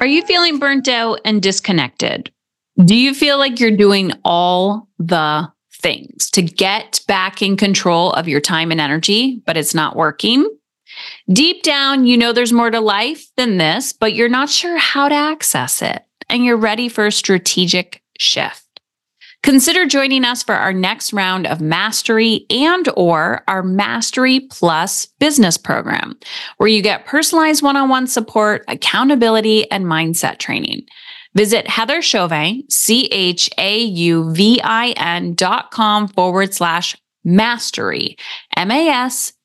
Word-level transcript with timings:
Are 0.00 0.06
you 0.06 0.22
feeling 0.22 0.58
burnt 0.58 0.88
out 0.88 1.20
and 1.26 1.42
disconnected? 1.42 2.32
Do 2.82 2.96
you 2.96 3.12
feel 3.12 3.36
like 3.36 3.60
you're 3.60 3.76
doing 3.76 4.12
all 4.24 4.88
the 4.98 5.52
things 5.74 6.30
to 6.30 6.42
get 6.42 7.00
back 7.06 7.42
in 7.42 7.56
control 7.56 8.12
of 8.12 8.26
your 8.26 8.40
time 8.40 8.70
and 8.70 8.80
energy, 8.80 9.42
but 9.44 9.58
it's 9.58 9.74
not 9.74 9.96
working? 9.96 10.48
Deep 11.30 11.62
down, 11.62 12.06
you 12.06 12.16
know 12.16 12.32
there's 12.32 12.52
more 12.52 12.70
to 12.70 12.80
life 12.80 13.26
than 13.36 13.58
this, 13.58 13.92
but 13.92 14.14
you're 14.14 14.28
not 14.28 14.48
sure 14.48 14.78
how 14.78 15.08
to 15.08 15.14
access 15.14 15.82
it, 15.82 16.02
and 16.28 16.44
you're 16.44 16.56
ready 16.56 16.88
for 16.88 17.06
a 17.06 17.12
strategic 17.12 18.02
shift. 18.18 18.69
Consider 19.42 19.86
joining 19.86 20.24
us 20.24 20.42
for 20.42 20.54
our 20.54 20.72
next 20.72 21.14
round 21.14 21.46
of 21.46 21.62
mastery 21.62 22.44
and 22.50 22.88
or 22.94 23.42
our 23.48 23.62
mastery 23.62 24.40
plus 24.40 25.06
business 25.18 25.56
program 25.56 26.18
where 26.58 26.68
you 26.68 26.82
get 26.82 27.06
personalized 27.06 27.62
one-on-one 27.62 28.06
support, 28.06 28.64
accountability 28.68 29.70
and 29.70 29.86
mindset 29.86 30.38
training. 30.38 30.82
Visit 31.34 31.66
Heather 31.68 32.02
Chauvin, 32.02 32.64
C-H-A-U-V-I-N 32.68 33.54
dot 35.34 35.70
com 35.70 36.08
forward 36.08 36.52
slash 36.52 36.96
mastery, 37.24 38.16
M-A-S-T-E-R-Y. 38.56 39.40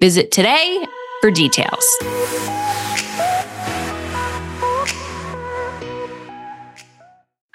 Visit 0.00 0.30
today 0.30 0.86
for 1.20 1.30
details. 1.30 2.81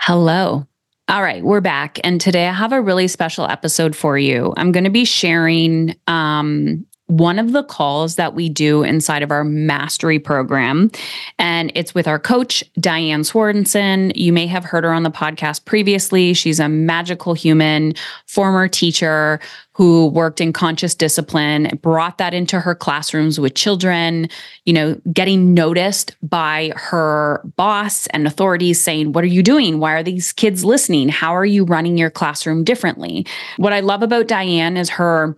Hello. 0.08 0.66
All 1.10 1.22
right, 1.22 1.44
we're 1.44 1.60
back. 1.60 2.00
And 2.02 2.22
today 2.22 2.48
I 2.48 2.54
have 2.54 2.72
a 2.72 2.82
really 2.82 3.10
special 3.10 3.46
episode 3.46 3.94
for 3.94 4.18
you. 4.18 4.54
I'm 4.56 4.72
going 4.72 4.86
to 4.86 4.90
be 4.90 5.04
sharing 5.04 5.98
um, 6.08 6.86
one 7.08 7.38
of 7.38 7.52
the 7.52 7.64
calls 7.64 8.16
that 8.16 8.34
we 8.34 8.48
do 8.48 8.84
inside 8.84 9.22
of 9.22 9.31
our 9.31 9.44
mastery 9.44 10.18
program. 10.18 10.92
And 11.40 11.73
it's 11.76 11.94
with 11.94 12.08
our 12.08 12.20
coach, 12.20 12.64
Diane 12.80 13.23
Swardenson. 13.23 14.14
You 14.16 14.31
may 14.31 14.48
have 14.48 14.64
heard 14.64 14.86
her 14.86 14.94
on 14.94 15.04
the 15.04 15.12
podcast 15.12 15.66
previously. 15.66 16.34
She's 16.34 16.62
a 16.62 16.70
magical 16.70 17.34
human, 17.34 17.94
former 18.28 18.70
teacher 18.70 19.42
who 19.78 20.08
worked 20.08 20.42
in 20.42 20.52
conscious 20.52 20.95
discipline, 20.95 21.70
brought 21.83 22.17
that 22.17 22.33
into 22.33 22.59
her 22.59 22.73
classrooms 22.73 23.39
with 23.39 23.53
children, 23.53 24.28
you 24.66 24.73
know, 24.73 25.00
getting 25.14 25.53
noticed 25.53 26.16
by 26.23 26.73
her 26.75 27.44
boss 27.56 28.08
and 28.08 28.25
authorities 28.25 28.81
saying, 28.81 29.11
What 29.11 29.23
are 29.23 29.28
you 29.28 29.44
doing? 29.44 29.78
Why 29.78 29.94
are 29.94 30.02
these 30.02 30.34
kids 30.34 30.66
listening? 30.66 31.09
How 31.09 31.36
are 31.36 31.45
you 31.45 31.64
running 31.64 31.95
your 31.95 32.09
classroom 32.09 32.64
differently? 32.64 33.28
What 33.58 33.72
I 33.72 33.81
love 33.81 34.02
about 34.02 34.28
Diane 34.28 34.78
is 34.78 34.89
her 34.89 35.38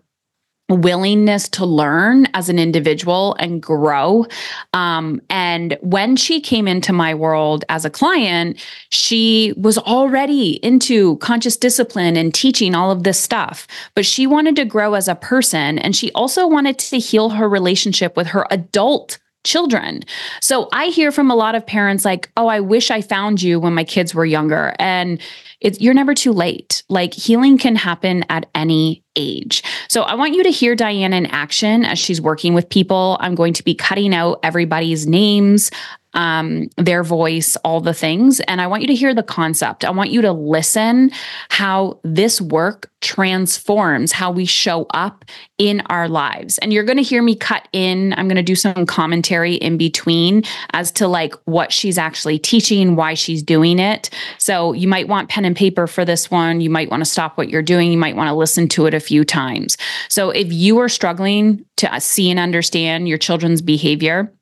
willingness 0.69 1.49
to 1.49 1.65
learn 1.65 2.27
as 2.33 2.49
an 2.49 2.59
individual 2.59 3.35
and 3.39 3.61
grow. 3.61 4.25
Um, 4.73 5.21
and 5.29 5.77
when 5.81 6.15
she 6.15 6.39
came 6.39 6.67
into 6.67 6.93
my 6.93 7.13
world 7.13 7.65
as 7.69 7.85
a 7.85 7.89
client, 7.89 8.63
she 8.89 9.53
was 9.57 9.77
already 9.77 10.63
into 10.63 11.17
conscious 11.17 11.57
discipline 11.57 12.15
and 12.15 12.33
teaching 12.33 12.75
all 12.75 12.91
of 12.91 13.03
this 13.03 13.19
stuff, 13.19 13.67
but 13.95 14.05
she 14.05 14.27
wanted 14.27 14.55
to 14.57 14.65
grow 14.65 14.93
as 14.93 15.07
a 15.07 15.15
person. 15.15 15.79
And 15.79 15.95
she 15.95 16.11
also 16.11 16.47
wanted 16.47 16.77
to 16.79 16.99
heal 16.99 17.29
her 17.29 17.49
relationship 17.49 18.15
with 18.15 18.27
her 18.27 18.45
adult 18.51 19.17
children. 19.45 20.03
So 20.41 20.67
I 20.73 20.87
hear 20.87 21.11
from 21.11 21.31
a 21.31 21.35
lot 21.35 21.55
of 21.55 21.65
parents 21.65 22.05
like, 22.05 22.29
"Oh, 22.35 22.47
I 22.47 22.59
wish 22.59 22.91
I 22.91 23.01
found 23.01 23.41
you 23.41 23.59
when 23.59 23.73
my 23.73 23.83
kids 23.83 24.13
were 24.13 24.25
younger." 24.25 24.75
And 24.79 25.21
it's 25.61 25.79
you're 25.79 25.93
never 25.93 26.13
too 26.13 26.33
late. 26.33 26.83
Like 26.89 27.13
healing 27.13 27.57
can 27.57 27.75
happen 27.75 28.25
at 28.29 28.49
any 28.53 29.03
age. 29.19 29.63
So 29.89 30.03
I 30.03 30.15
want 30.15 30.33
you 30.33 30.43
to 30.43 30.49
hear 30.49 30.75
Diane 30.75 31.13
in 31.13 31.25
action 31.27 31.83
as 31.83 31.99
she's 31.99 32.21
working 32.21 32.53
with 32.53 32.69
people. 32.69 33.17
I'm 33.19 33.35
going 33.35 33.53
to 33.53 33.63
be 33.63 33.75
cutting 33.75 34.15
out 34.15 34.39
everybody's 34.41 35.05
names 35.05 35.69
um, 36.13 36.69
their 36.77 37.03
voice, 37.03 37.55
all 37.58 37.81
the 37.81 37.93
things. 37.93 38.39
And 38.42 38.61
I 38.61 38.67
want 38.67 38.81
you 38.81 38.87
to 38.87 38.95
hear 38.95 39.14
the 39.14 39.23
concept. 39.23 39.86
I 39.86 39.92
want 39.92 40.09
you 40.09 40.21
to 40.21 40.31
listen 40.31 41.11
how 41.49 41.99
this 42.03 42.42
work 42.42 42.89
transforms 43.02 44.11
how 44.11 44.30
we 44.30 44.45
show 44.45 44.86
up 44.93 45.23
in 45.58 45.81
our 45.87 46.09
lives. 46.09 46.58
And 46.58 46.73
you're 46.73 46.83
going 46.83 46.97
to 46.97 47.03
hear 47.03 47.21
me 47.21 47.36
cut 47.36 47.67
in. 47.71 48.14
I'm 48.14 48.27
going 48.27 48.36
to 48.36 48.43
do 48.43 48.55
some 48.55 48.86
commentary 48.86 49.55
in 49.55 49.77
between 49.77 50.43
as 50.73 50.92
to 50.93 51.08
like 51.08 51.33
what 51.45 51.71
she's 51.71 51.97
actually 51.97 52.39
teaching, 52.39 52.95
why 52.95 53.14
she's 53.14 53.41
doing 53.41 53.80
it. 53.80 54.09
So 54.37 54.73
you 54.73 54.87
might 54.87 55.08
want 55.08 55.30
pen 55.30 55.45
and 55.45 55.55
paper 55.55 55.87
for 55.87 56.03
this 56.03 56.30
one. 56.30 56.59
You 56.59 56.70
might 56.70 56.89
want 56.89 57.02
to 57.02 57.09
stop 57.09 57.37
what 57.37 57.49
you're 57.49 57.61
doing. 57.61 57.91
You 57.91 57.97
might 57.97 58.15
want 58.15 58.27
to 58.27 58.33
listen 58.33 58.67
to 58.70 58.86
it 58.86 58.93
a 58.93 58.99
few 58.99 59.23
times. 59.23 59.77
So 60.09 60.31
if 60.31 60.52
you 60.52 60.80
are 60.80 60.89
struggling 60.89 61.65
to 61.77 62.02
see 62.02 62.30
and 62.30 62.39
understand 62.39 63.08
your 63.08 63.17
children's 63.17 63.61
behavior, 63.61 64.33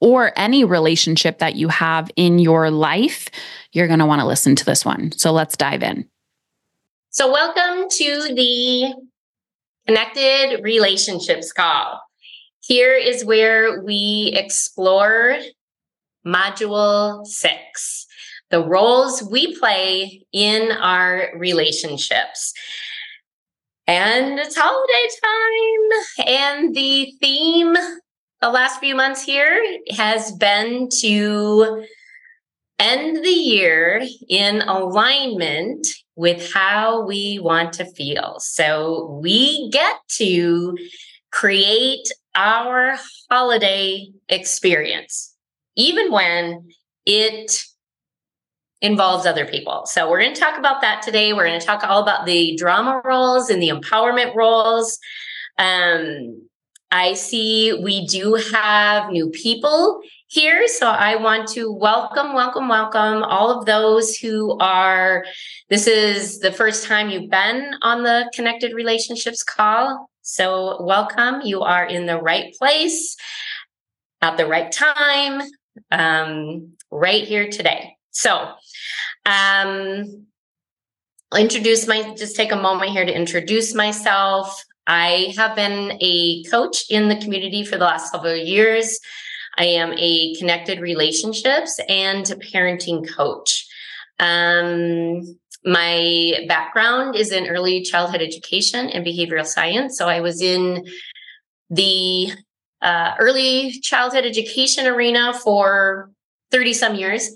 or 0.00 0.32
any 0.36 0.64
relationship 0.64 1.38
that 1.38 1.56
you 1.56 1.68
have 1.68 2.10
in 2.16 2.38
your 2.38 2.70
life, 2.70 3.28
you're 3.72 3.86
going 3.86 3.98
to 3.98 4.06
want 4.06 4.20
to 4.20 4.26
listen 4.26 4.56
to 4.56 4.64
this 4.64 4.84
one. 4.84 5.12
So 5.12 5.32
let's 5.32 5.56
dive 5.56 5.82
in. 5.82 6.08
So, 7.10 7.30
welcome 7.30 7.88
to 7.90 8.34
the 8.34 8.94
Connected 9.86 10.62
Relationships 10.62 11.52
Call. 11.52 12.00
Here 12.60 12.94
is 12.94 13.24
where 13.24 13.82
we 13.82 14.32
explore 14.36 15.38
Module 16.24 17.26
Six 17.26 18.06
the 18.50 18.64
roles 18.64 19.22
we 19.22 19.56
play 19.58 20.26
in 20.32 20.72
our 20.72 21.30
relationships. 21.36 22.52
And 23.86 24.38
it's 24.38 24.56
holiday 24.56 25.08
time, 25.24 26.26
and 26.28 26.74
the 26.74 27.12
theme 27.20 27.74
the 28.40 28.50
last 28.50 28.80
few 28.80 28.94
months 28.94 29.22
here 29.22 29.62
has 29.90 30.32
been 30.32 30.88
to 31.00 31.84
end 32.78 33.22
the 33.22 33.28
year 33.28 34.02
in 34.28 34.62
alignment 34.62 35.86
with 36.16 36.52
how 36.52 37.04
we 37.06 37.38
want 37.38 37.74
to 37.74 37.84
feel. 37.84 38.36
So 38.38 39.20
we 39.22 39.68
get 39.70 39.96
to 40.16 40.76
create 41.30 42.10
our 42.34 42.96
holiday 43.30 44.08
experience, 44.28 45.34
even 45.76 46.10
when 46.10 46.68
it 47.04 47.62
involves 48.80 49.26
other 49.26 49.44
people. 49.44 49.84
So 49.84 50.08
we're 50.08 50.22
going 50.22 50.34
to 50.34 50.40
talk 50.40 50.58
about 50.58 50.80
that 50.80 51.02
today. 51.02 51.34
We're 51.34 51.46
going 51.46 51.60
to 51.60 51.66
talk 51.66 51.84
all 51.84 52.02
about 52.02 52.24
the 52.24 52.56
drama 52.56 53.02
roles 53.04 53.50
and 53.50 53.62
the 53.62 53.68
empowerment 53.68 54.34
roles. 54.34 54.98
Um, 55.58 56.48
I 56.90 57.14
see 57.14 57.72
we 57.72 58.06
do 58.06 58.34
have 58.52 59.10
new 59.10 59.30
people 59.30 60.00
here. 60.26 60.66
So 60.66 60.88
I 60.88 61.16
want 61.16 61.48
to 61.50 61.72
welcome, 61.72 62.34
welcome, 62.34 62.68
welcome 62.68 63.22
all 63.22 63.56
of 63.56 63.66
those 63.66 64.16
who 64.16 64.58
are, 64.58 65.24
this 65.68 65.86
is 65.86 66.40
the 66.40 66.52
first 66.52 66.84
time 66.84 67.10
you've 67.10 67.30
been 67.30 67.74
on 67.82 68.02
the 68.02 68.30
Connected 68.34 68.72
Relationships 68.74 69.42
call. 69.42 70.08
So 70.22 70.82
welcome. 70.82 71.40
You 71.44 71.62
are 71.62 71.84
in 71.84 72.06
the 72.06 72.18
right 72.18 72.54
place 72.54 73.16
at 74.22 74.36
the 74.36 74.46
right 74.46 74.70
time, 74.70 75.42
um, 75.90 76.72
right 76.90 77.24
here 77.24 77.48
today. 77.48 77.96
So, 78.10 78.32
um, 79.26 80.26
I'll 81.32 81.40
introduce 81.40 81.86
my, 81.86 82.14
just 82.16 82.34
take 82.34 82.50
a 82.50 82.56
moment 82.56 82.90
here 82.90 83.06
to 83.06 83.14
introduce 83.14 83.74
myself. 83.74 84.64
I 84.90 85.32
have 85.36 85.54
been 85.54 85.96
a 86.00 86.42
coach 86.50 86.90
in 86.90 87.08
the 87.08 87.14
community 87.14 87.64
for 87.64 87.78
the 87.78 87.84
last 87.84 88.12
of 88.12 88.26
years. 88.26 88.98
I 89.56 89.66
am 89.66 89.92
a 89.96 90.34
connected 90.34 90.80
relationships 90.80 91.78
and 91.88 92.24
parenting 92.52 93.08
coach. 93.08 93.68
Um, 94.18 95.38
my 95.64 96.44
background 96.48 97.14
is 97.14 97.30
in 97.30 97.46
early 97.46 97.82
childhood 97.82 98.20
education 98.20 98.88
and 98.88 99.06
behavioral 99.06 99.46
science. 99.46 99.96
So 99.96 100.08
I 100.08 100.22
was 100.22 100.42
in 100.42 100.84
the 101.70 102.32
uh, 102.82 103.14
early 103.20 103.78
childhood 103.82 104.24
education 104.24 104.88
arena 104.88 105.32
for 105.34 106.10
30 106.50 106.72
some 106.72 106.94
years 106.96 107.30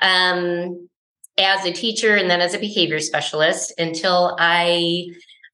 um, 0.00 0.88
as 1.36 1.64
a 1.64 1.72
teacher 1.72 2.14
and 2.14 2.30
then 2.30 2.40
as 2.40 2.54
a 2.54 2.58
behavior 2.60 3.00
specialist 3.00 3.74
until 3.78 4.36
I 4.38 5.06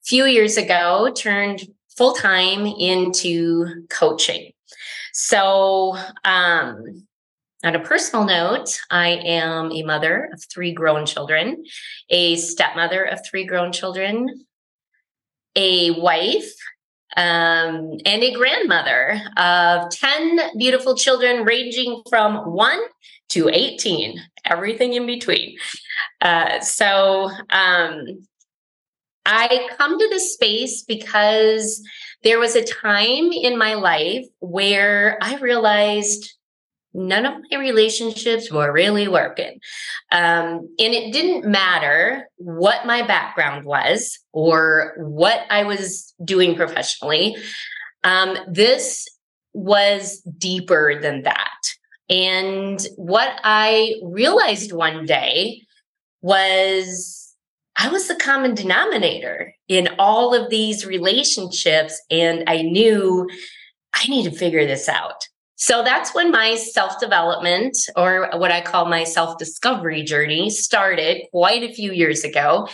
few 0.07 0.25
years 0.25 0.55
ago 0.55 1.11
turned 1.15 1.61
full 1.97 2.13
time 2.13 2.65
into 2.65 3.85
coaching. 3.89 4.51
So, 5.13 5.97
um, 6.23 7.07
on 7.65 7.75
a 7.75 7.79
personal 7.79 8.23
note, 8.23 8.79
I 8.89 9.09
am 9.09 9.71
a 9.71 9.83
mother 9.83 10.29
of 10.31 10.41
three 10.53 10.71
grown 10.71 11.05
children, 11.05 11.63
a 12.09 12.35
stepmother 12.35 13.03
of 13.03 13.19
three 13.29 13.45
grown 13.45 13.71
children, 13.73 14.45
a 15.55 15.91
wife, 15.99 16.53
um, 17.17 17.97
and 18.05 18.23
a 18.23 18.31
grandmother 18.33 19.19
of 19.37 19.89
10 19.89 20.57
beautiful 20.57 20.95
children, 20.95 21.43
ranging 21.45 22.03
from 22.09 22.53
one 22.53 22.79
to 23.29 23.49
18, 23.49 24.21
everything 24.45 24.93
in 24.93 25.07
between. 25.07 25.57
Uh, 26.21 26.59
so, 26.59 27.31
um, 27.49 28.19
I 29.27 29.69
come 29.77 29.99
to 29.99 30.07
this 30.09 30.33
space 30.33 30.83
because 30.83 31.83
there 32.23 32.39
was 32.39 32.55
a 32.55 32.63
time 32.63 33.31
in 33.31 33.57
my 33.57 33.75
life 33.75 34.25
where 34.39 35.19
I 35.21 35.35
realized 35.35 36.33
none 36.93 37.25
of 37.25 37.33
my 37.51 37.57
relationships 37.59 38.51
were 38.51 38.71
really 38.71 39.07
working. 39.07 39.59
Um, 40.11 40.69
and 40.79 40.93
it 40.93 41.11
didn't 41.11 41.45
matter 41.45 42.27
what 42.37 42.87
my 42.87 43.05
background 43.05 43.65
was 43.65 44.17
or 44.31 44.95
what 44.97 45.41
I 45.49 45.63
was 45.63 46.13
doing 46.23 46.55
professionally. 46.55 47.35
Um, 48.03 48.37
this 48.47 49.07
was 49.53 50.21
deeper 50.37 50.99
than 51.01 51.23
that. 51.23 51.61
And 52.09 52.79
what 52.95 53.39
I 53.43 53.95
realized 54.01 54.71
one 54.71 55.05
day 55.05 55.63
was 56.21 57.26
I 57.77 57.89
was 57.89 58.07
the 58.07 58.15
common 58.15 58.55
denominator 58.55 59.53
in 59.67 59.89
all 59.99 60.33
of 60.33 60.49
these 60.49 60.85
relationships. 60.85 62.01
And 62.09 62.43
I 62.47 62.63
knew 62.63 63.29
I 63.93 64.07
need 64.07 64.23
to 64.29 64.37
figure 64.37 64.65
this 64.65 64.89
out. 64.89 65.27
So 65.55 65.83
that's 65.83 66.13
when 66.13 66.31
my 66.31 66.55
self 66.55 66.99
development, 66.99 67.77
or 67.95 68.29
what 68.35 68.51
I 68.51 68.61
call 68.61 68.85
my 68.85 69.03
self 69.03 69.37
discovery 69.37 70.03
journey, 70.03 70.49
started 70.49 71.23
quite 71.31 71.63
a 71.63 71.73
few 71.73 71.91
years 71.91 72.23
ago. 72.23 72.67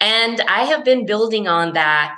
And 0.00 0.40
I 0.42 0.64
have 0.64 0.84
been 0.84 1.06
building 1.06 1.46
on 1.46 1.72
that 1.74 2.16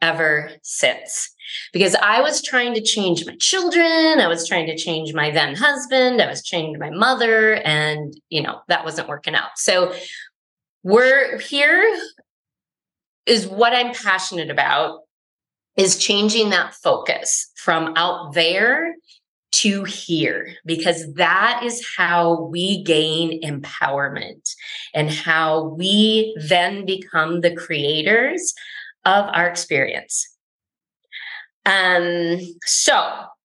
ever 0.00 0.50
since 0.62 1.34
because 1.72 1.94
I 1.96 2.20
was 2.20 2.42
trying 2.42 2.74
to 2.74 2.82
change 2.82 3.26
my 3.26 3.34
children. 3.40 4.20
I 4.20 4.28
was 4.28 4.46
trying 4.46 4.66
to 4.66 4.76
change 4.76 5.12
my 5.12 5.30
then 5.30 5.56
husband. 5.56 6.22
I 6.22 6.28
was 6.28 6.42
changing 6.42 6.78
my 6.78 6.90
mother, 6.90 7.54
and, 7.54 8.14
you 8.28 8.42
know, 8.42 8.60
that 8.68 8.84
wasn't 8.84 9.08
working 9.08 9.34
out. 9.34 9.56
So 9.56 9.92
we're 10.88 11.38
here 11.38 11.84
is 13.26 13.46
what 13.46 13.74
I'm 13.74 13.92
passionate 13.92 14.50
about 14.50 15.00
is 15.76 15.98
changing 15.98 16.48
that 16.48 16.72
focus 16.72 17.52
from 17.56 17.92
out 17.94 18.32
there 18.32 18.94
to 19.50 19.84
here 19.84 20.54
because 20.64 21.12
that 21.14 21.60
is 21.62 21.86
how 21.98 22.40
we 22.44 22.82
gain 22.84 23.42
empowerment 23.42 24.50
and 24.94 25.10
how 25.10 25.74
we 25.78 26.34
then 26.40 26.86
become 26.86 27.42
the 27.42 27.54
creators 27.54 28.54
of 29.04 29.26
our 29.34 29.46
experience. 29.46 30.26
Um, 31.66 32.38
so 32.64 32.94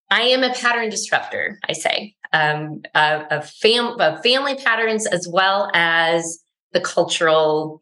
I 0.10 0.22
am 0.22 0.44
a 0.44 0.54
pattern 0.54 0.90
disruptor, 0.90 1.60
I 1.68 1.74
say, 1.74 2.16
um, 2.32 2.84
of, 2.96 3.50
fam- 3.50 4.00
of 4.00 4.24
family 4.24 4.56
patterns 4.56 5.06
as 5.06 5.28
well 5.28 5.70
as 5.74 6.43
the 6.74 6.82
cultural, 6.82 7.82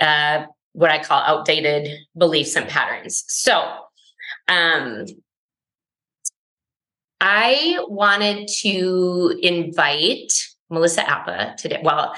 uh, 0.00 0.44
what 0.72 0.90
I 0.90 1.02
call 1.02 1.20
outdated 1.20 1.98
beliefs 2.16 2.56
and 2.56 2.68
patterns. 2.68 3.24
So, 3.28 3.62
um, 4.48 5.06
I 7.20 7.78
wanted 7.82 8.48
to 8.62 9.38
invite 9.42 10.32
Melissa 10.70 11.08
Appa 11.08 11.54
today. 11.56 11.80
Well, 11.82 12.16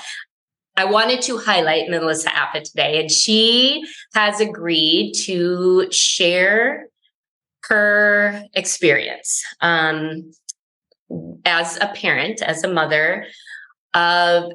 I 0.76 0.86
wanted 0.86 1.20
to 1.22 1.36
highlight 1.36 1.90
Melissa 1.90 2.34
Appa 2.34 2.62
today, 2.62 3.00
and 3.00 3.10
she 3.10 3.84
has 4.14 4.40
agreed 4.40 5.12
to 5.24 5.90
share 5.92 6.86
her 7.68 8.42
experience 8.54 9.44
um, 9.60 10.32
as 11.44 11.76
a 11.80 11.88
parent, 11.88 12.42
as 12.42 12.64
a 12.64 12.72
mother 12.72 13.26
of 13.92 14.52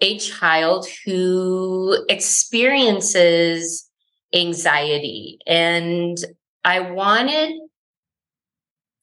a 0.00 0.18
child 0.18 0.86
who 1.04 2.04
experiences 2.08 3.88
anxiety. 4.34 5.38
And 5.46 6.16
I 6.64 6.80
wanted 6.80 7.52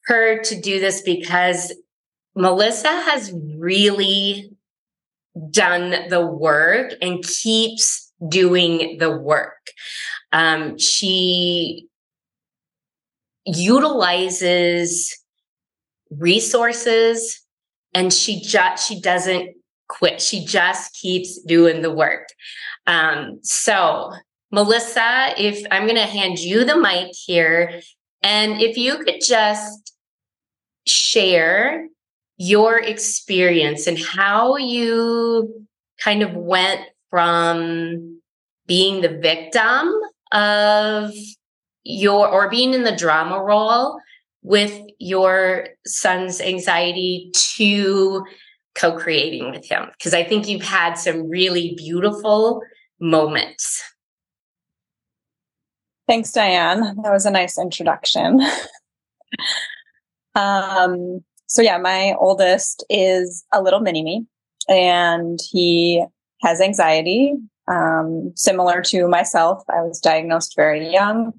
her 0.06 0.42
to 0.42 0.60
do 0.60 0.80
this 0.80 1.02
because 1.02 1.74
Melissa 2.34 2.88
has 2.88 3.32
really 3.58 4.50
done 5.50 6.08
the 6.08 6.24
work 6.24 6.92
and 7.00 7.22
keeps 7.22 8.12
doing 8.28 8.98
the 8.98 9.16
work. 9.16 9.70
Um, 10.32 10.78
she 10.78 11.86
utilizes 13.44 15.16
resources 16.10 17.40
and 17.94 18.12
she 18.12 18.40
just 18.40 18.88
she 18.88 19.00
doesn't 19.00 19.50
quit. 19.88 20.20
She 20.20 20.44
just 20.44 20.94
keeps 20.94 21.40
doing 21.42 21.82
the 21.82 21.92
work. 21.92 22.28
Um, 22.86 23.40
so 23.42 24.12
melissa 24.50 25.34
if 25.36 25.62
i'm 25.70 25.82
going 25.82 25.94
to 25.94 26.02
hand 26.02 26.38
you 26.38 26.64
the 26.64 26.76
mic 26.76 27.12
here. 27.12 27.82
And 28.22 28.60
if 28.60 28.76
you 28.76 28.98
could 28.98 29.20
just 29.20 29.94
share 30.86 31.86
your 32.36 32.78
experience 32.78 33.86
and 33.86 33.98
how 33.98 34.56
you 34.56 35.66
kind 36.02 36.22
of 36.22 36.32
went 36.34 36.80
from 37.10 38.20
being 38.66 39.00
the 39.00 39.18
victim 39.18 39.92
of 40.32 41.12
your 41.84 42.28
or 42.28 42.50
being 42.50 42.74
in 42.74 42.84
the 42.84 42.96
drama 42.96 43.42
role 43.42 43.98
with 44.42 44.80
your 44.98 45.68
son's 45.86 46.40
anxiety 46.40 47.30
to 47.56 48.24
co-creating 48.78 49.50
with 49.50 49.68
him 49.68 49.86
because 49.98 50.14
i 50.14 50.22
think 50.22 50.48
you've 50.48 50.62
had 50.62 50.94
some 50.94 51.28
really 51.28 51.74
beautiful 51.76 52.62
moments 53.00 53.82
thanks 56.06 56.32
diane 56.32 56.80
that 57.02 57.12
was 57.12 57.26
a 57.26 57.30
nice 57.30 57.58
introduction 57.58 58.40
Um, 60.38 61.24
so 61.46 61.62
yeah, 61.62 61.78
my 61.78 62.14
oldest 62.18 62.84
is 62.88 63.44
a 63.52 63.60
little 63.60 63.80
mini 63.80 64.02
me, 64.02 64.26
and 64.68 65.38
he 65.50 66.04
has 66.42 66.60
anxiety, 66.60 67.34
um, 67.66 68.32
similar 68.36 68.80
to 68.82 69.08
myself. 69.08 69.62
I 69.68 69.82
was 69.82 70.00
diagnosed 70.00 70.54
very 70.54 70.90
young, 70.92 71.32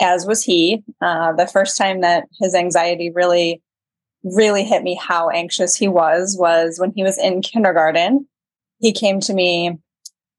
as 0.00 0.26
was 0.26 0.42
he. 0.42 0.82
Uh, 1.02 1.32
the 1.32 1.46
first 1.46 1.76
time 1.76 2.00
that 2.00 2.24
his 2.40 2.54
anxiety 2.54 3.10
really, 3.10 3.60
really 4.24 4.64
hit 4.64 4.82
me, 4.82 4.94
how 4.94 5.30
anxious 5.30 5.76
he 5.76 5.88
was, 5.88 6.36
was 6.38 6.78
when 6.78 6.92
he 6.94 7.02
was 7.02 7.18
in 7.18 7.42
kindergarten. 7.42 8.28
He 8.80 8.92
came 8.92 9.20
to 9.20 9.34
me 9.34 9.78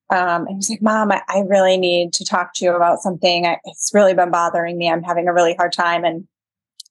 um, 0.10 0.42
and 0.42 0.50
he 0.50 0.56
was 0.56 0.70
like, 0.70 0.82
Mom, 0.82 1.12
I, 1.12 1.22
I, 1.28 1.40
really 1.48 1.78
need 1.78 2.14
to 2.14 2.26
talk 2.26 2.54
to 2.56 2.66
you 2.66 2.76
about 2.76 3.00
something. 3.00 3.46
I, 3.46 3.58
it's 3.66 3.92
really 3.94 4.14
been 4.14 4.32
bothering 4.32 4.78
me. 4.78 4.90
I'm 4.90 5.02
having 5.02 5.28
a 5.28 5.34
really 5.34 5.56
hard 5.56 5.72
time. 5.72 6.04
And 6.04 6.28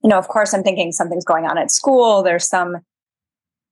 you 0.02 0.08
know, 0.08 0.18
of 0.18 0.28
course, 0.28 0.52
I'm 0.52 0.62
thinking 0.62 0.90
something's 0.92 1.24
going 1.24 1.46
on 1.46 1.58
at 1.58 1.70
school. 1.70 2.22
There's 2.22 2.48
some 2.48 2.78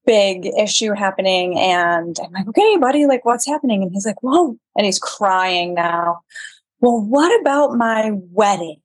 big 0.06 0.46
issue 0.58 0.92
happening. 0.92 1.58
And 1.58 2.16
I'm 2.22 2.32
like, 2.32 2.48
okay, 2.48 2.76
buddy, 2.76 3.06
like, 3.06 3.24
what's 3.24 3.46
happening? 3.46 3.82
And 3.82 3.90
he's 3.92 4.06
like, 4.06 4.22
whoa. 4.22 4.56
And 4.76 4.86
he's 4.86 4.98
crying 4.98 5.74
now. 5.74 6.20
Well, 6.80 7.00
what 7.00 7.40
about 7.40 7.74
my 7.76 8.12
wedding? 8.14 8.80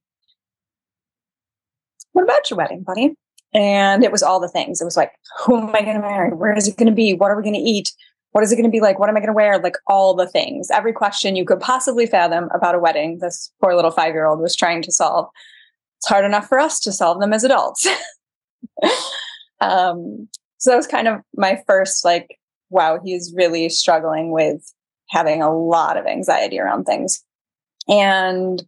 What 2.14 2.24
about 2.24 2.50
your 2.50 2.58
wedding, 2.58 2.84
buddy? 2.84 3.16
And 3.56 4.04
it 4.04 4.12
was 4.12 4.22
all 4.22 4.40
the 4.40 4.50
things. 4.50 4.82
It 4.82 4.86
was 4.86 4.98
like, 4.98 5.14
who 5.46 5.58
am 5.58 5.76
I 5.76 5.82
going 5.82 5.96
to 5.96 6.02
marry? 6.02 6.32
Where 6.32 6.56
is 6.56 6.68
it 6.68 6.78
going 6.78 6.90
to 6.90 6.96
be? 6.96 7.14
What 7.14 7.32
are 7.32 7.38
we 7.38 7.44
going 7.44 7.56
to 7.56 7.60
eat? 7.60 7.92
What 8.32 8.44
is 8.44 8.52
it 8.52 8.58
going 8.58 8.66
to 8.66 8.72
be 8.72 8.82
like? 8.82 9.00
What 9.00 9.08
am 9.08 9.16
I 9.16 9.22
going 9.22 9.28
to 9.28 9.34
wear? 9.34 9.58
Like 9.58 9.78
all 9.88 10.14
the 10.14 10.28
things, 10.28 10.70
every 10.70 10.92
question 10.92 11.38
you 11.38 11.46
could 11.46 11.62
possibly 11.62 12.06
fathom 12.06 12.50
about 12.54 12.76
a 12.76 12.80
wedding, 12.80 13.20
this 13.20 13.50
poor 13.62 13.74
little 13.74 13.92
five 13.92 14.14
year 14.14 14.26
old 14.26 14.42
was 14.42 14.56
trying 14.56 14.82
to 14.82 14.92
solve 14.92 15.30
it's 16.06 16.12
hard 16.12 16.26
enough 16.26 16.48
for 16.48 16.60
us 16.60 16.80
to 16.82 16.92
solve 16.92 17.20
them 17.20 17.34
as 17.34 17.44
adults. 17.44 17.88
um, 19.60 20.28
so 20.58 20.70
that 20.70 20.78
was 20.78 20.86
kind 20.86 21.08
of 21.08 21.22
my 21.36 21.60
first 21.66 22.06
like, 22.06 22.38
wow, 22.70 23.00
he's 23.04 23.34
really 23.36 23.70
struggling 23.70 24.32
with 24.32 24.72
having 25.10 25.42
a 25.42 25.52
lot 25.52 25.98
of 25.98 26.06
anxiety 26.06 26.60
around 26.60 26.86
things. 26.86 27.24
And 27.88 28.64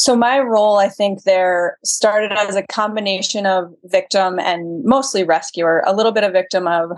so 0.00 0.16
my 0.16 0.38
role, 0.38 0.78
I 0.78 0.88
think, 0.88 1.24
there 1.24 1.78
started 1.84 2.32
as 2.32 2.56
a 2.56 2.66
combination 2.66 3.46
of 3.46 3.72
victim 3.84 4.38
and 4.38 4.84
mostly 4.84 5.24
rescuer, 5.24 5.82
a 5.86 5.94
little 5.94 6.12
bit 6.12 6.24
of 6.24 6.32
victim 6.32 6.66
of 6.66 6.90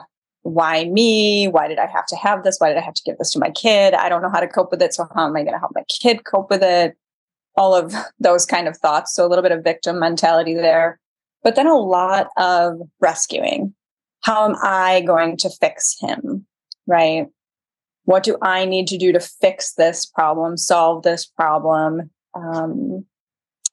why 0.43 0.85
me? 0.87 1.47
Why 1.47 1.69
did 1.69 1.79
I 1.79 1.87
have 1.87 2.07
to 2.07 2.17
have 2.17 2.43
this? 2.43 2.59
Why 2.59 2.69
did 2.69 2.79
I 2.79 2.83
have 2.83 2.95
to 2.95 3.03
give 3.05 3.17
this 3.19 3.31
to 3.33 3.39
my 3.39 3.51
kid? 3.51 3.95
I 3.95 4.09
don't 4.09 4.23
know 4.23 4.31
how 4.31 4.41
to 4.41 4.49
cope 4.49 4.73
with 4.73 4.83
it. 4.83 4.93
So 4.93 5.07
how 5.15 5.27
am 5.27 5.37
I 5.37 5.43
going 5.43 5.53
to 5.53 5.59
help 5.59 5.73
my 5.75 5.85
kid 5.89 6.25
cope 6.25 6.51
with 6.51 6.63
it? 6.63 6.97
all 7.57 7.75
of 7.75 7.95
those 8.21 8.47
kind 8.47 8.69
of 8.69 8.77
thoughts. 8.77 9.15
So 9.15 9.27
a 9.27 9.29
little 9.29 9.43
bit 9.43 9.53
of 9.53 9.65
victim 9.65 9.99
mentality 9.99 10.55
there, 10.55 10.99
but 11.43 11.57
then 11.57 11.67
a 11.67 11.77
lot 11.77 12.29
of 12.37 12.81
rescuing. 13.01 13.75
How 14.23 14.49
am 14.49 14.57
I 14.63 15.03
going 15.03 15.37
to 15.39 15.51
fix 15.51 15.97
him? 16.01 16.47
Right? 16.87 17.27
What 18.05 18.23
do 18.23 18.37
I 18.43 18.65
need 18.65 18.89
to 18.89 18.99
do 18.99 19.13
to 19.13 19.21
fix 19.21 19.75
this 19.75 20.07
problem, 20.07 20.57
solve 20.57 21.03
this 21.03 21.27
problem? 21.27 22.11
Um, 22.35 23.05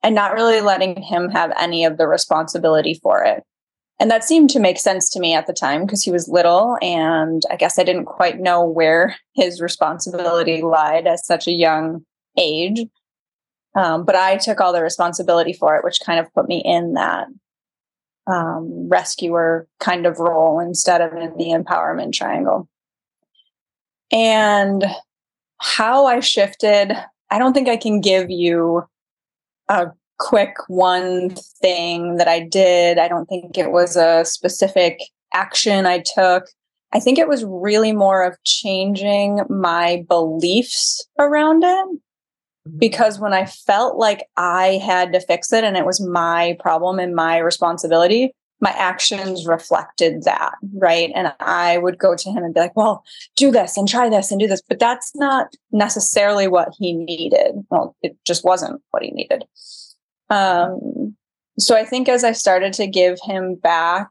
and 0.02 0.16
not 0.16 0.34
really 0.34 0.62
letting 0.62 1.02
him 1.02 1.30
have 1.30 1.52
any 1.60 1.84
of 1.84 1.98
the 1.98 2.08
responsibility 2.08 3.00
for 3.04 3.24
it. 3.24 3.44
And 4.00 4.10
that 4.10 4.24
seemed 4.24 4.50
to 4.52 4.60
make 4.60 4.80
sense 4.80 5.10
to 5.10 5.20
me 5.20 5.34
at 5.34 5.46
the 5.46 5.54
time 5.54 5.86
because 5.86 6.04
he 6.04 6.12
was 6.12 6.30
little 6.30 6.78
and 6.82 7.44
I 7.52 7.58
guess 7.58 7.78
I 7.78 7.84
didn't 7.84 8.06
quite 8.06 8.40
know 8.40 8.66
where 8.66 9.18
his 9.34 9.60
responsibility 9.60 10.62
lied 10.62 11.06
at 11.06 11.26
such 11.26 11.48
a 11.48 11.52
young 11.52 12.06
age. 12.38 12.86
Um, 13.76 14.06
but 14.06 14.16
I 14.16 14.38
took 14.38 14.62
all 14.62 14.72
the 14.72 14.82
responsibility 14.82 15.52
for 15.52 15.76
it, 15.76 15.84
which 15.84 16.00
kind 16.06 16.20
of 16.20 16.34
put 16.34 16.48
me 16.48 16.62
in 16.64 16.94
that 16.94 17.28
um, 18.26 18.88
rescuer 18.88 19.68
kind 19.80 20.06
of 20.06 20.20
role 20.20 20.60
instead 20.60 21.02
of 21.02 21.14
in 21.14 21.36
the 21.38 21.48
empowerment 21.48 22.14
triangle. 22.14 22.70
And 24.12 24.84
how 25.60 26.06
I 26.06 26.22
shifted, 26.22 26.94
I 27.32 27.38
don't 27.38 27.54
think 27.54 27.68
I 27.68 27.78
can 27.78 28.02
give 28.02 28.30
you 28.30 28.84
a 29.68 29.88
quick 30.18 30.56
one 30.68 31.36
thing 31.62 32.18
that 32.18 32.28
I 32.28 32.40
did. 32.40 32.98
I 32.98 33.08
don't 33.08 33.28
think 33.28 33.58
it 33.58 33.72
was 33.72 33.96
a 33.96 34.26
specific 34.26 35.00
action 35.34 35.86
I 35.86 36.04
took. 36.16 36.46
I 36.92 37.00
think 37.00 37.20
it 37.20 37.28
was 37.28 37.46
really 37.46 37.92
more 37.92 38.24
of 38.24 38.36
changing 38.44 39.42
my 39.50 40.04
beliefs 40.10 41.06
around 41.20 41.64
it. 41.64 41.68
Mm-hmm. 41.68 42.78
Because 42.78 43.20
when 43.20 43.34
I 43.34 43.46
felt 43.46 43.98
like 43.98 44.26
I 44.38 44.82
had 44.84 45.14
to 45.14 45.20
fix 45.22 45.54
it 45.54 45.64
and 45.64 45.78
it 45.78 45.86
was 45.86 46.02
my 46.02 46.58
problem 46.60 47.00
and 47.00 47.16
my 47.16 47.38
responsibility, 47.38 48.34
my 48.62 48.72
actions 48.72 49.46
reflected 49.46 50.24
that, 50.24 50.54
right? 50.74 51.12
And 51.16 51.34
I 51.40 51.78
would 51.78 51.98
go 51.98 52.16
to 52.16 52.30
him 52.30 52.44
and 52.44 52.54
be 52.54 52.60
like, 52.60 52.76
well, 52.76 53.04
do 53.36 53.52
this 53.52 53.78
and 53.78 53.88
try 53.88 54.10
this 54.10 54.32
and 54.32 54.40
do 54.40 54.48
this. 54.48 54.62
But 54.68 54.80
that's 54.80 55.16
not 55.16 55.56
necessarily 55.72 56.48
what 56.48 56.70
he 56.78 56.94
needed. 56.94 57.56
Well, 57.70 57.96
it 58.02 58.18
just 58.26 58.44
wasn't 58.44 58.82
what 58.92 59.04
he 59.04 59.12
needed. 59.12 59.46
Um, 60.30 61.16
so 61.58 61.76
I 61.76 61.86
think 61.86 62.10
as 62.10 62.24
I 62.24 62.34
started 62.34 62.74
to 62.74 62.88
give 62.88 63.18
him 63.24 63.56
back 63.56 64.10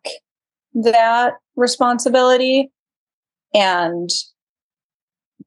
that 0.75 1.35
responsibility 1.57 2.71
and 3.55 4.11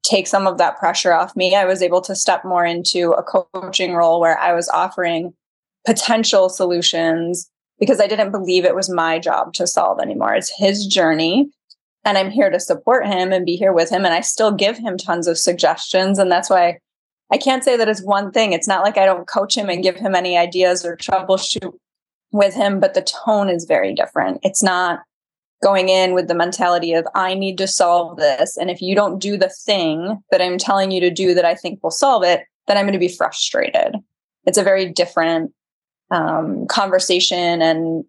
take 0.03 0.27
some 0.27 0.47
of 0.47 0.57
that 0.57 0.77
pressure 0.77 1.13
off 1.13 1.35
me, 1.35 1.55
I 1.55 1.65
was 1.65 1.81
able 1.81 2.01
to 2.01 2.15
step 2.15 2.43
more 2.45 2.65
into 2.65 3.11
a 3.11 3.23
coaching 3.23 3.93
role 3.93 4.19
where 4.19 4.37
I 4.37 4.53
was 4.53 4.69
offering 4.69 5.33
potential 5.85 6.49
solutions 6.49 7.49
because 7.81 7.99
I 7.99 8.05
didn't 8.05 8.31
believe 8.31 8.63
it 8.63 8.75
was 8.75 8.89
my 8.89 9.17
job 9.17 9.53
to 9.55 9.65
solve 9.65 9.99
anymore. 9.99 10.35
It's 10.35 10.53
his 10.55 10.85
journey. 10.85 11.49
And 12.05 12.15
I'm 12.15 12.29
here 12.29 12.51
to 12.51 12.59
support 12.59 13.07
him 13.07 13.33
and 13.33 13.43
be 13.43 13.55
here 13.55 13.73
with 13.73 13.89
him. 13.89 14.05
And 14.05 14.13
I 14.13 14.21
still 14.21 14.51
give 14.51 14.77
him 14.77 14.97
tons 14.97 15.27
of 15.27 15.37
suggestions. 15.37 16.19
And 16.19 16.31
that's 16.31 16.49
why 16.49 16.77
I 17.31 17.37
can't 17.37 17.63
say 17.63 17.75
that 17.77 17.89
it's 17.89 18.03
one 18.03 18.31
thing. 18.31 18.53
It's 18.53 18.67
not 18.67 18.83
like 18.83 18.99
I 18.99 19.05
don't 19.05 19.27
coach 19.27 19.57
him 19.57 19.67
and 19.67 19.81
give 19.81 19.95
him 19.95 20.13
any 20.13 20.37
ideas 20.37 20.85
or 20.85 20.95
troubleshoot 20.95 21.73
with 22.31 22.53
him, 22.53 22.79
but 22.79 22.93
the 22.93 23.01
tone 23.01 23.49
is 23.49 23.65
very 23.65 23.95
different. 23.95 24.39
It's 24.43 24.61
not 24.61 24.99
going 25.63 25.89
in 25.89 26.13
with 26.13 26.27
the 26.27 26.35
mentality 26.35 26.93
of, 26.93 27.07
I 27.15 27.33
need 27.33 27.57
to 27.57 27.67
solve 27.67 28.17
this. 28.17 28.57
And 28.57 28.69
if 28.69 28.79
you 28.79 28.95
don't 28.95 29.19
do 29.19 29.37
the 29.37 29.49
thing 29.49 30.21
that 30.29 30.41
I'm 30.41 30.59
telling 30.59 30.91
you 30.91 31.01
to 31.01 31.09
do 31.09 31.33
that 31.33 31.45
I 31.45 31.55
think 31.55 31.81
will 31.81 31.91
solve 31.91 32.23
it, 32.23 32.43
then 32.67 32.77
I'm 32.77 32.85
going 32.85 32.93
to 32.93 32.99
be 32.99 33.07
frustrated. 33.07 33.95
It's 34.45 34.57
a 34.57 34.63
very 34.63 34.87
different 34.87 35.51
um, 36.11 36.67
conversation 36.67 37.61
and 37.61 38.05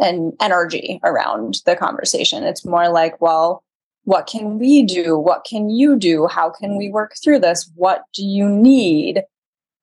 and 0.00 0.32
energy 0.40 1.00
around 1.02 1.60
the 1.66 1.76
conversation. 1.76 2.44
It's 2.44 2.64
more 2.64 2.88
like, 2.88 3.20
well, 3.20 3.64
what 4.04 4.26
can 4.26 4.58
we 4.58 4.82
do? 4.82 5.18
What 5.18 5.46
can 5.48 5.70
you 5.70 5.96
do? 5.96 6.26
How 6.26 6.50
can 6.50 6.76
we 6.76 6.90
work 6.90 7.14
through 7.22 7.40
this? 7.40 7.70
What 7.74 8.02
do 8.14 8.24
you 8.24 8.48
need? 8.48 9.22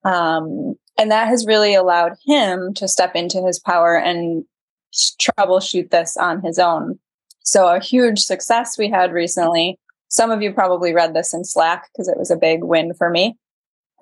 Um, 0.04 0.76
and 0.98 1.12
that 1.12 1.28
has 1.28 1.46
really 1.46 1.74
allowed 1.74 2.14
him 2.26 2.74
to 2.76 2.88
step 2.88 3.16
into 3.16 3.46
his 3.46 3.60
power 3.60 3.98
and 3.98 4.46
troubleshoot 4.94 5.90
this 5.90 6.18
on 6.18 6.42
his 6.42 6.60
own. 6.60 7.00
So, 7.44 7.68
a 7.68 7.80
huge 7.80 8.20
success 8.20 8.78
we 8.78 8.90
had 8.90 9.12
recently. 9.12 9.80
Some 10.10 10.30
of 10.30 10.42
you 10.42 10.54
probably 10.54 10.94
read 10.94 11.14
this 11.14 11.34
in 11.34 11.44
Slack 11.44 11.90
because 11.92 12.08
it 12.08 12.18
was 12.18 12.30
a 12.30 12.36
big 12.36 12.64
win 12.64 12.94
for 12.94 13.10
me. 13.10 13.38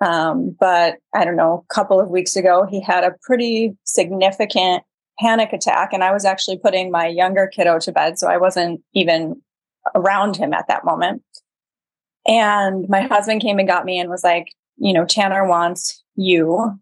Um, 0.00 0.56
but 0.58 0.96
I 1.14 1.24
don't 1.24 1.36
know, 1.36 1.64
a 1.70 1.74
couple 1.74 2.00
of 2.00 2.08
weeks 2.08 2.36
ago, 2.36 2.66
he 2.68 2.80
had 2.80 3.04
a 3.04 3.14
pretty 3.22 3.76
significant 3.84 4.82
panic 5.18 5.52
attack. 5.52 5.92
And 5.92 6.02
I 6.02 6.12
was 6.12 6.24
actually 6.24 6.58
putting 6.58 6.90
my 6.90 7.06
younger 7.06 7.46
kiddo 7.46 7.78
to 7.80 7.92
bed. 7.92 8.18
So 8.18 8.28
I 8.28 8.38
wasn't 8.38 8.80
even 8.94 9.42
around 9.94 10.36
him 10.36 10.52
at 10.52 10.68
that 10.68 10.84
moment. 10.84 11.22
And 12.26 12.86
my 12.88 13.02
husband 13.02 13.42
came 13.42 13.58
and 13.58 13.68
got 13.68 13.84
me 13.84 13.98
and 13.98 14.10
was 14.10 14.24
like, 14.24 14.46
you 14.76 14.92
know, 14.92 15.04
Tanner 15.04 15.46
wants 15.46 16.02
you. 16.16 16.78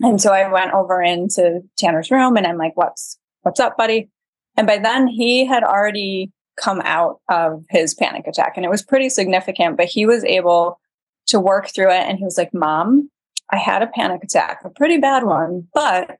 And 0.00 0.20
so 0.20 0.32
I 0.32 0.50
went 0.50 0.72
over 0.72 1.02
into 1.02 1.60
Tanner's 1.78 2.10
room 2.10 2.36
and 2.36 2.46
I'm 2.46 2.58
like, 2.58 2.76
what's, 2.76 3.18
what's 3.42 3.60
up, 3.60 3.76
buddy? 3.76 4.10
And 4.56 4.66
by 4.66 4.78
then 4.78 5.06
he 5.06 5.44
had 5.44 5.62
already 5.62 6.32
come 6.60 6.80
out 6.84 7.20
of 7.28 7.64
his 7.70 7.94
panic 7.94 8.26
attack 8.26 8.54
and 8.56 8.64
it 8.64 8.70
was 8.70 8.82
pretty 8.82 9.08
significant, 9.08 9.76
but 9.76 9.86
he 9.86 10.06
was 10.06 10.24
able 10.24 10.78
to 11.26 11.40
work 11.40 11.68
through 11.68 11.90
it. 11.90 12.02
And 12.02 12.18
he 12.18 12.24
was 12.24 12.38
like, 12.38 12.52
Mom, 12.52 13.10
I 13.50 13.56
had 13.56 13.82
a 13.82 13.86
panic 13.88 14.24
attack, 14.24 14.60
a 14.64 14.70
pretty 14.70 14.98
bad 14.98 15.24
one, 15.24 15.68
but 15.74 16.18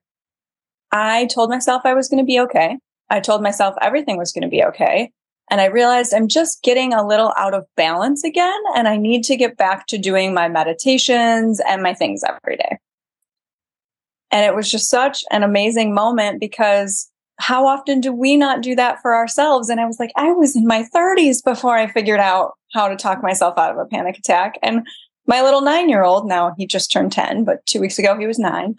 I 0.92 1.26
told 1.26 1.50
myself 1.50 1.82
I 1.84 1.94
was 1.94 2.08
going 2.08 2.22
to 2.22 2.26
be 2.26 2.40
okay. 2.40 2.78
I 3.10 3.20
told 3.20 3.42
myself 3.42 3.74
everything 3.82 4.16
was 4.16 4.32
going 4.32 4.42
to 4.42 4.48
be 4.48 4.64
okay. 4.64 5.10
And 5.50 5.60
I 5.60 5.66
realized 5.66 6.14
I'm 6.14 6.28
just 6.28 6.62
getting 6.62 6.94
a 6.94 7.06
little 7.06 7.32
out 7.36 7.54
of 7.54 7.66
balance 7.76 8.24
again. 8.24 8.60
And 8.74 8.88
I 8.88 8.96
need 8.96 9.24
to 9.24 9.36
get 9.36 9.56
back 9.56 9.86
to 9.88 9.98
doing 9.98 10.32
my 10.32 10.48
meditations 10.48 11.60
and 11.68 11.82
my 11.82 11.92
things 11.92 12.22
every 12.24 12.56
day. 12.56 12.78
And 14.30 14.44
it 14.44 14.54
was 14.54 14.70
just 14.70 14.88
such 14.88 15.22
an 15.30 15.42
amazing 15.42 15.94
moment 15.94 16.40
because 16.40 17.10
how 17.38 17.66
often 17.66 18.00
do 18.00 18.12
we 18.12 18.36
not 18.36 18.62
do 18.62 18.74
that 18.76 19.02
for 19.02 19.14
ourselves? 19.14 19.68
And 19.68 19.80
I 19.80 19.86
was 19.86 19.98
like, 19.98 20.12
I 20.16 20.32
was 20.32 20.56
in 20.56 20.66
my 20.66 20.84
30s 20.94 21.44
before 21.44 21.76
I 21.76 21.88
figured 21.88 22.20
out 22.20 22.54
how 22.74 22.88
to 22.88 22.96
talk 22.96 23.22
myself 23.22 23.56
out 23.56 23.70
of 23.70 23.78
a 23.78 23.86
panic 23.86 24.18
attack. 24.18 24.58
And 24.62 24.86
my 25.26 25.42
little 25.42 25.62
nine 25.62 25.88
year 25.88 26.04
old, 26.04 26.26
now 26.28 26.54
he 26.58 26.66
just 26.66 26.92
turned 26.92 27.12
10, 27.12 27.44
but 27.44 27.64
two 27.66 27.80
weeks 27.80 27.98
ago 27.98 28.18
he 28.18 28.26
was 28.26 28.38
nine. 28.38 28.74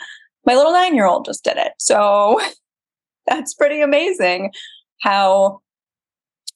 My 0.45 0.53
little 0.53 0.73
nine 0.73 0.93
year 0.93 1.07
old 1.07 1.25
just 1.25 1.43
did 1.43 1.57
it. 1.57 1.71
So 1.79 2.39
that's 3.27 3.53
pretty 3.53 3.81
amazing 3.81 4.51
how 4.99 5.61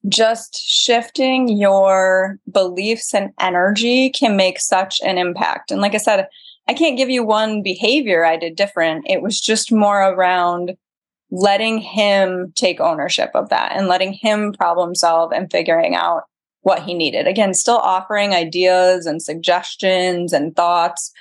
just 0.08 0.56
shifting 0.56 1.50
your 1.50 2.38
beliefs 2.50 3.14
and 3.14 3.32
energy 3.40 4.10
can 4.12 4.38
make 4.38 4.60
such 4.60 5.02
an 5.02 5.18
impact. 5.18 5.72
And 5.72 5.82
like 5.82 5.96
I 5.96 5.98
said, 5.98 6.28
I 6.68 6.74
can't 6.74 6.98
give 6.98 7.10
you 7.10 7.24
one 7.24 7.64
behavior 7.64 8.24
I 8.24 8.38
did 8.38 8.56
different. 8.56 9.06
It 9.10 9.22
was 9.22 9.42
just 9.42 9.72
more 9.72 10.02
around 10.02 10.76
letting 11.32 11.80
him 11.80 12.54
take 12.56 12.80
ownership 12.80 13.32
of 13.34 13.50
that 13.50 13.74
and 13.76 13.88
letting 13.88 14.14
him 14.14 14.54
problem 14.54 14.96
solve 14.96 15.32
and 15.32 15.52
figuring 15.52 15.96
out 15.96 16.24
what 16.62 16.84
he 16.84 16.94
needed. 16.94 17.28
Again, 17.28 17.54
still 17.54 17.78
offering 17.78 18.34
ideas 18.34 19.06
and 19.06 19.22
suggestions 19.22 20.34
and 20.34 20.56
thoughts, 20.56 21.12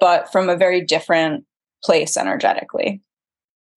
but 0.00 0.30
from 0.32 0.48
a 0.48 0.56
very 0.56 0.80
different 0.80 1.44
place 1.84 2.16
energetically. 2.16 3.02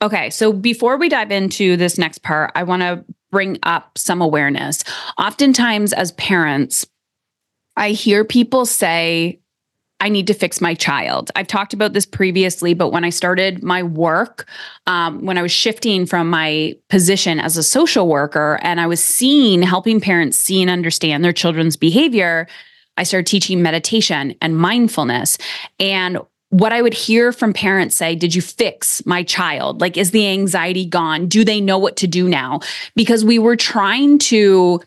Okay, 0.01 0.29
so 0.29 0.53
before 0.53 0.97
we 0.97 1.09
dive 1.09 1.31
into 1.31 1.75
this 1.75 1.97
next 1.97 2.23
part, 2.23 2.51
I 2.55 2.63
want 2.63 2.81
to 2.81 3.03
bring 3.31 3.59
up 3.63 3.97
some 3.97 4.21
awareness. 4.21 4.83
Oftentimes, 5.17 5.91
as 5.91 6.13
parents, 6.13 6.87
I 7.75 7.91
hear 7.91 8.23
people 8.23 8.65
say, 8.65 9.39
I 10.01 10.09
need 10.09 10.27
to 10.27 10.33
fix 10.33 10.61
my 10.61 10.73
child. 10.73 11.29
I've 11.35 11.47
talked 11.47 11.73
about 11.73 11.93
this 11.93 12.05
previously, 12.05 12.73
but 12.73 12.89
when 12.89 13.03
I 13.03 13.09
started 13.09 13.63
my 13.63 13.83
work, 13.83 14.47
um, 14.87 15.25
when 15.25 15.37
I 15.37 15.41
was 15.41 15.51
shifting 15.51 16.05
from 16.05 16.29
my 16.29 16.75
position 16.89 17.39
as 17.39 17.57
a 17.57 17.63
social 17.63 18.07
worker 18.07 18.59
and 18.61 18.79
I 18.79 18.87
was 18.87 19.03
seeing, 19.03 19.61
helping 19.61 19.99
parents 19.99 20.37
see 20.37 20.61
and 20.61 20.71
understand 20.71 21.23
their 21.23 21.33
children's 21.33 21.75
behavior, 21.75 22.47
I 22.95 23.03
started 23.03 23.27
teaching 23.27 23.61
meditation 23.61 24.35
and 24.41 24.57
mindfulness. 24.57 25.37
And 25.79 26.19
what 26.49 26.73
I 26.73 26.81
would 26.81 26.93
hear 26.93 27.31
from 27.31 27.53
parents 27.53 27.95
say, 27.95 28.15
Did 28.15 28.33
you 28.33 28.41
fix 28.41 29.05
my 29.05 29.23
child? 29.23 29.81
Like, 29.81 29.97
is 29.97 30.11
the 30.11 30.27
anxiety 30.27 30.85
gone? 30.85 31.27
Do 31.27 31.43
they 31.43 31.61
know 31.61 31.77
what 31.77 31.97
to 31.97 32.07
do 32.07 32.27
now? 32.27 32.61
Because 32.95 33.23
we 33.23 33.39
were 33.39 33.55
trying 33.55 34.17
to 34.19 34.81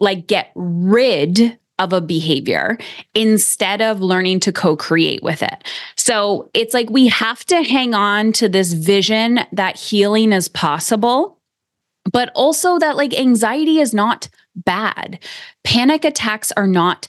like 0.00 0.26
get 0.26 0.52
rid 0.54 1.57
of 1.78 1.92
a 1.92 2.00
behavior 2.00 2.78
instead 3.14 3.80
of 3.80 4.00
learning 4.00 4.40
to 4.40 4.52
co 4.52 4.76
create 4.76 5.22
with 5.22 5.42
it. 5.42 5.64
So 5.96 6.50
it's 6.54 6.74
like 6.74 6.90
we 6.90 7.08
have 7.08 7.44
to 7.46 7.62
hang 7.62 7.94
on 7.94 8.32
to 8.34 8.48
this 8.48 8.72
vision 8.72 9.40
that 9.52 9.76
healing 9.76 10.32
is 10.32 10.48
possible, 10.48 11.38
but 12.12 12.30
also 12.34 12.78
that 12.78 12.96
like 12.96 13.18
anxiety 13.18 13.80
is 13.80 13.94
not 13.94 14.28
bad. 14.54 15.18
Panic 15.64 16.04
attacks 16.04 16.52
are 16.52 16.66
not 16.66 17.08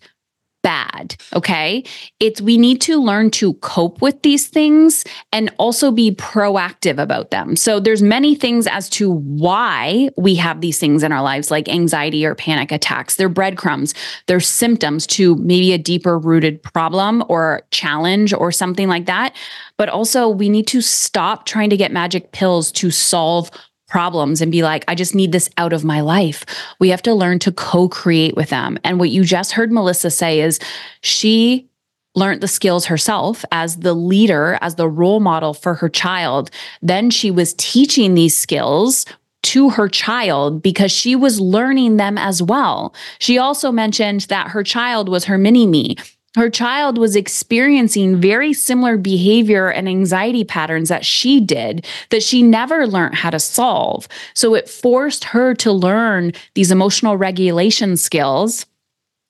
bad. 0.62 1.16
Okay. 1.34 1.84
It's 2.20 2.42
we 2.42 2.58
need 2.58 2.82
to 2.82 3.02
learn 3.02 3.32
to 3.32 3.54
cope 3.56 4.02
with 4.02 4.22
these 4.24 4.48
things 4.48 5.06
and 5.32 5.54
also 5.58 5.92
be 5.92 6.12
proactive 6.12 7.02
about 7.02 7.32
them. 7.32 7.56
So 7.56 7.80
there's 7.80 8.02
many 8.02 8.36
things 8.36 8.68
as 8.68 8.90
to 8.92 9.12
why 9.12 10.10
we 10.18 10.36
have 10.36 10.62
these 10.62 10.78
things 10.78 11.04
in 11.04 11.12
our 11.12 11.22
lives, 11.22 11.50
like 11.50 11.70
anxiety 11.70 12.26
or 12.26 12.36
panic 12.36 12.72
attacks. 12.72 13.16
They're 13.16 13.30
breadcrumbs, 13.30 13.94
they're 14.28 14.40
symptoms 14.40 15.08
to 15.08 15.36
maybe 15.36 15.72
a 15.74 15.78
deeper 15.78 16.18
rooted 16.20 16.62
problem 16.62 17.24
or 17.30 17.64
challenge 17.72 18.34
or 18.34 18.52
something 18.52 18.88
like 18.88 19.06
that. 19.06 19.36
But 19.78 19.88
also, 19.88 20.28
we 20.28 20.50
need 20.50 20.68
to 20.68 20.82
stop 20.82 21.46
trying 21.46 21.70
to 21.70 21.78
get 21.78 21.92
magic 21.92 22.34
pills 22.34 22.72
to 22.74 22.92
solve 22.92 23.50
problems 23.90 24.42
and 24.42 24.52
be 24.52 24.64
like, 24.64 24.86
I 24.88 24.96
just 24.96 25.16
need 25.16 25.32
this 25.32 25.50
out 25.58 25.74
of 25.74 25.84
my 25.84 26.02
life. 26.02 26.46
We 26.80 26.90
have 26.90 27.02
to 27.04 27.14
learn 27.14 27.40
to 27.40 27.52
co 27.52 27.90
create 27.90 28.36
with 28.36 28.50
them. 28.50 28.78
And 28.84 29.00
what 29.00 29.10
you 29.10 29.24
just 29.24 29.52
heard 29.52 29.72
Melissa 29.72 30.12
say 30.12 30.40
is 30.42 30.60
she 31.02 31.68
learned 32.16 32.42
the 32.42 32.48
skills 32.48 32.86
herself 32.86 33.46
as 33.52 33.78
the 33.78 33.94
leader, 33.94 34.58
as 34.62 34.76
the 34.76 34.88
role 34.88 35.20
model 35.20 35.54
for 35.54 35.76
her 35.76 35.90
child. 35.90 36.50
Then 36.82 37.10
she 37.10 37.32
was 37.32 37.54
teaching 37.56 38.14
these 38.14 38.38
skills 38.38 39.06
to 39.42 39.70
her 39.70 39.88
child 39.88 40.62
because 40.62 40.92
she 40.92 41.16
was 41.16 41.40
learning 41.40 41.98
them 41.98 42.18
as 42.18 42.42
well. 42.42 42.94
She 43.20 43.38
also 43.38 43.72
mentioned 43.72 44.22
that 44.22 44.50
her 44.50 44.64
child 44.64 45.08
was 45.08 45.26
her 45.26 45.38
mini 45.38 45.66
me. 45.66 45.96
Her 46.36 46.50
child 46.50 46.98
was 46.98 47.16
experiencing 47.16 48.22
very 48.22 48.54
similar 48.54 48.98
behavior 48.98 49.70
and 49.70 49.90
anxiety 49.90 50.44
patterns 50.44 50.90
that 50.90 51.06
she 51.06 51.40
did 51.40 51.86
that 52.12 52.22
she 52.22 52.44
never 52.44 52.86
learned 52.86 53.16
how 53.16 53.32
to 53.32 53.40
solve. 53.40 54.08
So 54.36 54.54
it 54.54 54.70
forced 54.70 55.24
her 55.26 55.56
to 55.56 55.72
learn 55.72 56.34
these 56.54 56.72
emotional 56.72 57.18
regulation 57.18 57.98
skills 57.98 58.66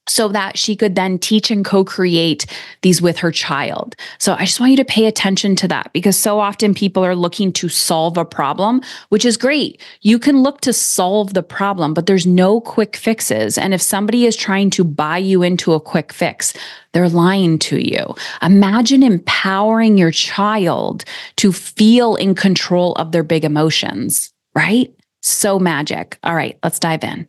so 0.10 0.28
that 0.30 0.58
she 0.58 0.76
could 0.76 0.96
then 0.96 1.20
teach 1.20 1.52
and 1.52 1.64
co 1.64 1.84
create 1.86 2.46
these 2.82 3.02
with 3.02 3.18
her 3.20 3.32
child. 3.32 3.96
So 4.18 4.34
I 4.34 4.46
just 4.46 4.60
want 4.60 4.72
you 4.72 4.78
to 4.78 4.86
pay 4.86 5.06
attention 5.06 5.56
to 5.58 5.68
that 5.68 5.94
because 5.94 6.18
so 6.18 6.40
often 6.40 6.74
people 6.74 7.06
are 7.06 7.16
looking 7.16 7.54
to 7.54 7.70
solve 7.70 8.18
a 8.18 8.26
problem, 8.26 8.82
which 9.10 9.24
is 9.24 9.38
great. 9.38 9.80
You 10.02 10.18
can 10.18 10.42
look 10.42 10.62
to 10.62 10.74
solve 10.74 11.34
the 11.34 11.44
problem, 11.44 11.94
but 11.94 12.08
there's 12.08 12.26
no 12.26 12.60
quick 12.60 12.96
fixes. 12.96 13.58
And 13.58 13.74
if 13.74 13.82
somebody 13.82 14.26
is 14.26 14.36
trying 14.36 14.72
to 14.72 14.84
buy 14.84 15.20
you 15.20 15.44
into 15.44 15.74
a 15.74 15.80
quick 15.80 16.12
fix, 16.12 16.54
they're 16.94 17.10
lying 17.10 17.60
to 17.60 17.78
you. 17.78 18.16
Imagine 18.42 19.04
empowering 19.04 19.98
your 19.98 20.12
child 20.12 21.06
to 21.36 21.52
feel 21.52 22.16
in 22.16 22.34
control 22.34 22.94
of 22.96 23.12
their 23.12 23.24
big 23.24 23.46
emotions, 23.46 24.34
right? 24.56 24.92
So 25.22 25.60
magic. 25.60 26.18
All 26.24 26.36
right, 26.36 26.58
let's 26.64 26.80
dive 26.80 27.04
in. 27.04 27.28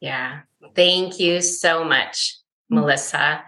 Yeah. 0.00 0.40
Thank 0.74 1.18
you 1.18 1.40
so 1.40 1.84
much, 1.84 2.36
mm-hmm. 2.70 2.80
Melissa. 2.80 3.42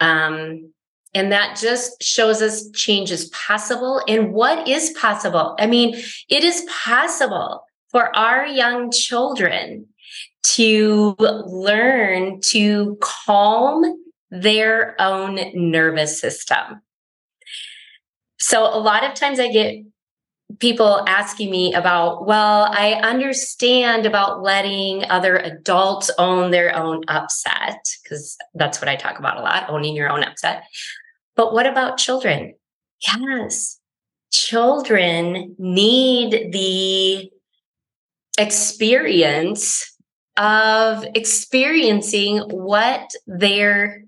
Um, 0.00 0.72
and 1.14 1.30
that 1.30 1.56
just 1.56 2.02
shows 2.02 2.42
us 2.42 2.68
change 2.72 3.12
is 3.12 3.26
possible. 3.26 4.02
And 4.08 4.32
what 4.32 4.66
is 4.66 4.90
possible? 4.90 5.54
I 5.58 5.66
mean, 5.66 5.94
it 6.28 6.42
is 6.42 6.66
possible 6.68 7.64
for 7.90 8.14
our 8.16 8.44
young 8.46 8.90
children 8.90 9.86
to 10.42 11.14
learn 11.18 12.40
to 12.40 12.98
calm 13.00 13.84
their 14.30 15.00
own 15.00 15.38
nervous 15.54 16.20
system. 16.20 16.82
So, 18.40 18.64
a 18.64 18.78
lot 18.78 19.04
of 19.04 19.14
times 19.14 19.38
I 19.38 19.50
get 19.52 19.84
people 20.58 21.02
asking 21.08 21.50
me 21.50 21.74
about, 21.74 22.26
well, 22.26 22.68
I 22.70 22.94
understand 22.94 24.06
about 24.06 24.42
letting 24.42 25.04
other 25.10 25.36
adults 25.36 26.10
own 26.18 26.50
their 26.50 26.76
own 26.76 27.02
upset, 27.08 27.84
because 28.02 28.36
that's 28.54 28.80
what 28.80 28.88
I 28.88 28.96
talk 28.96 29.18
about 29.18 29.38
a 29.38 29.42
lot 29.42 29.68
owning 29.68 29.96
your 29.96 30.10
own 30.10 30.22
upset. 30.22 30.64
But 31.34 31.52
what 31.52 31.66
about 31.66 31.98
children? 31.98 32.54
Yes, 33.06 33.80
children 34.32 35.56
need 35.58 36.52
the 36.52 37.30
experience 38.38 39.90
of 40.36 41.04
experiencing 41.14 42.38
what 42.50 43.10
their 43.26 44.04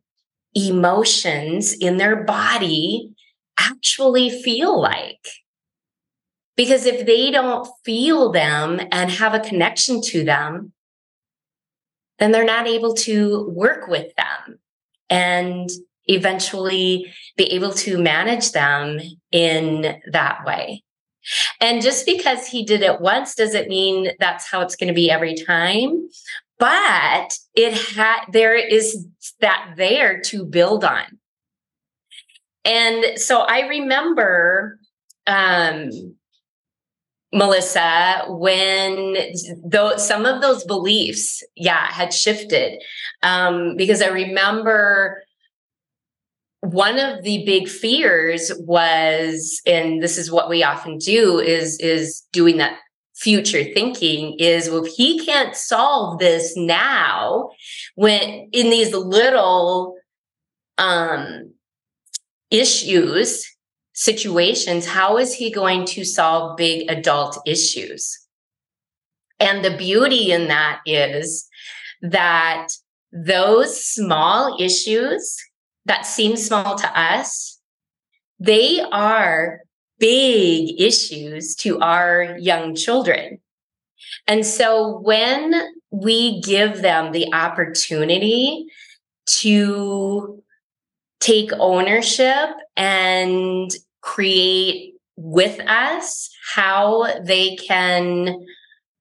emotions 0.55 1.73
in 1.73 1.97
their 1.97 2.25
body 2.25 3.11
actually 3.59 4.31
feel 4.31 4.81
like. 4.81 5.27
Because 6.57 6.87
if 6.87 7.07
they 7.07 7.31
don't 7.31 7.69
feel 7.85 8.33
them 8.33 8.81
and 8.91 9.11
have 9.11 9.35
a 9.35 9.41
connection 9.41 10.01
to 10.03 10.25
them, 10.25 10.73
then 12.19 12.33
they're 12.33 12.45
not 12.45 12.67
able 12.67 12.95
to 12.95 13.49
work 13.51 13.89
with 13.89 14.15
them 14.17 14.59
and 15.11 15.69
eventually 16.07 17.13
be 17.37 17.45
able 17.53 17.73
to 17.73 17.99
manage 17.99 18.53
them 18.53 19.01
in 19.33 20.01
that 20.11 20.45
way. 20.47 20.83
And 21.61 21.83
just 21.83 22.07
because 22.07 22.47
he 22.47 22.65
did 22.65 22.83
it 22.83 23.01
once 23.01 23.35
doesn't 23.35 23.69
mean 23.69 24.11
that's 24.19 24.51
how 24.51 24.61
it's 24.61 24.77
going 24.77 24.89
to 24.89 24.95
be 24.95 25.11
every 25.11 25.35
time. 25.35 26.09
But 26.59 27.37
it 27.55 27.75
had 27.75 28.27
there 28.33 28.55
is 28.55 29.07
that 29.41 29.75
there 29.77 30.21
to 30.23 30.45
build 30.45 30.85
on. 30.85 31.19
And 32.65 33.19
so 33.19 33.41
I 33.41 33.69
remember 33.69 34.79
um 35.27 36.16
Melissa, 37.33 38.25
when 38.29 39.17
those, 39.65 40.07
some 40.07 40.25
of 40.25 40.41
those 40.41 40.65
beliefs, 40.65 41.43
yeah, 41.57 41.91
had 41.91 42.13
shifted. 42.13 42.81
Um, 43.23 43.77
because 43.77 44.01
I 44.01 44.09
remember 44.09 45.23
one 46.61 46.99
of 46.99 47.23
the 47.23 47.45
big 47.45 47.69
fears 47.69 48.53
was, 48.61 49.61
and 49.67 50.03
this 50.03 50.19
is 50.19 50.31
what 50.31 50.49
we 50.49 50.63
often 50.63 50.99
do, 50.99 51.39
is 51.39 51.79
is 51.81 52.23
doing 52.33 52.59
that 52.59 52.79
future 53.17 53.65
thinking 53.65 54.37
is 54.39 54.69
well 54.69 54.85
if 54.85 54.93
he 54.93 55.25
can't 55.25 55.57
solve 55.57 56.19
this 56.19 56.55
now 56.55 57.49
when 57.95 58.47
in 58.53 58.69
these 58.69 58.93
little 58.93 59.97
um 60.77 61.51
issues 62.51 63.56
situations, 63.97 64.87
how 64.87 65.17
is 65.17 65.35
he 65.35 65.51
going 65.51 65.87
to 65.87 66.05
solve 66.05 66.57
big 66.57 66.89
adult 66.91 67.39
issues? 67.47 68.19
And 69.41 69.65
the 69.65 69.77
beauty 69.77 70.31
in 70.31 70.49
that 70.49 70.81
is 70.85 71.49
that 72.03 72.69
those 73.11 73.83
small 73.83 74.57
issues 74.61 75.37
that 75.87 76.05
seem 76.05 76.37
small 76.37 76.77
to 76.77 77.01
us, 77.01 77.59
they 78.39 78.81
are 78.93 79.61
big 79.99 80.79
issues 80.79 81.55
to 81.57 81.81
our 81.81 82.37
young 82.39 82.75
children. 82.75 83.39
And 84.27 84.45
so 84.45 84.99
when 84.99 85.55
we 85.91 86.43
give 86.43 86.83
them 86.83 87.13
the 87.13 87.33
opportunity 87.33 88.67
to 89.27 90.43
take 91.21 91.51
ownership 91.59 92.51
and 92.77 93.71
create 94.07 94.95
with 95.17 95.59
us 95.69 96.31
how 96.55 97.21
they 97.25 97.57
can 97.57 98.47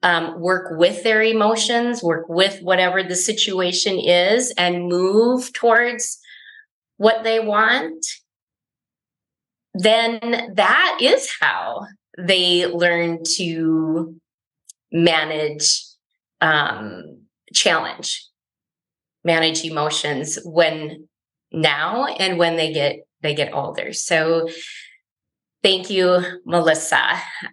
um, 0.02 0.40
work 0.40 0.78
with 0.78 1.04
their 1.04 1.22
emotions, 1.22 2.02
work 2.02 2.28
with 2.28 2.60
whatever 2.62 3.04
the 3.04 3.16
situation 3.16 4.00
is, 4.00 4.52
and 4.58 4.88
move 4.88 5.54
towards 5.54 6.20
what 6.98 7.24
they 7.24 7.40
want, 7.40 8.06
then 9.74 10.20
that 10.56 10.98
is 11.02 11.30
how 11.40 11.86
they 12.18 12.66
learn 12.66 13.20
to 13.36 14.16
manage 14.92 15.84
um, 16.42 17.22
challenge, 17.54 18.26
manage 19.24 19.64
emotions 19.64 20.40
when 20.46 21.08
now 21.52 22.06
and 22.06 22.40
when 22.40 22.56
they 22.56 22.74
get 22.74 22.98
they 23.22 23.34
get 23.34 23.54
older. 23.54 23.92
So 23.92 24.48
Thank 25.66 25.90
you, 25.90 26.22
Melissa. 26.46 27.02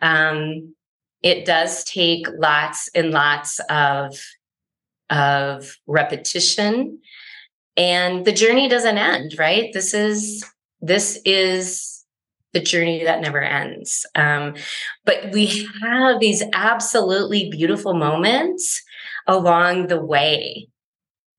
Um, 0.02 0.74
it 1.22 1.46
does 1.46 1.82
take 1.82 2.26
lots 2.36 2.90
and 2.94 3.10
lots 3.10 3.58
of, 3.70 4.14
of 5.08 5.78
repetition 5.86 6.98
and 7.74 8.26
the 8.26 8.32
journey 8.32 8.68
doesn't 8.68 8.98
end, 8.98 9.36
right? 9.38 9.72
This 9.72 9.94
is, 9.94 10.44
this 10.82 11.22
is 11.24 12.04
the 12.52 12.60
journey 12.60 13.02
that 13.02 13.22
never 13.22 13.40
ends. 13.40 14.04
Um, 14.14 14.56
but 15.06 15.32
we 15.32 15.66
have 15.80 16.20
these 16.20 16.42
absolutely 16.52 17.48
beautiful 17.48 17.94
moments 17.94 18.82
along 19.26 19.86
the 19.86 20.04
way. 20.04 20.68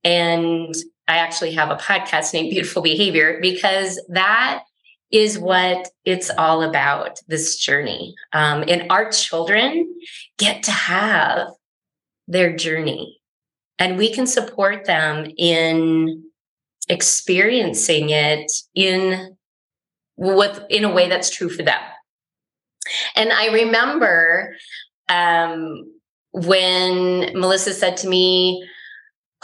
And 0.03 0.73
I 1.07 1.17
actually 1.17 1.51
have 1.51 1.69
a 1.69 1.75
podcast 1.75 2.33
named 2.33 2.49
Beautiful 2.49 2.81
Behavior 2.81 3.37
because 3.43 4.03
that 4.09 4.63
is 5.13 5.37
what 5.37 5.87
it's 6.03 6.31
all 6.31 6.63
about 6.63 7.19
this 7.27 7.57
journey. 7.57 8.15
Um, 8.33 8.65
and 8.67 8.91
our 8.91 9.11
children 9.11 9.95
get 10.39 10.63
to 10.63 10.71
have 10.71 11.49
their 12.27 12.55
journey, 12.55 13.21
and 13.77 13.97
we 13.97 14.11
can 14.11 14.25
support 14.25 14.85
them 14.85 15.31
in 15.37 16.23
experiencing 16.89 18.09
it 18.09 18.51
in 18.75 19.37
what 20.15 20.65
in 20.69 20.83
a 20.83 20.91
way 20.91 21.07
that's 21.07 21.29
true 21.29 21.49
for 21.49 21.63
them. 21.63 21.81
And 23.15 23.31
I 23.31 23.47
remember 23.53 24.55
um, 25.09 25.91
when 26.31 27.39
Melissa 27.39 27.73
said 27.73 27.97
to 27.97 28.07
me, 28.09 28.67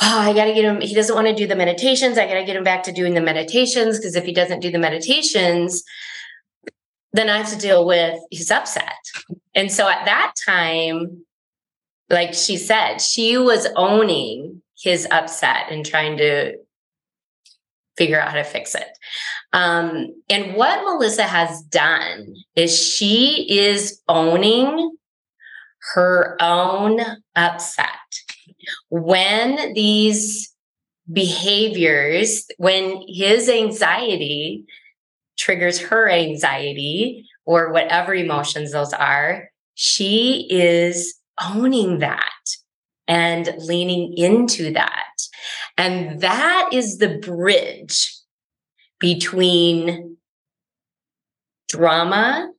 oh, 0.02 0.20
I 0.20 0.34
got 0.34 0.46
to 0.46 0.54
get 0.54 0.66
him. 0.66 0.82
He 0.82 0.96
doesn't 0.96 1.16
want 1.16 1.28
to 1.28 1.36
do 1.36 1.48
the 1.48 1.56
meditations. 1.56 2.18
I 2.18 2.28
got 2.28 2.36
to 2.36 2.46
get 2.46 2.56
him 2.56 2.64
back 2.64 2.84
to 2.84 2.92
doing 2.92 3.14
the 3.14 3.22
meditations 3.22 3.98
because 3.98 4.16
if 4.16 4.26
he 4.26 4.34
doesn't 4.34 4.62
do 4.62 4.72
the 4.72 4.80
meditations, 4.80 5.84
then 7.14 7.30
I 7.30 7.38
have 7.38 7.50
to 7.50 7.58
deal 7.58 7.86
with 7.86 8.20
his 8.32 8.52
upset. 8.52 8.94
And 9.56 9.72
so 9.72 9.90
at 9.90 10.06
that 10.06 10.34
time, 10.46 11.26
like 12.10 12.34
she 12.34 12.58
said, 12.58 13.00
she 13.00 13.38
was 13.38 13.68
owning 13.76 14.62
his 14.78 15.08
upset 15.12 15.72
and 15.72 15.86
trying 15.86 16.18
to 16.18 16.58
figure 17.98 18.20
out 18.20 18.30
how 18.30 18.36
to 18.36 18.44
fix 18.44 18.76
it. 18.76 18.88
Um, 19.52 20.14
and 20.30 20.56
what 20.56 20.84
Melissa 20.84 21.24
has 21.24 21.62
done 21.64 22.36
is 22.56 22.78
she 22.78 23.46
is 23.50 24.02
owning 24.08 24.96
her 25.94 26.38
own 26.40 27.00
upset. 27.36 27.88
When 28.90 29.74
these 29.74 30.54
behaviors, 31.12 32.46
when 32.58 33.04
his 33.08 33.50
anxiety 33.50 34.66
triggers 35.38 35.80
her 35.80 36.10
anxiety 36.10 37.26
or 37.46 37.72
whatever 37.72 38.14
emotions 38.14 38.72
those 38.72 38.94
are, 38.94 39.50
she 39.74 40.48
is 40.50 41.16
owning 41.42 42.00
that 42.00 42.30
and 43.08 43.50
leaning 43.58 44.14
into 44.18 44.74
that. 44.74 45.14
And 45.78 46.22
that 46.22 46.70
is 46.72 46.98
the 46.98 47.18
bridge 47.18 48.14
between 49.00 50.18
drama 51.70 52.52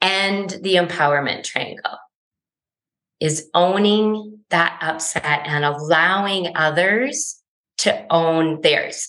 and 0.00 0.50
the 0.62 0.74
empowerment 0.74 1.44
triangle 1.44 1.98
is 3.22 3.48
owning 3.54 4.40
that 4.50 4.76
upset 4.82 5.42
and 5.44 5.64
allowing 5.64 6.56
others 6.56 7.40
to 7.78 8.04
own 8.10 8.60
theirs. 8.62 9.08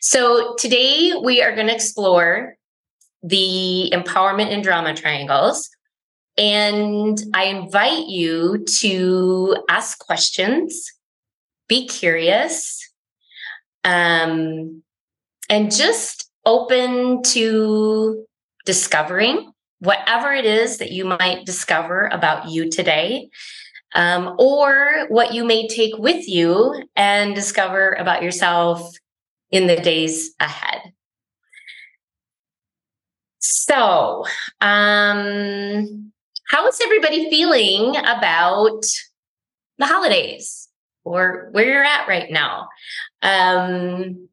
So 0.00 0.54
today 0.58 1.12
we 1.22 1.42
are 1.42 1.54
going 1.54 1.66
to 1.66 1.74
explore 1.74 2.56
the 3.22 3.92
empowerment 3.94 4.52
and 4.52 4.64
drama 4.64 4.94
triangles. 4.94 5.68
And 6.38 7.20
I 7.34 7.44
invite 7.44 8.06
you 8.06 8.64
to 8.78 9.56
ask 9.68 9.98
questions, 9.98 10.90
be 11.68 11.86
curious, 11.86 12.80
um, 13.84 14.82
and 15.50 15.70
just 15.70 16.30
open 16.46 17.22
to 17.24 18.24
discovering 18.64 19.52
whatever 19.80 20.32
it 20.32 20.44
is 20.44 20.78
that 20.78 20.92
you 20.92 21.04
might 21.04 21.44
discover 21.44 22.08
about 22.12 22.48
you 22.48 22.70
today, 22.70 23.28
um, 23.94 24.36
or 24.38 25.06
what 25.08 25.34
you 25.34 25.44
may 25.44 25.66
take 25.66 25.96
with 25.98 26.28
you 26.28 26.84
and 26.96 27.34
discover 27.34 27.92
about 27.92 28.22
yourself 28.22 28.94
in 29.50 29.66
the 29.66 29.76
days 29.76 30.34
ahead. 30.38 30.92
So, 33.40 34.24
um, 34.60 36.12
how 36.48 36.66
is 36.68 36.80
everybody 36.82 37.30
feeling 37.30 37.96
about 37.96 38.82
the 39.78 39.86
holidays 39.86 40.68
or 41.04 41.48
where 41.52 41.66
you're 41.66 41.84
at 41.84 42.06
right 42.06 42.30
now? 42.30 42.68
Um, 43.22 44.28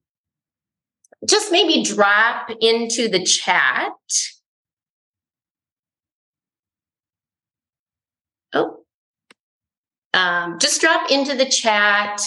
just 1.28 1.52
maybe 1.52 1.84
drop 1.84 2.50
into 2.60 3.08
the 3.08 3.24
chat. 3.24 3.94
Oh, 8.54 8.84
um, 10.14 10.58
just 10.60 10.82
drop 10.82 11.12
into 11.12 11.36
the 11.36 11.46
chat, 11.46 12.22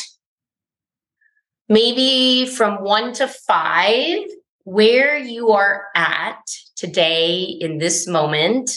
maybe 1.69 2.47
from 2.47 2.83
one 2.83 3.13
to 3.15 3.27
five, 3.27 4.19
where 4.65 5.19
you 5.19 5.51
are 5.51 5.87
at 5.95 6.43
today 6.77 7.41
in 7.43 7.79
this 7.79 8.07
moment, 8.07 8.71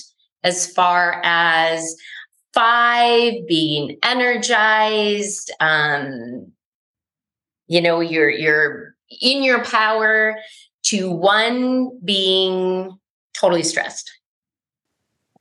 as 0.44 0.72
far 0.72 1.22
as 1.24 1.96
five 2.54 3.34
being 3.48 3.98
energized, 4.04 5.52
um, 5.60 6.52
you 7.68 7.82
know, 7.82 8.00
you're 8.00 8.30
you're 8.30 8.96
in 9.22 9.44
your 9.44 9.64
power 9.64 10.36
to 10.84 11.12
one 11.12 12.00
being 12.04 12.98
totally 13.34 13.64
stressed. 13.64 14.12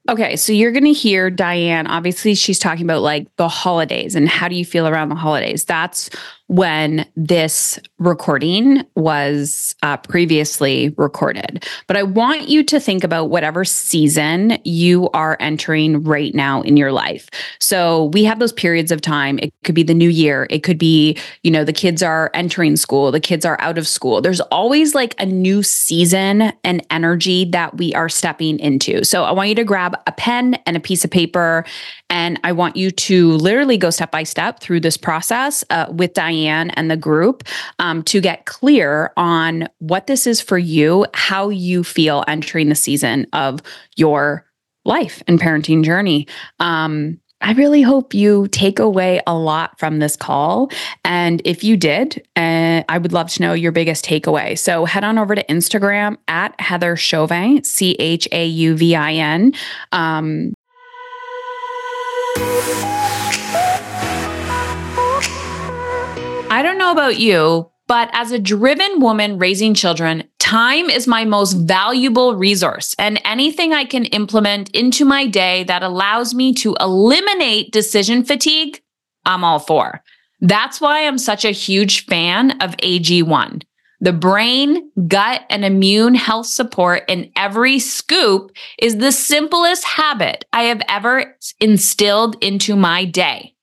Okay, 0.09 0.35
so 0.35 0.53
you're 0.53 0.73
going 0.73 0.85
to 0.85 0.93
hear 0.93 1.31
Diane. 1.31 1.87
Obviously, 1.87 2.35
she's 2.35 2.59
talking 2.59 2.85
about 2.85 3.03
like 3.03 3.29
the 3.37 3.49
holidays 3.49 4.17
and 4.17 4.29
how 4.29 4.49
do 4.49 4.57
you 4.57 4.65
feel 4.65 4.88
around 4.88 5.11
the 5.11 5.15
holidays? 5.15 5.65
That's 5.65 6.11
when 6.48 7.07
this 7.16 7.78
recording 7.98 8.85
was 8.94 9.74
uh, 9.83 9.96
previously 9.96 10.92
recorded. 10.96 11.66
But 11.87 11.96
I 11.96 12.02
want 12.02 12.48
you 12.48 12.62
to 12.64 12.78
think 12.78 13.05
about 13.05 13.31
whatever 13.31 13.64
season 13.64 14.59
you 14.64 15.09
are 15.11 15.37
entering 15.40 16.02
right 16.02 16.35
now 16.35 16.61
in 16.62 16.76
your 16.76 16.92
life. 16.92 17.28
So 17.59 18.07
we 18.12 18.24
have 18.24 18.38
those 18.38 18.52
periods 18.52 18.92
of 18.92 19.00
time. 19.00 19.38
It 19.38 19.52
could 19.64 19.74
be 19.74 19.83
the 19.83 19.94
new 19.94 20.11
year. 20.11 20.46
It 20.50 20.62
could 20.62 20.78
be, 20.78 21.16
you 21.42 21.50
know, 21.50 21.64
the 21.64 21.72
kids 21.72 22.02
are 22.02 22.31
entering 22.35 22.76
school, 22.76 23.11
the 23.11 23.20
kids 23.20 23.44
are 23.44 23.61
out 23.61 23.78
of 23.78 23.88
school. 23.88 24.20
There's 24.20 24.40
always 24.40 24.94
like 24.94 25.14
a 25.18 25.26
new 25.26 25.62
season 25.62 26.52
and 26.64 26.85
energy 26.90 27.46
that 27.46 27.76
we 27.76 27.94
are 27.94 28.09
stepping 28.09 28.59
into. 28.59 29.05
So 29.05 29.24
I 29.24 29.33
want 29.33 29.48
you 29.48 29.55
to 29.55 29.64
grab 29.64 29.96
a 30.07 30.12
pen 30.12 30.55
and 30.66 30.76
a 30.76 30.81
piece 30.81 31.05
of 31.05 31.11
paper 31.11 31.64
and 32.12 32.38
I 32.44 32.53
want 32.53 32.77
you 32.77 32.90
to 32.90 33.33
literally 33.33 33.79
go 33.79 33.88
step 33.88 34.11
by 34.11 34.22
step 34.22 34.61
through 34.61 34.81
this 34.81 34.98
process 34.98 35.64
uh, 35.70 35.87
with 35.90 36.12
Diane 36.12 36.68
and 36.70 36.90
the 36.90 36.96
group 36.96 37.42
um, 37.79 38.03
to 38.05 38.20
get 38.20 38.44
clear 38.44 39.12
on 39.16 39.66
what 39.79 40.07
this 40.07 40.27
is 40.27 40.38
for 40.40 40.59
you, 40.59 41.07
how 41.14 41.48
you 41.48 41.83
feel 41.83 42.22
entering 42.29 42.68
the 42.68 42.75
season 42.75 43.27
of 43.33 43.61
your 43.96 44.44
life 44.85 45.22
and 45.27 45.40
parenting 45.40 45.83
journey. 45.83 46.29
Um, 46.61 47.18
I 47.40 47.55
really 47.55 47.81
hope 47.81 48.12
you 48.12 48.46
take 48.48 48.79
away 48.79 49.20
a 49.27 49.35
lot 49.35 49.79
from 49.79 49.98
this 49.98 50.14
call. 50.14 50.70
And 51.05 51.40
if 51.46 51.64
you 51.64 51.79
did, 51.79 52.25
uh, 52.37 52.83
I 52.88 52.98
would 52.98 53.12
love 53.12 53.31
to 53.31 53.42
know 53.42 53.55
your 53.55 53.72
biggest 53.72 54.05
takeaway. 54.05 54.57
So 54.59 54.85
head 54.85 55.03
on 55.03 55.18
over 55.18 55.35
to 55.35 55.44
Instagram 55.46 56.18
at 56.29 56.61
Heather 56.61 56.94
Chauvin, 56.94 57.64
C 57.64 57.92
H 57.98 58.29
A 58.33 58.46
U 58.46 58.77
V 58.77 58.94
I 58.94 59.14
N. 59.14 59.55
Um, 59.92 60.53
I 66.51 66.61
don't 66.62 66.79
know 66.79 66.92
about 66.92 67.18
you, 67.18 67.71
but 67.88 68.11
as 68.12 68.31
a 68.31 68.38
driven 68.38 69.01
woman 69.01 69.38
raising 69.38 69.75
children, 69.75 70.25
time 70.38 70.90
is 70.90 71.07
my 71.07 71.25
most 71.25 71.55
valuable 71.55 72.37
resource. 72.37 72.95
And 72.99 73.21
anything 73.25 73.73
I 73.73 73.85
can 73.85 74.05
implement 74.07 74.71
into 74.71 75.05
my 75.05 75.27
day 75.27 75.64
that 75.64 75.83
allows 75.83 76.35
me 76.35 76.53
to 76.55 76.77
eliminate 76.79 77.73
decision 77.73 78.25
fatigue, 78.25 78.83
I'm 79.25 79.45
all 79.45 79.59
for. 79.59 80.03
That's 80.40 80.81
why 80.81 81.07
I'm 81.07 81.18
such 81.18 81.45
a 81.45 81.53
huge 81.53 82.05
fan 82.07 82.53
of 82.62 82.77
AG1. 82.79 83.62
The 84.03 84.12
brain, 84.12 84.91
gut, 85.07 85.43
and 85.49 85.65
immune 85.65 86.17
health 86.17 86.47
support 86.47 87.05
in 87.09 87.31
every 87.37 87.79
scoop 87.79 88.51
is 88.77 88.97
the 88.97 89.12
simplest 89.12 89.85
habit 89.85 90.45
I 90.53 90.65
have 90.65 90.83
ever 90.88 91.37
instilled 91.61 92.35
into 92.43 92.75
my 92.75 93.05
day. 93.05 93.55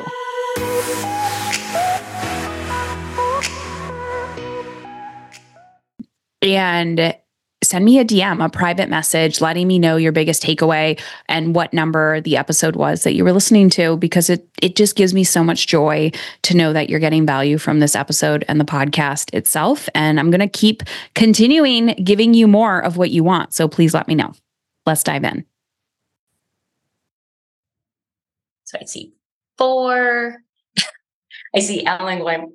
And 6.40 7.16
send 7.62 7.84
me 7.84 7.98
a 7.98 8.04
DM, 8.04 8.44
a 8.44 8.48
private 8.48 8.88
message, 8.88 9.40
letting 9.40 9.66
me 9.66 9.78
know 9.78 9.96
your 9.96 10.12
biggest 10.12 10.42
takeaway 10.42 11.00
and 11.28 11.54
what 11.54 11.72
number 11.72 12.20
the 12.20 12.36
episode 12.36 12.76
was 12.76 13.02
that 13.02 13.14
you 13.14 13.24
were 13.24 13.32
listening 13.32 13.68
to, 13.70 13.96
because 13.96 14.30
it 14.30 14.48
it 14.62 14.76
just 14.76 14.96
gives 14.96 15.12
me 15.12 15.24
so 15.24 15.42
much 15.42 15.66
joy 15.66 16.10
to 16.42 16.56
know 16.56 16.72
that 16.72 16.88
you're 16.88 17.00
getting 17.00 17.26
value 17.26 17.58
from 17.58 17.80
this 17.80 17.96
episode 17.96 18.44
and 18.48 18.60
the 18.60 18.64
podcast 18.64 19.34
itself. 19.34 19.88
And 19.94 20.20
I'm 20.20 20.30
gonna 20.30 20.48
keep 20.48 20.82
continuing 21.14 21.88
giving 22.04 22.34
you 22.34 22.46
more 22.46 22.80
of 22.80 22.96
what 22.96 23.10
you 23.10 23.24
want. 23.24 23.54
So 23.54 23.68
please 23.68 23.94
let 23.94 24.08
me 24.08 24.14
know. 24.14 24.32
Let's 24.86 25.02
dive 25.02 25.24
in. 25.24 25.44
So 28.64 28.78
I 28.80 28.84
see 28.84 29.14
four. 29.56 30.36
I 31.54 31.60
see 31.60 31.84
Ellen 31.84 32.18
going, 32.18 32.52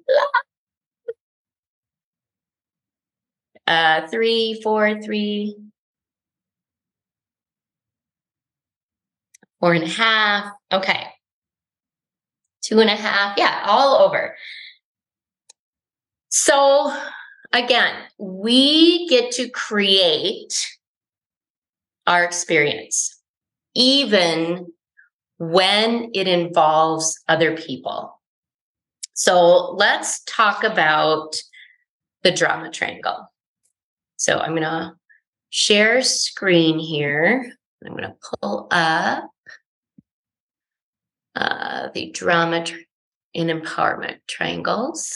uh, 3.67 4.07
three, 4.07 4.59
four, 4.63 5.01
three, 5.01 5.55
four 9.59 9.73
and 9.73 9.83
a 9.83 9.87
half. 9.87 10.51
Okay. 10.71 11.07
two 12.63 12.79
and 12.79 12.89
a 12.89 12.95
half. 12.95 13.37
Yeah, 13.37 13.63
all 13.65 13.97
over. 13.97 14.35
So 16.29 16.95
again, 17.53 17.93
we 18.17 19.07
get 19.09 19.31
to 19.33 19.49
create 19.49 20.67
our 22.07 22.23
experience, 22.23 23.21
even 23.75 24.67
when 25.37 26.09
it 26.13 26.27
involves 26.27 27.21
other 27.27 27.55
people. 27.55 28.19
So 29.13 29.73
let's 29.73 30.23
talk 30.23 30.63
about 30.63 31.35
the 32.23 32.31
drama 32.31 32.71
triangle. 32.71 33.31
So 34.23 34.39
I'm 34.39 34.51
going 34.51 34.61
to 34.61 34.93
share 35.49 36.01
screen 36.01 36.79
here. 36.79 37.51
I'm 37.85 37.91
going 37.91 38.03
to 38.03 38.15
pull 38.39 38.69
up 38.71 39.29
uh, 41.35 41.89
the 41.93 42.09
drama 42.11 42.63
tr- 42.63 42.77
and 43.35 43.49
empowerment 43.49 44.19
triangles. 44.25 45.13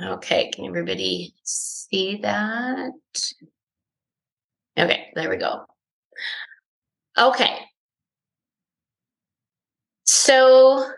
Okay, 0.00 0.52
can 0.52 0.66
everybody 0.66 1.34
see 1.42 2.18
that? 2.18 2.92
Okay, 4.78 5.10
there 5.16 5.30
we 5.30 5.36
go. 5.36 5.64
Okay. 7.18 7.58
So 10.04 10.94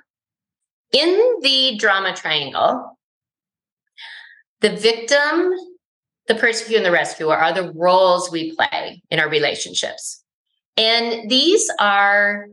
in 0.96 1.40
the 1.42 1.76
drama 1.76 2.14
triangle, 2.14 2.98
the 4.62 4.70
victim, 4.70 5.52
the 6.26 6.34
persecutor, 6.34 6.78
and 6.78 6.86
the 6.86 6.90
rescuer 6.90 7.36
are 7.36 7.52
the 7.52 7.70
roles 7.74 8.30
we 8.30 8.56
play 8.56 9.02
in 9.10 9.20
our 9.20 9.28
relationships. 9.28 10.24
And 10.78 11.28
these 11.28 11.70
are 11.78 12.46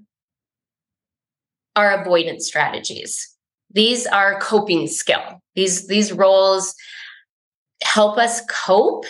our 1.77 2.01
avoidance 2.01 2.45
strategies. 2.45 3.34
These 3.71 4.06
are 4.08 4.41
coping 4.41 4.88
skill. 4.88 5.41
These, 5.56 5.88
these 5.88 6.12
roles 6.12 6.75
help 7.82 8.17
us 8.17 8.41
cope 8.49 9.06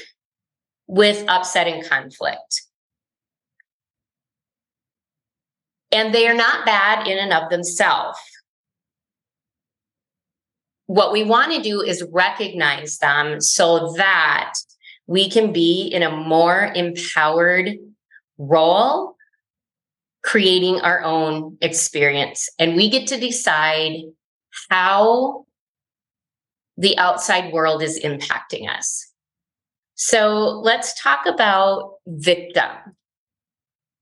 with 0.85 1.25
upset 1.27 1.67
and 1.67 1.83
conflict. 1.83 2.61
And 5.91 6.13
they 6.13 6.27
are 6.27 6.35
not 6.35 6.67
bad 6.67 7.07
in 7.07 7.17
and 7.17 7.33
of 7.33 7.49
themselves. 7.49 8.19
What 10.87 11.11
we 11.11 11.23
want 11.23 11.53
to 11.53 11.61
do 11.61 11.81
is 11.81 12.05
recognize 12.11 12.97
them 12.97 13.39
so 13.39 13.93
that 13.97 14.53
we 15.07 15.29
can 15.29 15.53
be 15.53 15.87
in 15.87 16.03
a 16.03 16.11
more 16.11 16.71
empowered 16.75 17.77
role, 18.37 19.15
creating 20.23 20.81
our 20.81 21.01
own 21.03 21.57
experience. 21.61 22.49
And 22.59 22.75
we 22.75 22.89
get 22.89 23.07
to 23.07 23.19
decide 23.19 24.01
how 24.69 25.45
the 26.77 26.97
outside 26.97 27.53
world 27.53 27.81
is 27.81 27.99
impacting 28.03 28.69
us. 28.69 29.11
So 29.95 30.59
let's 30.63 30.99
talk 31.01 31.25
about 31.25 31.95
victim. 32.07 32.69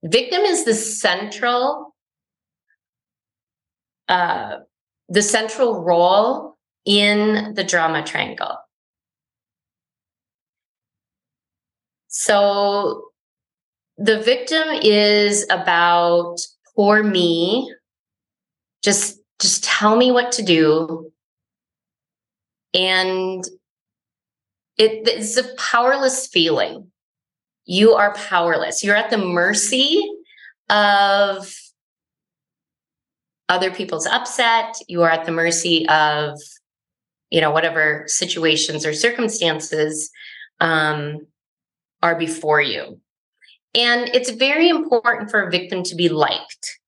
Victim 0.04 0.42
is 0.42 0.66
the 0.66 0.74
central, 0.74 1.96
uh, 4.08 4.58
the 5.10 5.22
central 5.22 5.84
role 5.84 6.58
in 6.86 7.54
the 7.54 7.64
drama 7.64 8.04
triangle. 8.04 8.58
So 12.08 13.10
the 13.98 14.20
victim 14.20 14.68
is 14.82 15.46
about 15.50 16.38
poor 16.76 17.04
me. 17.04 17.74
Just 18.84 19.20
just 19.40 19.64
tell 19.64 19.96
me 19.96 20.12
what 20.12 20.32
to 20.34 20.44
do. 20.44 21.12
And 22.74 23.44
it, 24.78 25.08
it's 25.08 25.38
a 25.38 25.56
powerless 25.56 26.28
feeling. 26.28 26.92
You 27.66 27.94
are 27.94 28.14
powerless. 28.14 28.84
You're 28.84 28.96
at 28.96 29.10
the 29.10 29.18
mercy 29.18 30.04
of 30.70 31.54
other 33.50 33.72
people's 33.72 34.08
upset. 34.08 34.76
You 34.88 35.04
are 35.04 35.10
at 35.10 35.26
the 35.26 35.32
mercy 35.32 35.88
of, 35.88 36.40
you 37.32 37.42
know, 37.42 37.52
whatever 37.52 38.04
situations 38.08 38.86
or 38.86 38.94
circumstances 38.94 40.12
um, 40.60 41.26
are 42.04 42.16
before 42.16 42.62
you. 42.62 43.00
And 43.74 44.10
it's 44.10 44.30
very 44.30 44.68
important 44.68 45.32
for 45.32 45.42
a 45.42 45.50
victim 45.50 45.82
to 45.84 45.96
be 45.96 46.10
liked. 46.10 46.80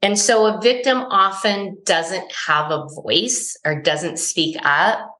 And 0.00 0.18
so 0.18 0.46
a 0.46 0.60
victim 0.60 0.98
often 0.98 1.78
doesn't 1.84 2.30
have 2.46 2.70
a 2.70 2.86
voice 3.02 3.56
or 3.64 3.80
doesn't 3.80 4.18
speak 4.18 4.56
up 4.62 5.10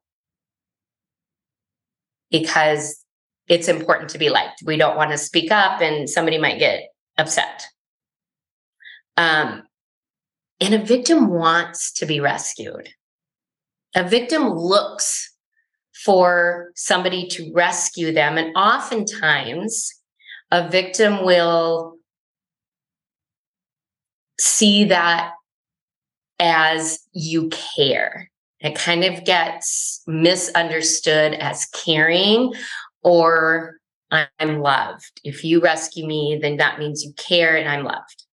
because 2.30 3.02
it's 3.48 3.68
important 3.68 4.10
to 4.10 4.18
be 4.18 4.30
liked. 4.30 4.62
We 4.64 4.76
don't 4.76 4.96
want 4.96 5.10
to 5.10 5.18
speak 5.18 5.50
up 5.50 5.80
and 5.80 6.08
somebody 6.08 6.38
might 6.38 6.58
get 6.58 6.88
upset. 7.16 7.66
Um, 9.16 9.62
and 10.60 10.74
a 10.74 10.84
victim 10.84 11.28
wants 11.28 11.92
to 11.92 12.06
be 12.06 12.20
rescued. 12.20 12.90
A 13.94 14.08
victim 14.08 14.48
looks 14.48 15.32
for 16.04 16.70
somebody 16.74 17.26
to 17.28 17.52
rescue 17.54 18.12
them. 18.12 18.36
And 18.36 18.54
oftentimes, 18.56 19.90
a 20.50 20.68
victim 20.68 21.24
will 21.24 21.96
see 24.38 24.84
that 24.84 25.32
as 26.38 26.98
you 27.12 27.48
care. 27.50 28.30
It 28.60 28.74
kind 28.74 29.04
of 29.04 29.24
gets 29.24 30.02
misunderstood 30.06 31.34
as 31.34 31.66
caring 31.66 32.54
or 33.02 33.78
I'm 34.10 34.60
loved. 34.60 35.20
If 35.24 35.44
you 35.44 35.60
rescue 35.60 36.06
me, 36.06 36.38
then 36.40 36.56
that 36.58 36.78
means 36.78 37.04
you 37.04 37.12
care 37.14 37.56
and 37.56 37.68
I'm 37.68 37.84
loved. 37.84 38.23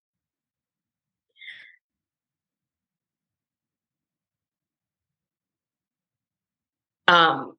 Um, 7.11 7.57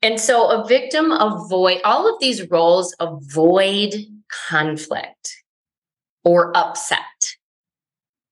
and 0.00 0.20
so 0.20 0.48
a 0.48 0.68
victim 0.68 1.10
avoid 1.10 1.80
all 1.84 2.08
of 2.08 2.20
these 2.20 2.48
roles 2.48 2.94
avoid 3.00 3.92
conflict 4.48 5.42
or 6.24 6.56
upset. 6.56 7.00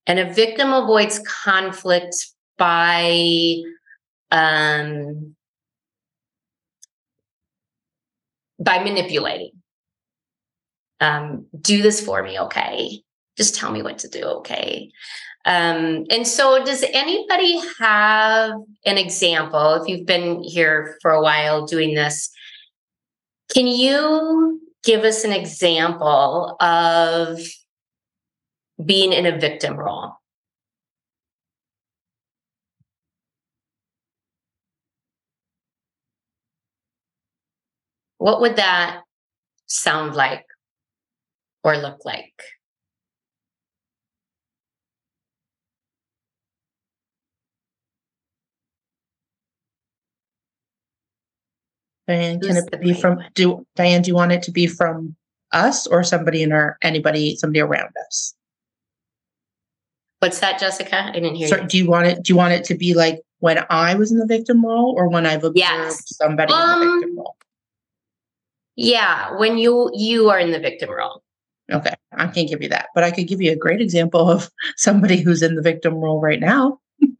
And 0.07 0.19
a 0.19 0.33
victim 0.33 0.71
avoids 0.71 1.19
conflict 1.19 2.15
by 2.57 3.57
um, 4.31 5.35
by 8.57 8.83
manipulating. 8.83 9.51
Um, 11.01 11.47
do 11.59 11.81
this 11.81 11.99
for 11.99 12.23
me, 12.23 12.39
okay? 12.39 13.01
Just 13.37 13.55
tell 13.55 13.71
me 13.71 13.81
what 13.81 13.97
to 13.99 14.07
do, 14.07 14.23
okay? 14.23 14.91
Um, 15.45 16.05
and 16.09 16.25
so, 16.25 16.63
does 16.63 16.83
anybody 16.93 17.59
have 17.79 18.51
an 18.85 18.97
example? 18.97 19.73
If 19.73 19.87
you've 19.87 20.05
been 20.05 20.41
here 20.41 20.97
for 21.01 21.11
a 21.11 21.21
while 21.21 21.65
doing 21.65 21.95
this, 21.95 22.29
can 23.53 23.67
you 23.67 24.61
give 24.83 25.03
us 25.03 25.23
an 25.23 25.31
example 25.31 26.55
of 26.59 27.39
being 28.83 29.13
in 29.13 29.25
a 29.25 29.37
victim 29.37 29.75
role. 29.77 30.13
What 38.17 38.41
would 38.41 38.55
that 38.55 39.01
sound 39.67 40.15
like 40.15 40.45
or 41.63 41.77
look 41.77 42.05
like? 42.05 42.33
Diane, 52.07 52.39
can 52.39 52.57
it 52.57 52.81
be 52.81 52.93
from 52.93 53.19
do 53.33 53.65
Diane, 53.75 54.01
do 54.01 54.09
you 54.09 54.15
want 54.15 54.31
it 54.31 54.43
to 54.43 54.51
be 54.51 54.67
from 54.67 55.15
us 55.51 55.87
or 55.87 56.03
somebody 56.03 56.43
in 56.43 56.51
our 56.51 56.77
anybody, 56.81 57.35
somebody 57.35 57.61
around 57.61 57.91
us? 58.07 58.33
What's 60.19 60.39
that, 60.39 60.59
Jessica? 60.59 61.03
I 61.05 61.11
didn't 61.11 61.35
hear 61.35 61.47
So 61.47 61.57
you. 61.57 61.67
do 61.67 61.77
you 61.77 61.89
want 61.89 62.07
it 62.07 62.23
do 62.23 62.33
you 62.33 62.37
want 62.37 62.53
it 62.53 62.63
to 62.65 62.75
be 62.75 62.93
like 62.93 63.21
when 63.39 63.59
I 63.69 63.95
was 63.95 64.11
in 64.11 64.17
the 64.19 64.25
victim 64.25 64.65
role 64.65 64.93
or 64.97 65.09
when 65.09 65.25
I've 65.25 65.43
observed 65.43 65.57
Yes. 65.57 66.15
somebody 66.17 66.53
in 66.53 66.59
the 66.59 66.65
Um, 66.65 66.99
victim 67.01 67.17
role? 67.17 67.35
Yeah, 68.75 69.37
when 69.37 69.57
you 69.57 69.91
you 69.93 70.29
are 70.29 70.39
in 70.39 70.51
the 70.51 70.59
victim 70.59 70.89
role. 70.89 71.23
Okay, 71.71 71.93
I 72.11 72.27
can't 72.27 72.49
give 72.49 72.61
you 72.61 72.69
that, 72.69 72.87
but 72.93 73.05
I 73.05 73.11
could 73.11 73.27
give 73.27 73.41
you 73.41 73.51
a 73.51 73.55
great 73.55 73.79
example 73.81 74.29
of 74.29 74.49
somebody 74.75 75.21
who's 75.21 75.41
in 75.41 75.55
the 75.55 75.61
victim 75.61 75.95
role 75.95 76.19
right 76.19 76.39
now. 76.39 76.79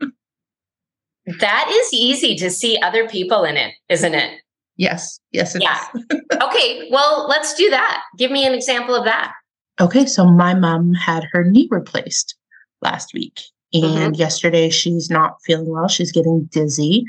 That 1.40 1.70
is 1.72 1.94
easy 1.94 2.36
to 2.36 2.50
see 2.52 2.78
other 2.80 3.08
people 3.08 3.46
in 3.46 3.56
it, 3.56 3.74
isn't 3.88 4.14
it? 4.14 4.42
Yes. 4.78 5.20
Yes. 5.32 5.56
Yeah. 5.60 5.80
okay. 6.42 6.90
Well, 6.92 7.28
let's 7.28 7.54
do 7.54 7.70
that. 7.70 8.04
Give 8.18 8.32
me 8.32 8.46
an 8.46 8.54
example 8.54 8.96
of 8.96 9.06
that. 9.06 9.34
Okay. 9.80 10.06
So 10.06 10.26
my 10.26 10.54
mom 10.54 10.94
had 10.94 11.26
her 11.32 11.44
knee 11.44 11.68
replaced 11.70 12.36
last 12.82 13.14
week. 13.14 13.42
And 13.74 13.84
mm-hmm. 13.84 14.14
yesterday 14.14 14.70
she's 14.70 15.10
not 15.10 15.38
feeling 15.44 15.70
well. 15.70 15.88
She's 15.88 16.12
getting 16.12 16.48
dizzy 16.52 17.06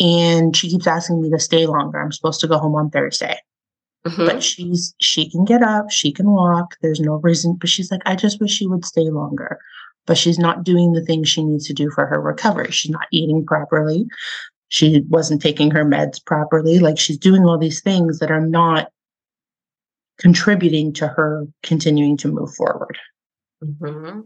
and 0.00 0.56
she 0.56 0.70
keeps 0.70 0.86
asking 0.86 1.20
me 1.20 1.30
to 1.30 1.38
stay 1.38 1.66
longer. 1.66 2.00
I'm 2.00 2.12
supposed 2.12 2.40
to 2.40 2.48
go 2.48 2.58
home 2.58 2.74
on 2.74 2.90
Thursday. 2.90 3.38
Mm-hmm. 4.06 4.24
But 4.24 4.42
she's 4.42 4.94
she 4.98 5.28
can 5.28 5.44
get 5.44 5.62
up, 5.62 5.90
she 5.90 6.12
can 6.12 6.30
walk. 6.30 6.76
There's 6.80 7.00
no 7.00 7.14
reason, 7.14 7.56
but 7.60 7.68
she's 7.68 7.90
like, 7.90 8.02
I 8.06 8.14
just 8.14 8.40
wish 8.40 8.52
she 8.52 8.66
would 8.66 8.84
stay 8.84 9.02
longer. 9.10 9.58
But 10.06 10.16
she's 10.16 10.38
not 10.38 10.62
doing 10.62 10.92
the 10.92 11.04
things 11.04 11.28
she 11.28 11.42
needs 11.42 11.66
to 11.66 11.74
do 11.74 11.90
for 11.90 12.06
her 12.06 12.20
recovery. 12.20 12.70
She's 12.70 12.92
not 12.92 13.08
eating 13.10 13.44
properly. 13.44 14.06
She 14.68 15.02
wasn't 15.08 15.42
taking 15.42 15.70
her 15.70 15.84
meds 15.84 16.24
properly. 16.24 16.78
Like 16.78 16.98
she's 16.98 17.18
doing 17.18 17.44
all 17.44 17.58
these 17.58 17.80
things 17.80 18.18
that 18.18 18.30
are 18.30 18.44
not 18.44 18.90
contributing 20.18 20.92
to 20.94 21.08
her 21.08 21.46
continuing 21.62 22.16
to 22.18 22.28
move 22.28 22.54
forward. 22.54 22.98
Mm-hmm. 23.62 24.20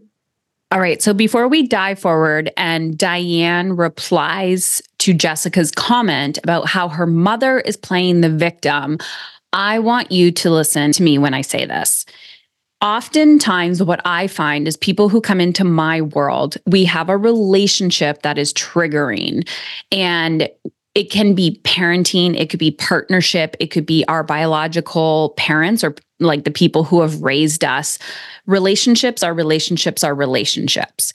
All 0.73 0.81
right. 0.81 1.03
So 1.03 1.13
before 1.13 1.49
we 1.49 1.67
dive 1.67 1.99
forward 1.99 2.53
and 2.57 2.97
Diane 2.97 3.75
replies 3.75 4.81
to 4.99 5.13
Jessica's 5.13 5.73
comment 5.73 6.39
about 6.45 6.69
how 6.69 6.89
her 6.89 7.07
mother 7.07 7.59
is 7.61 7.77
playing 7.77 8.21
the 8.21 8.31
victim, 8.31 8.99
I 9.53 9.81
want 9.81 10.13
you 10.13 10.31
to 10.31 10.51
listen 10.51 10.93
to 10.93 11.03
me 11.03 11.19
when 11.19 11.35
I 11.35 11.41
say 11.41 11.67
this. 11.67 12.07
Oftentimes, 12.83 13.83
what 13.83 14.01
I 14.05 14.27
find 14.27 14.67
is 14.67 14.77
people 14.77 15.09
who 15.09 15.21
come 15.21 15.41
into 15.41 15.65
my 15.65 16.01
world, 16.01 16.57
we 16.67 16.85
have 16.87 17.11
a 17.11 17.17
relationship 17.17 18.23
that 18.23 18.39
is 18.39 18.55
triggering. 18.55 19.47
And 19.93 20.49
it 20.95 21.11
can 21.11 21.35
be 21.35 21.61
parenting, 21.63 22.39
it 22.39 22.51
could 22.51 22.59
be 22.59 22.73
partnership, 22.73 23.55
it 23.61 23.71
could 23.71 23.87
be 23.87 24.05
our 24.09 24.25
biological 24.25 25.35
parents 25.37 25.85
or 25.85 25.95
like 26.19 26.45
the 26.45 26.51
people 26.51 26.83
who 26.83 27.01
have 27.01 27.23
raised 27.23 27.65
us. 27.65 27.99
Relationships 28.47 29.23
are 29.23 29.33
relationships 29.33 30.03
are 30.03 30.15
relationships. 30.15 31.13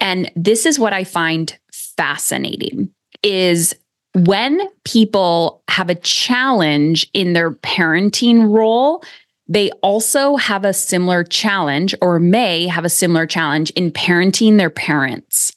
And 0.00 0.30
this 0.36 0.66
is 0.66 0.78
what 0.78 0.92
I 0.92 1.04
find 1.04 1.58
fascinating 1.72 2.90
is 3.22 3.74
when 4.14 4.60
people 4.84 5.62
have 5.68 5.90
a 5.90 5.94
challenge 5.96 7.10
in 7.12 7.32
their 7.32 7.50
parenting 7.50 8.50
role, 8.50 9.02
they 9.48 9.70
also 9.82 10.36
have 10.36 10.64
a 10.64 10.72
similar 10.72 11.24
challenge 11.24 11.94
or 12.00 12.20
may 12.20 12.66
have 12.66 12.84
a 12.84 12.90
similar 12.90 13.26
challenge 13.26 13.70
in 13.70 13.90
parenting 13.90 14.58
their 14.58 14.70
parents. 14.70 15.52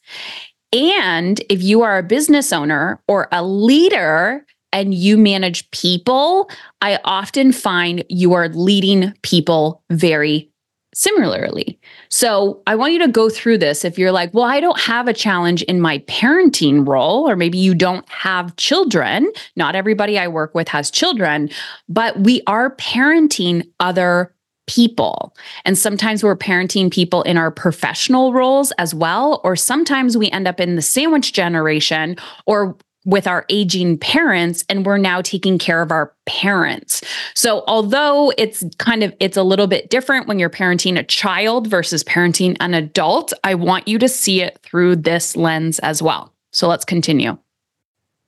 And 0.73 1.41
if 1.49 1.61
you 1.61 1.81
are 1.81 1.97
a 1.97 2.03
business 2.03 2.53
owner 2.53 3.01
or 3.07 3.27
a 3.31 3.43
leader 3.43 4.45
and 4.71 4.93
you 4.93 5.17
manage 5.17 5.69
people, 5.71 6.49
I 6.81 6.99
often 7.03 7.51
find 7.51 8.05
you 8.07 8.33
are 8.33 8.47
leading 8.47 9.13
people 9.21 9.83
very 9.89 10.50
similarly. 10.93 11.79
So 12.09 12.61
I 12.67 12.75
want 12.75 12.93
you 12.93 12.99
to 12.99 13.07
go 13.07 13.29
through 13.29 13.59
this. 13.59 13.85
If 13.85 13.97
you're 13.97 14.11
like, 14.11 14.33
well, 14.33 14.45
I 14.45 14.59
don't 14.59 14.79
have 14.79 15.07
a 15.07 15.13
challenge 15.13 15.61
in 15.63 15.79
my 15.79 15.99
parenting 15.99 16.87
role, 16.87 17.29
or 17.29 17.35
maybe 17.35 17.57
you 17.57 17.73
don't 17.73 18.07
have 18.09 18.55
children, 18.57 19.31
not 19.55 19.75
everybody 19.75 20.19
I 20.19 20.27
work 20.27 20.53
with 20.53 20.67
has 20.67 20.91
children, 20.91 21.49
but 21.87 22.19
we 22.19 22.41
are 22.47 22.75
parenting 22.75 23.67
other 23.79 24.33
people. 24.67 25.35
And 25.65 25.77
sometimes 25.77 26.23
we're 26.23 26.35
parenting 26.35 26.91
people 26.91 27.23
in 27.23 27.37
our 27.37 27.51
professional 27.51 28.31
roles 28.31 28.71
as 28.77 28.93
well. 28.93 29.41
Or 29.43 29.55
sometimes 29.55 30.15
we 30.15 30.29
end 30.31 30.47
up 30.47 30.59
in 30.59 30.75
the 30.75 30.81
sandwich 30.81 31.33
generation 31.33 32.15
or 32.45 32.77
with 33.05 33.25
our 33.27 33.45
aging 33.49 33.97
parents 33.97 34.63
and 34.69 34.85
we're 34.85 34.97
now 34.97 35.21
taking 35.21 35.57
care 35.57 35.81
of 35.81 35.91
our 35.91 36.13
parents. 36.25 37.01
So 37.33 37.63
although 37.67 38.31
it's 38.37 38.63
kind 38.77 39.03
of 39.03 39.13
it's 39.19 39.37
a 39.37 39.43
little 39.43 39.67
bit 39.67 39.89
different 39.89 40.27
when 40.27 40.37
you're 40.39 40.49
parenting 40.49 40.97
a 40.97 41.03
child 41.03 41.67
versus 41.67 42.03
parenting 42.03 42.55
an 42.59 42.73
adult, 42.73 43.33
I 43.43 43.55
want 43.55 43.87
you 43.87 43.97
to 43.99 44.07
see 44.07 44.41
it 44.41 44.59
through 44.61 44.97
this 44.97 45.35
lens 45.35 45.79
as 45.79 46.01
well. 46.01 46.33
So 46.51 46.67
let's 46.67 46.85
continue. 46.85 47.37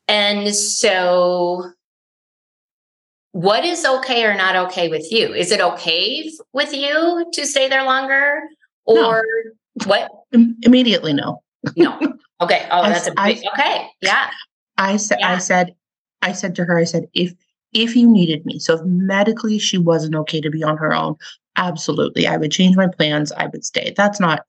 And 0.07 0.53
so 0.53 1.71
what 3.31 3.65
is 3.65 3.85
okay 3.85 4.25
or 4.25 4.35
not 4.35 4.55
okay 4.55 4.89
with 4.89 5.11
you? 5.11 5.33
Is 5.33 5.51
it 5.51 5.59
okay 5.59 6.29
with 6.51 6.73
you 6.73 7.25
to 7.33 7.45
stay 7.45 7.67
there 7.67 7.83
longer 7.83 8.41
or 8.85 9.23
no. 9.75 9.87
what? 9.87 10.11
Immediately 10.31 11.13
no. 11.13 11.41
no. 11.75 11.99
Okay. 12.41 12.67
Oh, 12.71 12.83
that's 12.89 13.07
a 13.07 13.11
big, 13.11 13.17
I, 13.17 13.41
okay. 13.53 13.87
Yeah. 14.01 14.29
I 14.77 14.97
said, 14.97 15.19
yeah. 15.19 15.33
I 15.33 15.37
said, 15.37 15.75
I 16.21 16.31
said 16.31 16.55
to 16.55 16.65
her, 16.65 16.77
I 16.77 16.83
said, 16.83 17.07
if 17.13 17.33
if 17.73 17.95
you 17.95 18.09
needed 18.09 18.45
me, 18.45 18.59
so 18.59 18.75
if 18.75 18.81
medically 18.83 19.57
she 19.57 19.77
wasn't 19.77 20.15
okay 20.15 20.39
to 20.41 20.49
be 20.49 20.63
on 20.63 20.77
her 20.77 20.93
own, 20.93 21.15
absolutely, 21.57 22.27
I 22.27 22.37
would 22.37 22.51
change 22.51 22.75
my 22.75 22.87
plans. 22.87 23.31
I 23.31 23.47
would 23.47 23.65
stay. 23.65 23.93
That's 23.95 24.19
not. 24.19 24.41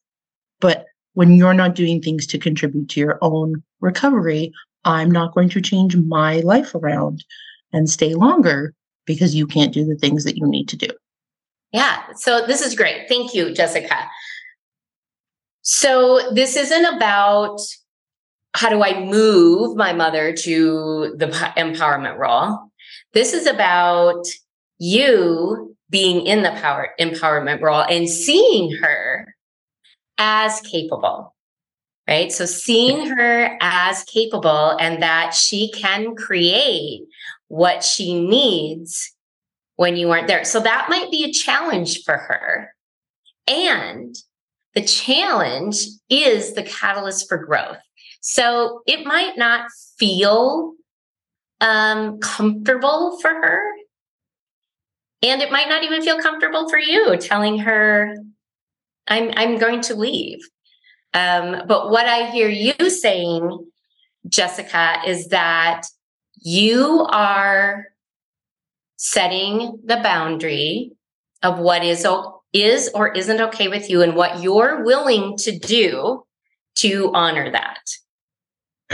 But 0.61 0.87
when 1.15 1.33
you're 1.33 1.55
not 1.55 1.75
doing 1.75 2.03
things 2.03 2.27
to 2.29 2.39
contribute 2.39 2.89
to 2.91 3.01
your 3.01 3.19
own 3.23 3.63
recovery, 3.81 4.53
I'm 4.85 5.11
not 5.11 5.35
going 5.35 5.49
to 5.51 5.61
change 5.61 5.97
my 5.97 6.41
life 6.41 6.75
around 6.75 7.25
and 7.73 7.89
stay 7.89 8.15
longer 8.15 8.75
because 9.07 9.35
you 9.35 9.47
can't 9.47 9.73
do 9.73 9.85
the 9.85 9.97
things 9.97 10.25
that 10.25 10.37
you 10.37 10.47
need 10.47 10.69
to 10.69 10.77
do. 10.77 10.89
Yeah. 11.73 12.03
So 12.15 12.47
this 12.47 12.63
is 12.63 12.75
great. 12.75 13.09
Thank 13.09 13.35
you, 13.35 13.53
Jessica. 13.53 14.09
So 15.63 16.31
this 16.33 16.57
isn't 16.57 16.85
about 16.85 17.61
how 18.55 18.69
do 18.69 18.83
I 18.83 19.05
move 19.05 19.77
my 19.77 19.93
mother 19.93 20.33
to 20.33 21.14
the 21.17 21.27
empowerment 21.57 22.19
role? 22.19 22.71
This 23.12 23.33
is 23.33 23.47
about 23.47 24.25
you 24.79 25.77
being 25.90 26.27
in 26.27 26.43
the 26.43 26.53
power 26.53 26.90
empowerment 27.01 27.61
role 27.61 27.83
and 27.83 28.09
seeing 28.09 28.73
her 28.77 29.35
as 30.19 30.61
capable. 30.61 31.35
Right. 32.07 32.31
So 32.31 32.45
seeing 32.45 33.07
her 33.07 33.57
as 33.62 34.05
capable 34.05 34.77
and 34.79 35.03
that 35.03 35.33
she 35.33 35.71
can 35.73 36.14
create 36.14 37.01
what 37.49 37.83
she 37.83 38.21
needs 38.21 39.14
when 39.77 39.97
you 39.97 40.11
aren't 40.11 40.29
there. 40.29 40.45
So 40.45 40.61
that 40.61 40.90
might 40.90 41.11
be 41.11 41.25
a 41.25 41.33
challenge 41.33 42.03
for 42.05 42.19
her. 42.19 42.75
And 43.49 44.14
the 44.75 44.83
challenge 44.83 45.79
is 46.11 46.53
the 46.53 46.62
catalyst 46.62 47.27
for 47.27 47.38
growth. 47.38 47.79
So 48.27 48.81
it 48.87 49.05
might 49.05 49.37
not 49.37 49.67
feel 49.99 50.73
um, 51.61 52.19
comfortable 52.21 53.19
for 53.21 53.29
her. 53.29 53.63
And 55.23 55.43
it 55.43 55.53
might 55.53 55.69
not 55.69 55.85
even 55.85 56.01
feel 56.01 56.19
comfortable 56.23 56.71
for 56.71 56.79
you 56.79 57.19
telling 57.19 57.59
her, 57.59 58.17
I'm, 59.07 59.31
I'm 59.37 59.59
going 59.59 59.83
to 59.83 59.95
leave. 59.95 60.39
Um, 61.13 61.65
but 61.69 61.91
what 61.91 62.07
I 62.07 62.31
hear 62.31 62.49
you 62.49 62.89
saying, 62.89 63.71
Jessica, 64.27 65.03
is 65.07 65.29
that 65.29 65.83
you 66.37 67.07
are 67.11 67.89
setting 68.97 69.81
the 69.85 70.01
boundary 70.03 70.93
of 71.43 71.59
what 71.59 71.85
is, 71.85 72.07
is 72.55 72.91
or 72.95 73.13
isn't 73.13 73.41
okay 73.43 73.69
with 73.69 73.91
you 73.91 74.01
and 74.01 74.17
what 74.17 74.43
you're 74.43 74.83
willing 74.83 75.37
to 75.37 75.59
do 75.59 76.25
to 76.77 77.13
honor 77.13 77.53
that. 77.53 77.81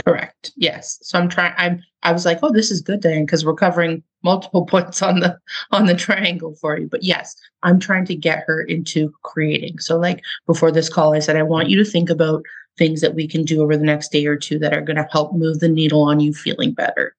Correct. 0.05 0.51
Yes. 0.55 0.99
So 1.01 1.19
I'm 1.19 1.27
trying. 1.27 1.53
I'm. 1.57 1.83
I 2.03 2.11
was 2.11 2.25
like, 2.25 2.39
oh, 2.41 2.51
this 2.51 2.71
is 2.71 2.81
good, 2.81 3.01
Dan, 3.01 3.25
because 3.25 3.45
we're 3.45 3.53
covering 3.53 4.01
multiple 4.23 4.65
points 4.71 5.01
on 5.01 5.19
the 5.19 5.37
on 5.71 5.85
the 5.85 5.95
triangle 5.95 6.55
for 6.55 6.77
you. 6.77 6.87
But 6.87 7.03
yes, 7.03 7.35
I'm 7.63 7.79
trying 7.79 8.05
to 8.05 8.15
get 8.15 8.43
her 8.47 8.61
into 8.61 9.13
creating. 9.23 9.79
So 9.79 9.97
like 9.97 10.23
before 10.47 10.71
this 10.71 10.89
call, 10.89 11.13
I 11.13 11.19
said 11.19 11.35
I 11.35 11.43
want 11.43 11.69
you 11.69 11.77
to 11.83 11.89
think 11.89 12.09
about 12.09 12.43
things 12.77 13.01
that 13.01 13.15
we 13.15 13.27
can 13.27 13.43
do 13.43 13.61
over 13.61 13.75
the 13.75 13.83
next 13.83 14.11
day 14.11 14.25
or 14.25 14.37
two 14.37 14.57
that 14.59 14.73
are 14.73 14.81
going 14.81 14.95
to 14.95 15.07
help 15.11 15.33
move 15.33 15.59
the 15.59 15.67
needle 15.67 16.01
on 16.03 16.19
you 16.19 16.33
feeling 16.33 16.73
better. 16.73 17.13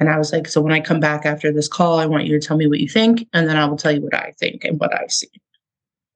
And 0.00 0.08
I 0.08 0.16
was 0.16 0.32
like, 0.32 0.48
so 0.48 0.60
when 0.60 0.72
I 0.72 0.80
come 0.80 1.00
back 1.00 1.26
after 1.26 1.52
this 1.52 1.68
call, 1.68 1.98
I 1.98 2.06
want 2.06 2.24
you 2.24 2.38
to 2.38 2.44
tell 2.44 2.56
me 2.56 2.66
what 2.66 2.80
you 2.80 2.88
think, 2.88 3.26
and 3.32 3.48
then 3.48 3.56
I 3.56 3.66
will 3.66 3.76
tell 3.76 3.92
you 3.92 4.00
what 4.00 4.14
I 4.14 4.32
think 4.38 4.64
and 4.64 4.78
what 4.80 4.94
I 4.94 5.06
see. 5.08 5.28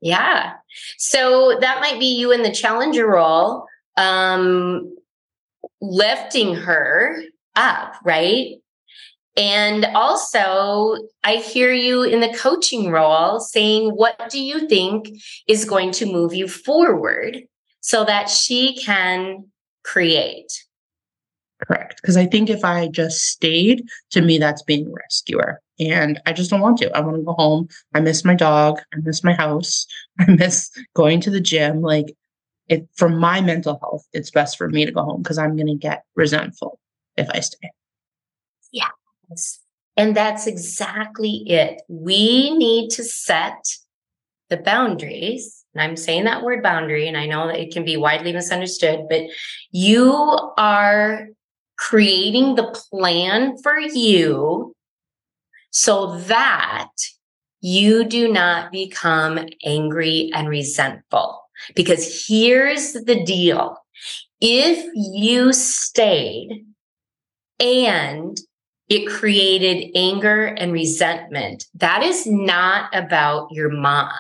Yeah. 0.00 0.54
So 0.98 1.58
that 1.60 1.80
might 1.80 2.00
be 2.00 2.06
you 2.06 2.32
in 2.32 2.42
the 2.42 2.52
challenger 2.52 3.06
role. 3.06 3.66
Um, 3.96 4.96
lifting 5.82 6.54
her 6.54 7.22
up, 7.54 7.96
right? 8.04 8.54
And 9.36 9.86
also, 9.86 10.96
I 11.24 11.36
hear 11.36 11.72
you 11.72 12.02
in 12.02 12.20
the 12.20 12.34
coaching 12.36 12.90
role 12.90 13.40
saying, 13.40 13.90
What 13.90 14.30
do 14.30 14.42
you 14.42 14.68
think 14.68 15.10
is 15.48 15.64
going 15.64 15.90
to 15.92 16.06
move 16.06 16.34
you 16.34 16.48
forward 16.48 17.42
so 17.80 18.04
that 18.04 18.28
she 18.28 18.76
can 18.76 19.48
create? 19.84 20.52
Correct. 21.66 22.00
Because 22.02 22.16
I 22.16 22.26
think 22.26 22.50
if 22.50 22.64
I 22.64 22.88
just 22.88 23.22
stayed, 23.22 23.84
to 24.10 24.20
me, 24.20 24.38
that's 24.38 24.62
being 24.62 24.86
a 24.86 24.92
rescuer. 24.92 25.60
And 25.78 26.20
I 26.26 26.32
just 26.32 26.50
don't 26.50 26.60
want 26.60 26.78
to. 26.78 26.94
I 26.94 27.00
want 27.00 27.16
to 27.16 27.22
go 27.22 27.32
home. 27.32 27.68
I 27.94 28.00
miss 28.00 28.24
my 28.24 28.34
dog. 28.34 28.80
I 28.92 28.98
miss 29.02 29.24
my 29.24 29.32
house. 29.32 29.86
I 30.18 30.30
miss 30.30 30.70
going 30.94 31.20
to 31.22 31.30
the 31.30 31.40
gym. 31.40 31.80
Like, 31.80 32.14
it 32.68 32.88
for 32.94 33.08
my 33.08 33.40
mental 33.40 33.78
health, 33.80 34.06
it's 34.12 34.30
best 34.30 34.56
for 34.56 34.68
me 34.68 34.84
to 34.84 34.92
go 34.92 35.02
home 35.02 35.22
because 35.22 35.38
I'm 35.38 35.56
going 35.56 35.66
to 35.66 35.74
get 35.74 36.04
resentful 36.14 36.78
if 37.16 37.28
I 37.30 37.40
stay. 37.40 37.70
Yeah. 38.72 38.88
And 39.96 40.16
that's 40.16 40.46
exactly 40.46 41.44
it. 41.48 41.82
We 41.88 42.56
need 42.56 42.90
to 42.90 43.04
set 43.04 43.66
the 44.48 44.56
boundaries. 44.56 45.64
And 45.74 45.82
I'm 45.82 45.96
saying 45.96 46.24
that 46.24 46.42
word 46.42 46.62
boundary, 46.62 47.08
and 47.08 47.16
I 47.16 47.26
know 47.26 47.46
that 47.46 47.58
it 47.58 47.72
can 47.72 47.84
be 47.84 47.96
widely 47.96 48.32
misunderstood, 48.32 49.06
but 49.08 49.22
you 49.70 50.12
are 50.58 51.28
creating 51.78 52.54
the 52.54 52.78
plan 52.90 53.56
for 53.62 53.78
you 53.78 54.74
so 55.70 56.18
that 56.18 56.90
you 57.60 58.04
do 58.04 58.30
not 58.30 58.70
become 58.72 59.38
angry 59.64 60.30
and 60.34 60.48
resentful. 60.48 61.41
Because 61.74 62.26
here's 62.26 62.92
the 62.92 63.24
deal 63.24 63.76
if 64.40 64.90
you 64.94 65.52
stayed 65.52 66.66
and 67.60 68.36
it 68.88 69.08
created 69.08 69.90
anger 69.94 70.46
and 70.46 70.72
resentment, 70.72 71.66
that 71.74 72.02
is 72.02 72.26
not 72.26 72.94
about 72.94 73.48
your 73.52 73.70
mom. 73.70 74.10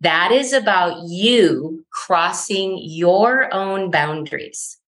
That 0.00 0.32
is 0.32 0.52
about 0.52 1.02
you 1.08 1.84
crossing 1.92 2.78
your 2.80 3.52
own 3.52 3.90
boundaries. 3.90 4.78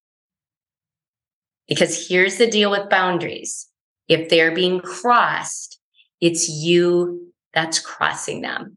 Because 1.68 2.08
here's 2.08 2.38
the 2.38 2.46
deal 2.46 2.70
with 2.70 2.88
boundaries 2.88 3.68
if 4.08 4.28
they're 4.28 4.54
being 4.54 4.80
crossed, 4.80 5.78
it's 6.20 6.48
you 6.48 7.32
that's 7.54 7.78
crossing 7.78 8.40
them. 8.40 8.76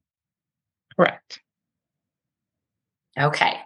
Correct. 0.95 1.42
Okay. 3.19 3.57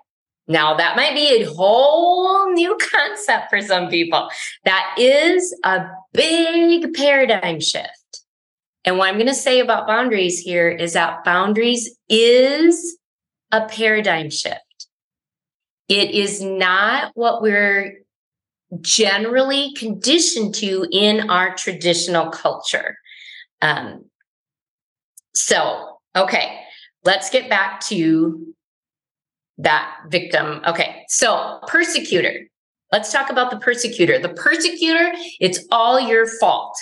Now, 0.48 0.76
that 0.76 0.96
might 0.96 1.14
be 1.14 1.42
a 1.42 1.54
whole 1.54 2.52
new 2.54 2.78
concept 2.94 3.50
for 3.50 3.62
some 3.62 3.90
people. 3.90 4.30
That 4.64 4.96
is 4.98 5.56
a 5.64 5.86
big 6.14 6.94
paradigm 6.94 7.60
shift. 7.60 8.24
And 8.86 8.98
what 8.98 9.10
I'm 9.10 9.16
going 9.16 9.28
to 9.28 9.34
say 9.34 9.60
about 9.60 9.88
boundaries 9.88 10.40
here 10.40 10.70
is 10.70 10.94
that 10.94 11.26
boundaries 11.26 11.98
is 12.08 12.98
a 13.52 13.66
paradigm 13.66 14.30
shift. 14.30 14.62
It 15.90 16.12
is 16.12 16.42
not 16.42 17.12
what 17.16 17.42
we're 17.42 18.00
generally 18.82 19.74
conditioned 19.74 20.56
to 20.56 20.88
in 20.92 21.30
our 21.30 21.56
traditional 21.56 22.30
culture. 22.30 22.98
Um, 23.62 24.06
so, 25.34 26.00
okay, 26.16 26.60
let's 27.04 27.30
get 27.30 27.50
back 27.50 27.82
to 27.88 28.54
that 29.58 29.92
victim. 30.10 30.62
Okay, 30.66 31.04
so 31.08 31.60
persecutor. 31.68 32.48
Let's 32.92 33.12
talk 33.12 33.30
about 33.30 33.52
the 33.52 33.58
persecutor. 33.58 34.18
The 34.18 34.30
persecutor, 34.30 35.12
it's 35.40 35.66
all 35.72 36.00
your 36.00 36.26
fault. 36.40 36.78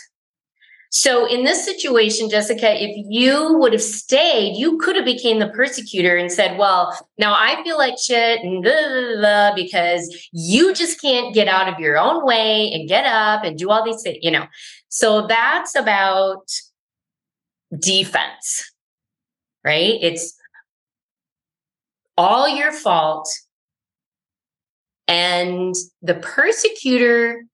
So 0.91 1.25
in 1.25 1.43
this 1.43 1.65
situation, 1.65 2.29
Jessica, 2.29 2.81
if 2.81 2.95
you 3.09 3.57
would 3.57 3.73
have 3.73 3.81
stayed, 3.81 4.55
you 4.55 4.77
could 4.77 4.95
have 4.95 5.03
became 5.03 5.39
the 5.39 5.49
persecutor 5.49 6.15
and 6.15 6.31
said, 6.31 6.57
"Well, 6.57 6.97
now 7.17 7.33
I 7.33 7.61
feel 7.63 7.77
like 7.77 7.95
shit 7.97 8.41
and 8.41 8.63
blah, 8.63 8.71
blah, 8.71 9.15
blah, 9.17 9.55
because 9.55 10.29
you 10.31 10.73
just 10.73 11.01
can't 11.01 11.33
get 11.33 11.49
out 11.49 11.67
of 11.67 11.79
your 11.79 11.97
own 11.97 12.25
way 12.25 12.71
and 12.71 12.87
get 12.87 13.05
up 13.05 13.43
and 13.43 13.57
do 13.57 13.69
all 13.69 13.83
these 13.83 14.03
things." 14.03 14.19
You 14.21 14.31
know, 14.31 14.47
so 14.87 15.27
that's 15.27 15.75
about 15.75 16.45
defense, 17.77 18.71
right? 19.65 19.97
It's 20.01 20.34
all 22.17 22.47
your 22.47 22.71
fault. 22.71 23.29
And 25.07 25.75
the 26.01 26.15
persecutor 26.15 27.45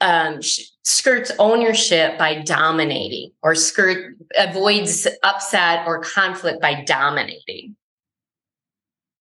um, 0.00 0.40
skirts 0.82 1.32
ownership 1.38 2.18
by 2.18 2.42
dominating 2.42 3.30
or 3.42 3.54
skirt 3.54 4.14
avoids 4.36 5.06
upset 5.22 5.86
or 5.86 6.00
conflict 6.00 6.60
by 6.60 6.82
dominating. 6.82 7.76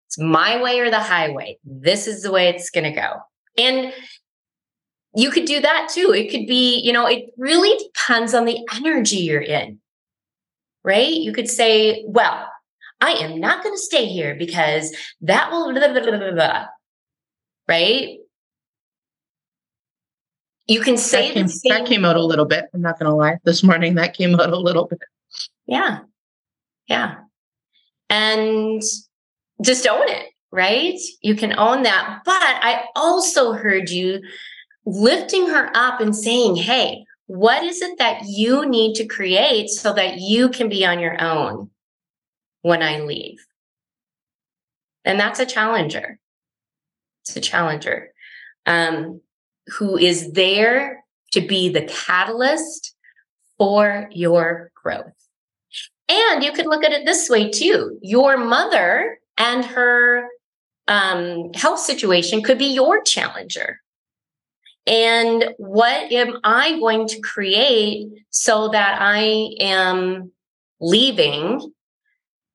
It's 0.07 0.17
my 0.19 0.61
way 0.61 0.79
or 0.79 0.89
the 0.89 0.99
highway. 0.99 1.57
This 1.63 2.07
is 2.07 2.21
the 2.21 2.31
way 2.31 2.49
it's 2.49 2.69
going 2.69 2.83
to 2.83 2.99
go. 2.99 3.13
And 3.57 3.93
you 5.15 5.29
could 5.29 5.45
do 5.45 5.61
that 5.61 5.89
too. 5.93 6.11
It 6.13 6.31
could 6.31 6.47
be, 6.47 6.79
you 6.79 6.91
know, 6.93 7.05
it 7.05 7.25
really 7.37 7.77
depends 7.77 8.33
on 8.33 8.45
the 8.45 8.59
energy 8.75 9.17
you're 9.17 9.41
in, 9.41 9.79
right? 10.83 11.13
You 11.13 11.31
could 11.31 11.49
say, 11.49 12.03
well, 12.07 12.51
I 13.02 13.14
am 13.14 13.39
not 13.39 13.64
going 13.64 13.76
to 13.76 13.82
stay 13.82 14.06
here 14.06 14.36
because 14.36 14.95
that 15.22 15.52
will, 15.52 15.74
blah, 15.74 15.91
blah, 15.91 16.32
blah, 16.32 16.66
right? 17.68 18.20
You 20.68 20.80
can 20.80 20.95
say 20.95 21.30
that 21.30 21.34
came, 21.34 21.47
that 21.70 21.86
came 21.86 22.06
out 22.06 22.16
a 22.16 22.24
little 22.24 22.45
bit. 22.45 22.66
I'm 22.74 22.82
not 22.82 22.99
going 22.99 23.10
to 23.10 23.16
lie. 23.16 23.38
This 23.43 23.64
morning, 23.64 23.95
that 23.95 24.14
came 24.14 24.36
out 24.36 24.54
a 24.54 24.58
little 24.58 24.86
bit. 24.86 24.99
Yeah. 25.66 25.99
Yeah. 26.88 27.16
And 28.10 28.82
just 29.62 29.88
own 29.88 30.08
it, 30.08 30.28
right? 30.52 30.99
You 31.22 31.36
can 31.36 31.58
own 31.58 31.84
that. 31.84 32.22
But 32.24 32.34
I 32.36 32.86
also 32.95 33.54
heard 33.54 33.89
you 33.89 34.22
lifting 34.86 35.47
her 35.47 35.72
up 35.74 35.99
and 35.99 36.16
saying, 36.16 36.56
hey, 36.56 37.04
what 37.26 37.64
is 37.64 37.82
it 37.82 37.97
that 37.97 38.24
you 38.26 38.66
need 38.66 38.95
to 38.95 39.06
create 39.06 39.70
so 39.70 39.93
that 39.93 40.20
you 40.20 40.49
can 40.49 40.70
be 40.70 40.86
on 40.86 40.99
your 40.99 41.22
own 41.22 41.70
when 42.62 42.82
I 42.82 42.99
leave? 42.99 43.45
And 45.03 45.20
that's 45.20 45.39
a 45.39 45.45
challenger. 45.45 46.20
It's 47.24 47.36
a 47.36 47.41
challenger 47.41 48.12
um, 48.66 49.22
who 49.68 49.97
is 49.97 50.34
there 50.34 51.03
to 51.32 51.41
be 51.41 51.70
the 51.70 51.84
catalyst 51.84 52.95
for 53.57 54.09
your 54.12 54.72
growth. 54.76 55.14
And 56.09 56.43
you 56.43 56.51
could 56.51 56.66
look 56.66 56.84
at 56.84 56.91
it 56.91 57.05
this 57.05 57.30
way 57.30 57.49
too 57.49 57.97
your 58.01 58.38
mother 58.38 59.20
and 59.38 59.64
her 59.64 60.28
um, 60.88 61.53
health 61.53 61.80
situation 61.80 62.41
could 62.41 62.57
be 62.57 62.74
your 62.74 63.01
challenger 63.03 63.80
and 64.88 65.53
what 65.57 66.12
am 66.12 66.39
I 66.43 66.80
going 66.80 67.07
to 67.07 67.20
create 67.22 68.09
so 68.30 68.70
that 68.70 68.97
I 68.99 69.55
am 69.59 70.32
leaving? 70.80 71.72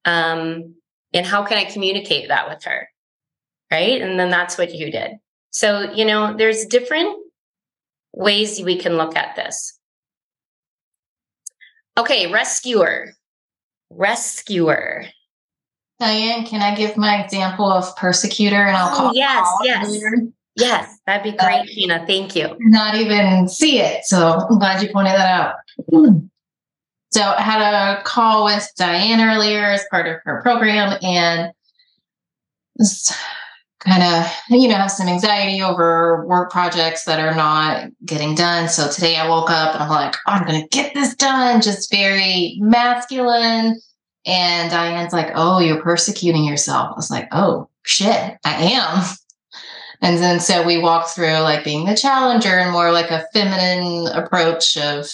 Um, 0.07 0.75
and 1.13 1.27
how 1.27 1.45
can 1.45 1.59
I 1.59 1.65
communicate 1.65 2.29
that 2.29 2.49
with 2.49 2.65
her? 2.65 2.89
Right. 3.71 4.01
And 4.01 4.19
then 4.19 4.31
that's 4.31 4.57
what 4.57 4.75
you 4.75 4.91
did. 4.91 5.13
So, 5.51 5.93
you 5.93 6.05
know, 6.05 6.35
there's 6.37 6.65
different 6.67 7.17
ways 8.13 8.63
we 8.63 8.79
can 8.79 8.97
look 8.97 9.17
at 9.17 9.37
this. 9.37 9.79
Okay, 11.99 12.31
rescuer. 12.31 13.13
Rescuer. 13.91 15.07
Diane, 15.99 16.45
can 16.47 16.61
I 16.61 16.75
give 16.75 16.97
my 16.97 17.23
example 17.23 17.71
of 17.71 17.95
persecutor 17.97 18.57
and 18.57 18.77
I'll 18.77 18.95
call 18.95 19.09
oh, 19.09 19.13
yes, 19.15 19.49
yes. 19.63 19.99
Yes, 20.59 20.99
that'd 21.07 21.23
be 21.23 21.37
great, 21.37 21.61
uh, 21.61 21.65
Tina. 21.67 22.07
Thank 22.07 22.35
you. 22.35 22.57
Not 22.61 22.95
even 22.95 23.47
see 23.47 23.79
it. 23.79 24.05
So 24.05 24.47
I'm 24.49 24.59
glad 24.59 24.83
you 24.83 24.91
pointed 24.91 25.13
that 25.13 25.55
out. 25.91 26.27
So 27.13 27.23
I 27.23 27.41
had 27.41 27.63
a 27.63 28.03
call 28.03 28.45
with 28.45 28.69
Diane 28.77 29.21
earlier 29.21 29.65
as 29.65 29.85
part 29.91 30.07
of 30.07 30.17
her 30.25 30.43
program 30.43 30.99
and 31.03 31.53
kind 33.81 34.03
of, 34.03 34.31
you 34.51 34.69
know, 34.69 34.75
have 34.75 34.91
some 34.91 35.09
anxiety 35.09 35.63
over 35.63 36.27
work 36.27 36.51
projects 36.51 37.05
that 37.05 37.21
are 37.21 37.35
not 37.35 37.89
getting 38.05 38.35
done. 38.35 38.69
So 38.69 38.91
today 38.91 39.17
I 39.17 39.29
woke 39.29 39.51
up 39.51 39.75
and 39.75 39.85
I'm 39.85 39.89
like, 39.89 40.15
oh, 40.27 40.33
I'm 40.33 40.47
going 40.47 40.61
to 40.61 40.69
get 40.69 40.93
this 40.93 41.15
done, 41.15 41.63
just 41.63 41.91
very 41.91 42.59
masculine. 42.61 43.81
And 44.27 44.71
Diane's 44.71 45.13
like, 45.13 45.31
oh, 45.35 45.61
you're 45.61 45.81
persecuting 45.81 46.45
yourself. 46.45 46.91
I 46.93 46.97
was 46.97 47.11
like, 47.11 47.29
oh, 47.33 47.71
shit, 47.85 48.37
I 48.45 48.73
am. 48.73 49.05
And 50.03 50.19
then 50.19 50.41
so 50.41 50.67
we 50.67 50.79
walked 50.79 51.11
through 51.11 51.39
like 51.39 51.65
being 51.65 51.87
the 51.87 51.97
challenger 51.97 52.59
and 52.59 52.73
more 52.73 52.91
like 52.91 53.11
a 53.11 53.25
feminine 53.33 54.09
approach 54.09 54.77
of, 54.77 55.09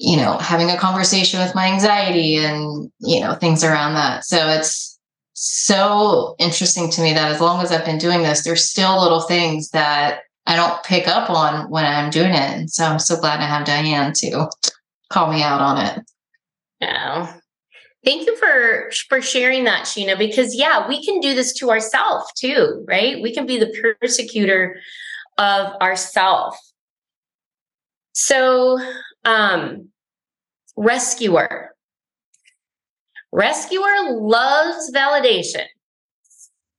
you 0.00 0.16
know, 0.16 0.38
having 0.38 0.70
a 0.70 0.76
conversation 0.76 1.40
with 1.40 1.54
my 1.54 1.66
anxiety 1.66 2.36
and, 2.36 2.90
you 3.00 3.20
know, 3.20 3.34
things 3.34 3.64
around 3.64 3.94
that. 3.94 4.24
So 4.24 4.48
it's 4.48 4.98
so 5.34 6.34
interesting 6.38 6.90
to 6.90 7.00
me 7.00 7.12
that 7.12 7.30
as 7.30 7.40
long 7.40 7.62
as 7.62 7.70
I've 7.70 7.84
been 7.84 7.98
doing 7.98 8.22
this, 8.22 8.44
there's 8.44 8.64
still 8.64 9.00
little 9.00 9.20
things 9.20 9.70
that 9.70 10.20
I 10.46 10.56
don't 10.56 10.82
pick 10.82 11.06
up 11.06 11.30
on 11.30 11.70
when 11.70 11.84
I'm 11.84 12.10
doing 12.10 12.30
it. 12.30 12.36
And 12.36 12.70
so 12.70 12.84
I'm 12.84 12.98
so 12.98 13.18
glad 13.20 13.40
I 13.40 13.46
have 13.46 13.66
Diane 13.66 14.12
to 14.14 14.48
call 15.10 15.30
me 15.30 15.42
out 15.42 15.60
on 15.60 15.84
it. 15.84 16.10
Yeah. 16.80 17.34
Thank 18.04 18.26
you 18.26 18.36
for 18.36 18.90
for 19.08 19.20
sharing 19.20 19.64
that, 19.64 19.84
Sheena. 19.84 20.16
Because 20.16 20.54
yeah, 20.54 20.88
we 20.88 21.04
can 21.04 21.20
do 21.20 21.34
this 21.34 21.52
to 21.54 21.70
ourselves 21.70 22.32
too, 22.36 22.84
right? 22.86 23.20
We 23.20 23.34
can 23.34 23.44
be 23.44 23.58
the 23.58 23.96
persecutor 24.00 24.80
of 25.36 25.74
ourself. 25.82 26.56
So, 28.12 28.78
um, 29.24 29.88
rescuer. 30.76 31.74
Rescuer 33.32 34.10
loves 34.10 34.90
validation, 34.94 35.66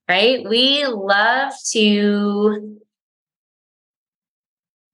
right? 0.08 0.44
We 0.48 0.86
love 0.86 1.54
to 1.72 2.80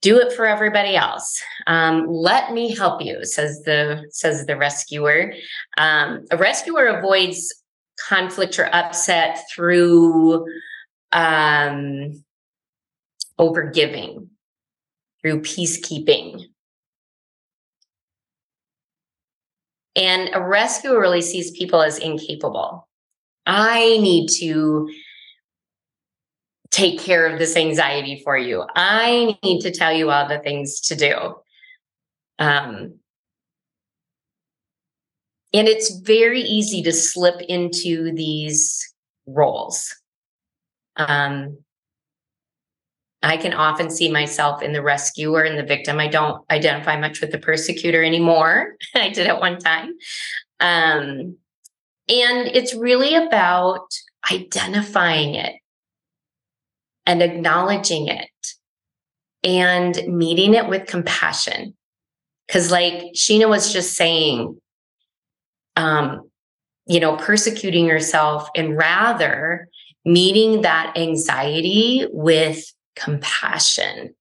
do 0.02 0.20
it 0.20 0.34
for 0.34 0.46
everybody 0.46 0.96
else. 0.96 1.41
Um, 1.66 2.06
let 2.08 2.54
me 2.54 2.76
help 2.76 3.02
you, 3.02 3.26
says 3.26 3.64
the 3.64 4.06
says 4.12 4.46
the 4.46 4.58
rescuer. 4.58 5.34
Um, 5.78 6.26
a 6.30 6.38
rescuer 6.38 6.86
avoids 6.86 7.52
conflict 8.08 8.60
or 8.60 8.70
upset 8.72 9.39
through 9.52 10.46
um, 11.12 12.24
overgiving, 13.39 14.28
through 15.22 15.41
peacekeeping. 15.41 16.43
And 19.96 20.30
a 20.34 20.41
rescuer 20.41 21.00
really 21.00 21.22
sees 21.22 21.52
people 21.52 21.82
as 21.82 21.98
incapable. 21.98 22.88
I 23.46 23.98
need 23.98 24.28
to 24.39 24.89
take 26.72 27.00
care 27.00 27.26
of 27.32 27.39
this 27.39 27.56
anxiety 27.56 28.22
for 28.24 28.38
you. 28.38 28.66
I 28.76 29.38
need 29.43 29.62
to 29.62 29.72
tell 29.72 29.93
you 29.93 30.12
all 30.12 30.28
the 30.28 30.39
things 30.39 30.82
to 30.82 30.96
do. 30.96 31.36
Um, 32.38 33.00
and 35.54 35.70
it's 35.70 36.00
very 36.00 36.41
easy 36.41 36.84
to 36.84 36.91
slip 36.91 37.39
into 37.41 38.12
these 38.14 38.93
roles. 39.26 39.96
Um, 40.98 41.60
I 43.26 43.38
can 43.38 43.53
often 43.53 43.89
see 43.89 44.11
myself 44.11 44.61
in 44.61 44.71
the 44.71 44.82
rescuer 44.82 45.43
and 45.43 45.57
the 45.57 45.63
victim. 45.63 45.99
I 45.99 46.07
don't 46.07 46.43
identify 46.51 46.99
much 46.99 47.21
with 47.21 47.32
the 47.32 47.39
persecutor 47.39 48.03
anymore. 48.03 48.76
I 48.95 49.09
did 49.09 49.28
at 49.28 49.39
one 49.39 49.57
time. 49.57 49.93
Um, 50.59 51.38
and 52.07 52.47
it's 52.47 52.76
really 52.76 53.15
about 53.15 53.88
identifying 54.32 55.36
it 55.36 55.55
and 57.05 57.21
acknowledging 57.21 58.07
it 58.07 58.30
and 59.43 59.95
meeting 60.07 60.53
it 60.53 60.67
with 60.67 60.86
compassion. 60.86 61.76
Because, 62.45 62.71
like 62.71 63.13
Sheena 63.15 63.49
was 63.49 63.73
just 63.73 63.95
saying, 63.95 64.59
um, 65.76 66.30
you 66.86 66.99
know, 66.99 67.17
persecuting 67.17 67.86
yourself 67.88 68.49
and 68.55 68.78
rather 68.78 69.67
meeting 70.05 70.61
that 70.61 70.93
anxiety 70.95 72.05
with 72.11 72.71
compassion 72.96 74.16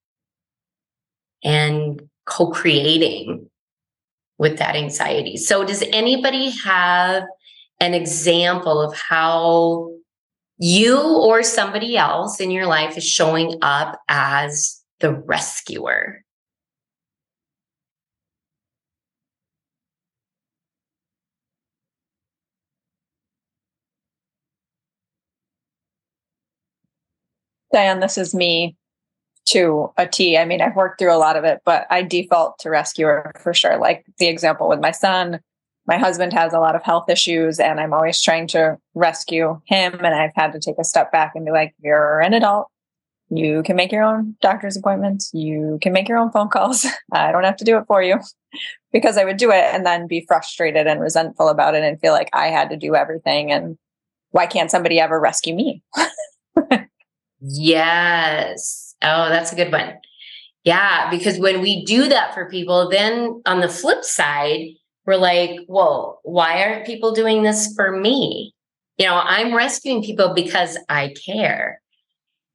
and 1.42 2.02
co 2.26 2.50
creating 2.50 3.50
with 4.38 4.58
that 4.58 4.76
anxiety. 4.76 5.36
So, 5.36 5.64
does 5.64 5.82
anybody 5.92 6.50
have 6.50 7.24
an 7.80 7.94
example 7.94 8.80
of 8.80 8.96
how 8.96 9.90
you 10.58 11.00
or 11.00 11.42
somebody 11.42 11.96
else 11.96 12.40
in 12.40 12.50
your 12.50 12.66
life 12.66 12.96
is 12.96 13.04
showing 13.04 13.58
up 13.62 14.00
as 14.08 14.82
the 15.00 15.12
rescuer. 15.12 16.23
Diane, 27.74 27.98
this 27.98 28.16
is 28.16 28.36
me 28.36 28.76
to 29.46 29.90
a 29.96 30.06
T. 30.06 30.38
I 30.38 30.44
mean, 30.44 30.60
I've 30.60 30.76
worked 30.76 31.00
through 31.00 31.12
a 31.12 31.18
lot 31.18 31.34
of 31.34 31.42
it, 31.42 31.60
but 31.64 31.88
I 31.90 32.02
default 32.02 32.56
to 32.60 32.70
rescuer 32.70 33.32
for 33.36 33.52
sure. 33.52 33.78
Like 33.78 34.06
the 34.18 34.28
example 34.28 34.68
with 34.68 34.78
my 34.78 34.92
son, 34.92 35.40
my 35.84 35.98
husband 35.98 36.32
has 36.34 36.52
a 36.52 36.60
lot 36.60 36.76
of 36.76 36.84
health 36.84 37.10
issues 37.10 37.58
and 37.58 37.80
I'm 37.80 37.92
always 37.92 38.22
trying 38.22 38.46
to 38.48 38.78
rescue 38.94 39.60
him. 39.64 39.94
And 39.94 40.14
I've 40.14 40.36
had 40.36 40.52
to 40.52 40.60
take 40.60 40.76
a 40.78 40.84
step 40.84 41.10
back 41.10 41.32
and 41.34 41.44
be 41.44 41.50
like, 41.50 41.74
you're 41.82 42.20
an 42.20 42.32
adult. 42.32 42.68
You 43.28 43.64
can 43.64 43.74
make 43.74 43.90
your 43.90 44.04
own 44.04 44.36
doctor's 44.40 44.76
appointments. 44.76 45.32
You 45.34 45.80
can 45.82 45.92
make 45.92 46.08
your 46.08 46.18
own 46.18 46.30
phone 46.30 46.50
calls. 46.50 46.86
I 47.12 47.32
don't 47.32 47.42
have 47.42 47.56
to 47.56 47.64
do 47.64 47.76
it 47.76 47.88
for 47.88 48.04
you 48.04 48.20
because 48.92 49.18
I 49.18 49.24
would 49.24 49.36
do 49.36 49.50
it 49.50 49.64
and 49.74 49.84
then 49.84 50.06
be 50.06 50.24
frustrated 50.28 50.86
and 50.86 51.00
resentful 51.00 51.48
about 51.48 51.74
it 51.74 51.82
and 51.82 52.00
feel 52.00 52.12
like 52.12 52.30
I 52.32 52.50
had 52.50 52.70
to 52.70 52.76
do 52.76 52.94
everything. 52.94 53.50
And 53.50 53.78
why 54.30 54.46
can't 54.46 54.70
somebody 54.70 55.00
ever 55.00 55.18
rescue 55.18 55.56
me? 55.56 55.82
yes. 57.44 58.94
Oh, 59.02 59.28
that's 59.28 59.52
a 59.52 59.56
good 59.56 59.70
one. 59.70 59.94
Yeah. 60.64 61.10
Because 61.10 61.38
when 61.38 61.60
we 61.60 61.84
do 61.84 62.08
that 62.08 62.34
for 62.34 62.48
people, 62.48 62.88
then 62.88 63.42
on 63.44 63.60
the 63.60 63.68
flip 63.68 64.02
side, 64.02 64.68
we're 65.06 65.16
like, 65.16 65.60
well, 65.68 66.20
why 66.22 66.62
aren't 66.62 66.86
people 66.86 67.12
doing 67.12 67.42
this 67.42 67.72
for 67.74 67.94
me? 67.94 68.54
You 68.96 69.06
know, 69.06 69.20
I'm 69.22 69.54
rescuing 69.54 70.02
people 70.02 70.32
because 70.34 70.78
I 70.88 71.14
care. 71.26 71.80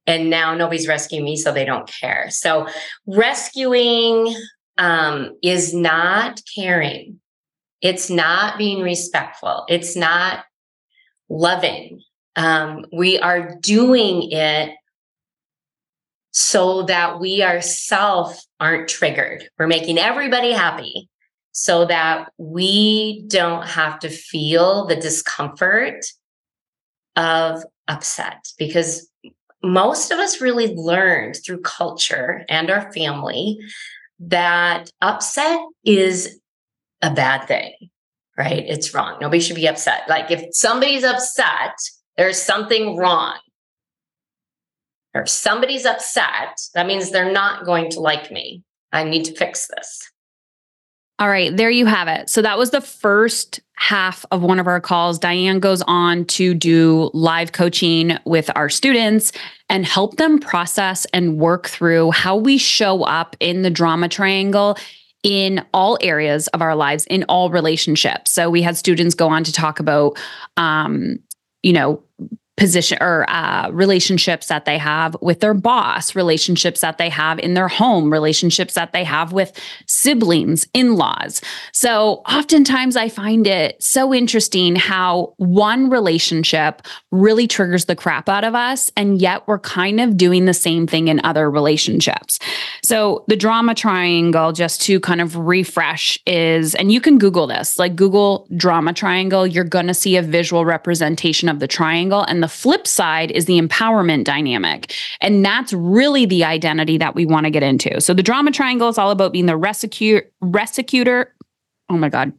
And 0.07 0.31
now 0.31 0.55
nobody's 0.55 0.87
rescuing 0.87 1.23
me, 1.23 1.35
so 1.35 1.51
they 1.51 1.65
don't 1.65 1.87
care. 1.87 2.31
So 2.31 2.67
rescuing 3.05 4.33
um, 4.79 5.37
is 5.43 5.73
not 5.73 6.41
caring. 6.55 7.19
It's 7.81 8.09
not 8.09 8.57
being 8.57 8.81
respectful. 8.81 9.65
It's 9.69 9.95
not 9.95 10.45
loving. 11.29 12.01
Um, 12.39 12.85
we 12.93 13.19
are 13.19 13.57
doing 13.59 14.31
it 14.31 14.73
so 16.31 16.83
that 16.83 17.19
we 17.19 17.43
ourselves 17.43 18.47
aren't 18.61 18.87
triggered. 18.87 19.49
We're 19.59 19.67
making 19.67 19.97
everybody 19.97 20.53
happy 20.53 21.09
so 21.51 21.83
that 21.83 22.31
we 22.37 23.25
don't 23.27 23.67
have 23.67 23.99
to 23.99 24.09
feel 24.09 24.85
the 24.85 24.95
discomfort 24.95 26.05
of 27.17 27.61
upset 27.89 28.45
because 28.57 29.09
most 29.61 30.09
of 30.09 30.19
us 30.19 30.39
really 30.39 30.73
learned 30.73 31.35
through 31.45 31.59
culture 31.59 32.45
and 32.47 32.71
our 32.71 32.89
family 32.93 33.59
that 34.19 34.89
upset 35.01 35.59
is 35.83 36.39
a 37.01 37.13
bad 37.13 37.49
thing, 37.49 37.73
right? 38.37 38.63
It's 38.65 38.93
wrong. 38.93 39.17
Nobody 39.19 39.41
should 39.41 39.57
be 39.57 39.67
upset. 39.67 40.03
Like 40.07 40.31
if 40.31 40.41
somebody's 40.53 41.03
upset, 41.03 41.75
there's 42.19 42.41
something 42.41 42.97
wrong. 42.97 43.37
Or 45.15 45.25
somebody's 45.25 45.85
upset, 45.85 46.59
that 46.75 46.85
means 46.85 47.11
they're 47.11 47.31
not 47.31 47.65
going 47.65 47.89
to 47.91 48.01
like 48.01 48.29
me. 48.29 48.61
I 48.91 49.05
need 49.05 49.23
to 49.25 49.33
fix 49.33 49.67
this. 49.73 50.11
All 51.17 51.29
right, 51.29 51.55
there 51.55 51.69
you 51.69 51.85
have 51.85 52.09
it. 52.09 52.29
So 52.29 52.41
that 52.41 52.57
was 52.57 52.71
the 52.71 52.81
first 52.81 53.61
half 53.75 54.25
of 54.31 54.41
one 54.41 54.59
of 54.59 54.67
our 54.67 54.81
calls. 54.81 55.17
Diane 55.17 55.61
goes 55.61 55.81
on 55.83 56.25
to 56.25 56.53
do 56.53 57.09
live 57.13 57.53
coaching 57.53 58.17
with 58.25 58.49
our 58.53 58.69
students 58.69 59.31
and 59.69 59.85
help 59.85 60.17
them 60.17 60.39
process 60.39 61.05
and 61.13 61.37
work 61.37 61.67
through 61.67 62.11
how 62.11 62.35
we 62.35 62.57
show 62.57 63.03
up 63.03 63.37
in 63.39 63.61
the 63.61 63.69
drama 63.69 64.09
triangle 64.09 64.77
in 65.23 65.65
all 65.73 65.97
areas 66.01 66.47
of 66.49 66.61
our 66.61 66.75
lives, 66.75 67.05
in 67.09 67.23
all 67.29 67.49
relationships. 67.49 68.31
So 68.31 68.49
we 68.49 68.61
had 68.61 68.75
students 68.75 69.15
go 69.15 69.29
on 69.29 69.45
to 69.45 69.53
talk 69.53 69.79
about, 69.79 70.17
um, 70.57 71.19
you 71.63 71.73
know, 71.73 72.03
position 72.59 72.97
or 73.01 73.27
uh, 73.29 73.69
relationships 73.71 74.47
that 74.47 74.65
they 74.65 74.77
have 74.77 75.15
with 75.21 75.39
their 75.39 75.53
boss, 75.53 76.13
relationships 76.13 76.81
that 76.81 76.97
they 76.97 77.09
have 77.09 77.39
in 77.39 77.53
their 77.53 77.69
home, 77.69 78.11
relationships 78.11 78.73
that 78.73 78.91
they 78.91 79.03
have 79.03 79.31
with 79.31 79.57
siblings, 79.87 80.67
in 80.73 80.95
laws. 80.95 81.41
So 81.71 82.21
oftentimes 82.27 82.97
I 82.97 83.07
find 83.07 83.47
it 83.47 83.81
so 83.81 84.13
interesting 84.13 84.75
how 84.75 85.33
one 85.37 85.89
relationship 85.89 86.81
really 87.11 87.47
triggers 87.47 87.85
the 87.85 87.95
crap 87.95 88.27
out 88.27 88.43
of 88.43 88.55
us. 88.55 88.91
And 88.97 89.21
yet 89.21 89.47
we're 89.47 89.59
kind 89.59 90.01
of 90.01 90.17
doing 90.17 90.45
the 90.45 90.53
same 90.53 90.85
thing 90.85 91.07
in 91.07 91.21
other 91.23 91.49
relationships. 91.49 92.39
So 92.83 93.23
the 93.27 93.37
drama 93.37 93.73
triangle, 93.73 94.51
just 94.51 94.81
to 94.81 94.99
kind 94.99 95.21
of 95.21 95.37
refresh, 95.37 96.19
is, 96.27 96.75
and 96.75 96.91
you 96.91 96.99
can 96.99 97.17
Google 97.17 97.47
this, 97.47 97.79
like 97.79 97.95
Google 97.95 98.47
drama 98.57 98.93
triangle, 98.93 99.47
you're 99.47 99.63
going 99.63 99.87
to 99.87 99.93
see 99.93 100.17
a 100.17 100.21
visual 100.21 100.65
representation 100.65 101.47
of 101.47 101.59
the 101.59 101.67
triangle. 101.67 102.23
And 102.23 102.43
the 102.43 102.48
flip 102.49 102.87
side 102.87 103.31
is 103.31 103.45
the 103.45 103.59
empowerment 103.59 104.23
dynamic. 104.23 104.93
And 105.21 105.45
that's 105.45 105.73
really 105.73 106.25
the 106.25 106.43
identity 106.43 106.97
that 106.97 107.15
we 107.15 107.25
want 107.25 107.45
to 107.45 107.51
get 107.51 107.63
into. 107.63 108.01
So 108.01 108.13
the 108.13 108.23
drama 108.23 108.51
triangle 108.51 108.89
is 108.89 108.97
all 108.97 109.11
about 109.11 109.31
being 109.31 109.45
the 109.45 109.57
rescue, 109.57 110.21
rescuer. 110.41 111.33
Oh 111.89 111.97
my 111.97 112.09
God. 112.09 112.33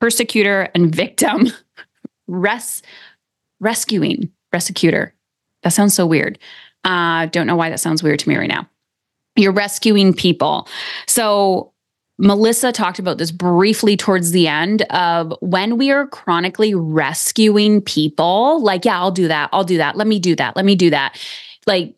Persecutor 0.00 0.68
and 0.74 0.94
victim. 0.94 1.48
Res, 2.26 2.82
rescuing, 3.58 4.30
rescuer. 4.52 5.14
That 5.62 5.72
sounds 5.72 5.94
so 5.94 6.06
weird. 6.06 6.38
Uh, 6.84 7.26
don't 7.26 7.46
know 7.46 7.56
why 7.56 7.70
that 7.70 7.80
sounds 7.80 8.02
weird 8.02 8.20
to 8.20 8.28
me 8.28 8.36
right 8.36 8.48
now. 8.48 8.68
You're 9.36 9.52
rescuing 9.52 10.14
people. 10.14 10.68
So 11.06 11.72
Melissa 12.20 12.70
talked 12.70 12.98
about 12.98 13.16
this 13.16 13.30
briefly 13.30 13.96
towards 13.96 14.32
the 14.32 14.46
end 14.46 14.82
of 14.90 15.32
when 15.40 15.78
we 15.78 15.90
are 15.90 16.06
chronically 16.06 16.74
rescuing 16.74 17.80
people, 17.80 18.62
like, 18.62 18.84
yeah, 18.84 19.00
I'll 19.00 19.10
do 19.10 19.26
that. 19.28 19.48
I'll 19.54 19.64
do 19.64 19.78
that. 19.78 19.96
Let 19.96 20.06
me 20.06 20.18
do 20.18 20.36
that. 20.36 20.54
Let 20.54 20.66
me 20.66 20.74
do 20.74 20.90
that. 20.90 21.18
Like, 21.66 21.96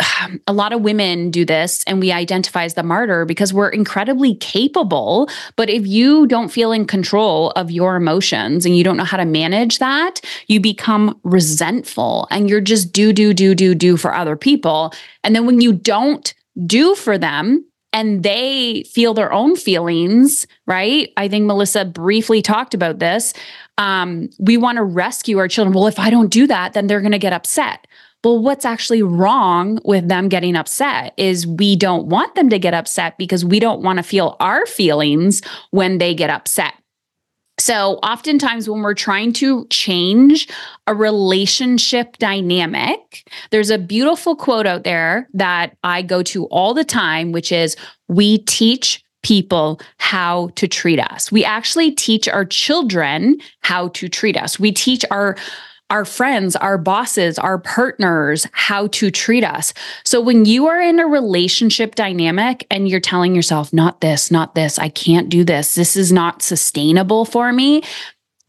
a 0.48 0.52
lot 0.52 0.72
of 0.72 0.80
women 0.80 1.30
do 1.30 1.44
this 1.44 1.84
and 1.84 2.00
we 2.00 2.10
identify 2.10 2.64
as 2.64 2.74
the 2.74 2.82
martyr 2.82 3.24
because 3.24 3.52
we're 3.52 3.68
incredibly 3.68 4.34
capable. 4.34 5.28
But 5.54 5.70
if 5.70 5.86
you 5.86 6.26
don't 6.26 6.48
feel 6.48 6.72
in 6.72 6.84
control 6.84 7.50
of 7.52 7.70
your 7.70 7.94
emotions 7.94 8.66
and 8.66 8.76
you 8.76 8.82
don't 8.82 8.96
know 8.96 9.04
how 9.04 9.18
to 9.18 9.24
manage 9.24 9.78
that, 9.78 10.20
you 10.48 10.58
become 10.58 11.16
resentful 11.22 12.26
and 12.32 12.50
you're 12.50 12.60
just 12.60 12.92
do, 12.92 13.12
do, 13.12 13.32
do, 13.32 13.54
do, 13.54 13.76
do 13.76 13.96
for 13.96 14.12
other 14.12 14.34
people. 14.34 14.92
And 15.22 15.36
then 15.36 15.46
when 15.46 15.60
you 15.60 15.72
don't 15.72 16.34
do 16.66 16.96
for 16.96 17.16
them 17.16 17.64
and 17.92 18.22
they 18.22 18.84
feel 18.84 19.14
their 19.14 19.32
own 19.32 19.56
feelings, 19.56 20.46
right? 20.66 21.12
I 21.16 21.28
think 21.28 21.46
Melissa 21.46 21.84
briefly 21.84 22.42
talked 22.42 22.74
about 22.74 22.98
this. 22.98 23.32
Um, 23.78 24.30
we 24.38 24.56
want 24.56 24.76
to 24.76 24.84
rescue 24.84 25.38
our 25.38 25.48
children. 25.48 25.74
Well, 25.74 25.86
if 25.86 25.98
I 25.98 26.10
don't 26.10 26.30
do 26.30 26.46
that, 26.46 26.72
then 26.72 26.86
they're 26.86 27.00
going 27.00 27.12
to 27.12 27.18
get 27.18 27.32
upset. 27.32 27.86
Well, 28.22 28.38
what's 28.42 28.66
actually 28.66 29.02
wrong 29.02 29.78
with 29.84 30.08
them 30.08 30.28
getting 30.28 30.54
upset 30.54 31.14
is 31.16 31.46
we 31.46 31.74
don't 31.74 32.06
want 32.06 32.34
them 32.34 32.50
to 32.50 32.58
get 32.58 32.74
upset 32.74 33.16
because 33.16 33.44
we 33.44 33.58
don't 33.58 33.82
want 33.82 33.96
to 33.96 34.02
feel 34.02 34.36
our 34.40 34.66
feelings 34.66 35.40
when 35.70 35.98
they 35.98 36.14
get 36.14 36.28
upset. 36.28 36.74
So, 37.60 37.96
oftentimes, 38.02 38.70
when 38.70 38.80
we're 38.80 38.94
trying 38.94 39.34
to 39.34 39.66
change 39.66 40.48
a 40.86 40.94
relationship 40.94 42.16
dynamic, 42.16 43.30
there's 43.50 43.68
a 43.68 43.76
beautiful 43.76 44.34
quote 44.34 44.66
out 44.66 44.84
there 44.84 45.28
that 45.34 45.76
I 45.84 46.00
go 46.00 46.22
to 46.22 46.46
all 46.46 46.72
the 46.72 46.84
time, 46.84 47.32
which 47.32 47.52
is 47.52 47.76
We 48.08 48.38
teach 48.38 49.04
people 49.22 49.78
how 49.98 50.48
to 50.56 50.66
treat 50.66 50.98
us. 50.98 51.30
We 51.30 51.44
actually 51.44 51.90
teach 51.90 52.26
our 52.26 52.46
children 52.46 53.38
how 53.60 53.88
to 53.88 54.08
treat 54.08 54.38
us. 54.38 54.58
We 54.58 54.72
teach 54.72 55.04
our 55.10 55.36
our 55.90 56.04
friends, 56.04 56.56
our 56.56 56.78
bosses, 56.78 57.38
our 57.38 57.58
partners, 57.58 58.46
how 58.52 58.86
to 58.88 59.10
treat 59.10 59.44
us. 59.44 59.74
So 60.04 60.20
when 60.20 60.44
you 60.44 60.68
are 60.68 60.80
in 60.80 60.98
a 61.00 61.06
relationship 61.06 61.96
dynamic 61.96 62.66
and 62.70 62.88
you're 62.88 63.00
telling 63.00 63.34
yourself, 63.34 63.72
not 63.72 64.00
this, 64.00 64.30
not 64.30 64.54
this, 64.54 64.78
I 64.78 64.88
can't 64.88 65.28
do 65.28 65.44
this, 65.44 65.74
this 65.74 65.96
is 65.96 66.12
not 66.12 66.42
sustainable 66.42 67.24
for 67.24 67.52
me, 67.52 67.82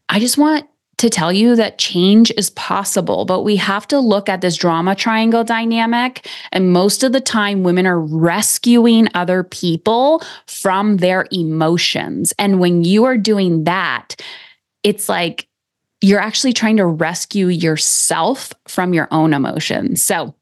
I 0.08 0.20
just 0.20 0.38
want 0.38 0.68
to 0.98 1.10
tell 1.10 1.32
you 1.32 1.56
that 1.56 1.78
change 1.78 2.30
is 2.36 2.50
possible, 2.50 3.24
but 3.24 3.42
we 3.42 3.56
have 3.56 3.88
to 3.88 3.98
look 3.98 4.28
at 4.28 4.40
this 4.40 4.56
drama 4.56 4.94
triangle 4.94 5.42
dynamic. 5.42 6.28
And 6.52 6.72
most 6.72 7.02
of 7.02 7.10
the 7.10 7.20
time, 7.20 7.64
women 7.64 7.88
are 7.88 7.98
rescuing 7.98 9.08
other 9.14 9.42
people 9.42 10.22
from 10.46 10.98
their 10.98 11.26
emotions. 11.32 12.32
And 12.38 12.60
when 12.60 12.84
you 12.84 13.04
are 13.04 13.16
doing 13.16 13.64
that, 13.64 14.14
it's 14.84 15.08
like 15.08 15.48
you're 16.02 16.20
actually 16.20 16.52
trying 16.52 16.76
to 16.76 16.86
rescue 16.86 17.48
yourself 17.48 18.52
from 18.68 18.92
your 18.92 19.08
own 19.10 19.32
emotions. 19.32 20.02
So, 20.02 20.34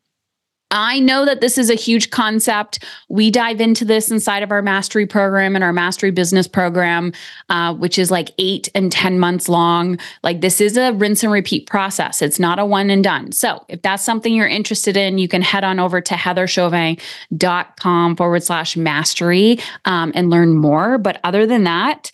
I 0.70 1.00
know 1.00 1.24
that 1.24 1.40
this 1.40 1.58
is 1.58 1.68
a 1.68 1.74
huge 1.74 2.10
concept. 2.10 2.84
We 3.08 3.28
dive 3.30 3.60
into 3.60 3.84
this 3.84 4.08
inside 4.10 4.44
of 4.44 4.52
our 4.52 4.62
mastery 4.62 5.04
program 5.04 5.56
and 5.56 5.64
our 5.64 5.72
mastery 5.72 6.12
business 6.12 6.46
program, 6.46 7.12
uh, 7.48 7.74
which 7.74 7.98
is 7.98 8.12
like 8.12 8.30
eight 8.38 8.68
and 8.74 8.92
10 8.92 9.18
months 9.18 9.48
long. 9.48 9.98
Like, 10.22 10.42
this 10.42 10.60
is 10.60 10.76
a 10.76 10.92
rinse 10.92 11.24
and 11.24 11.32
repeat 11.32 11.66
process. 11.66 12.22
It's 12.22 12.38
not 12.38 12.60
a 12.60 12.64
one 12.64 12.88
and 12.88 13.02
done. 13.02 13.32
So, 13.32 13.64
if 13.68 13.82
that's 13.82 14.04
something 14.04 14.32
you're 14.32 14.46
interested 14.46 14.96
in, 14.96 15.18
you 15.18 15.26
can 15.26 15.42
head 15.42 15.64
on 15.64 15.80
over 15.80 16.00
to 16.00 16.14
heatherchauvin.com 16.14 18.16
forward 18.16 18.44
slash 18.44 18.76
mastery 18.76 19.58
um, 19.86 20.12
and 20.14 20.30
learn 20.30 20.54
more. 20.54 20.98
But 20.98 21.18
other 21.24 21.46
than 21.46 21.64
that, 21.64 22.12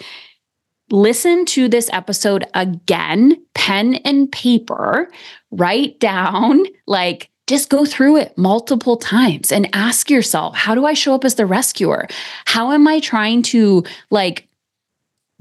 listen 0.91 1.45
to 1.47 1.69
this 1.69 1.91
episode 1.93 2.45
again, 2.55 3.43
pen 3.55 3.97
and 3.97 4.31
paper, 4.31 5.11
write 5.51 5.99
down, 6.01 6.65
like, 6.87 7.31
just 7.47 7.71
go 7.71 7.85
through 7.85 8.17
it 8.17 8.37
multiple 8.37 8.97
times 8.97 9.53
and 9.53 9.69
ask 9.73 10.11
yourself, 10.11 10.57
how 10.57 10.75
do 10.75 10.85
I 10.85 10.95
show 10.95 11.15
up 11.15 11.25
as 11.25 11.37
the 11.37 11.47
rescuer? 11.47 12.09
How 12.45 12.73
am 12.73 12.89
I 12.89 13.01
trying 13.01 13.43
to 13.45 13.85
like 14.11 14.49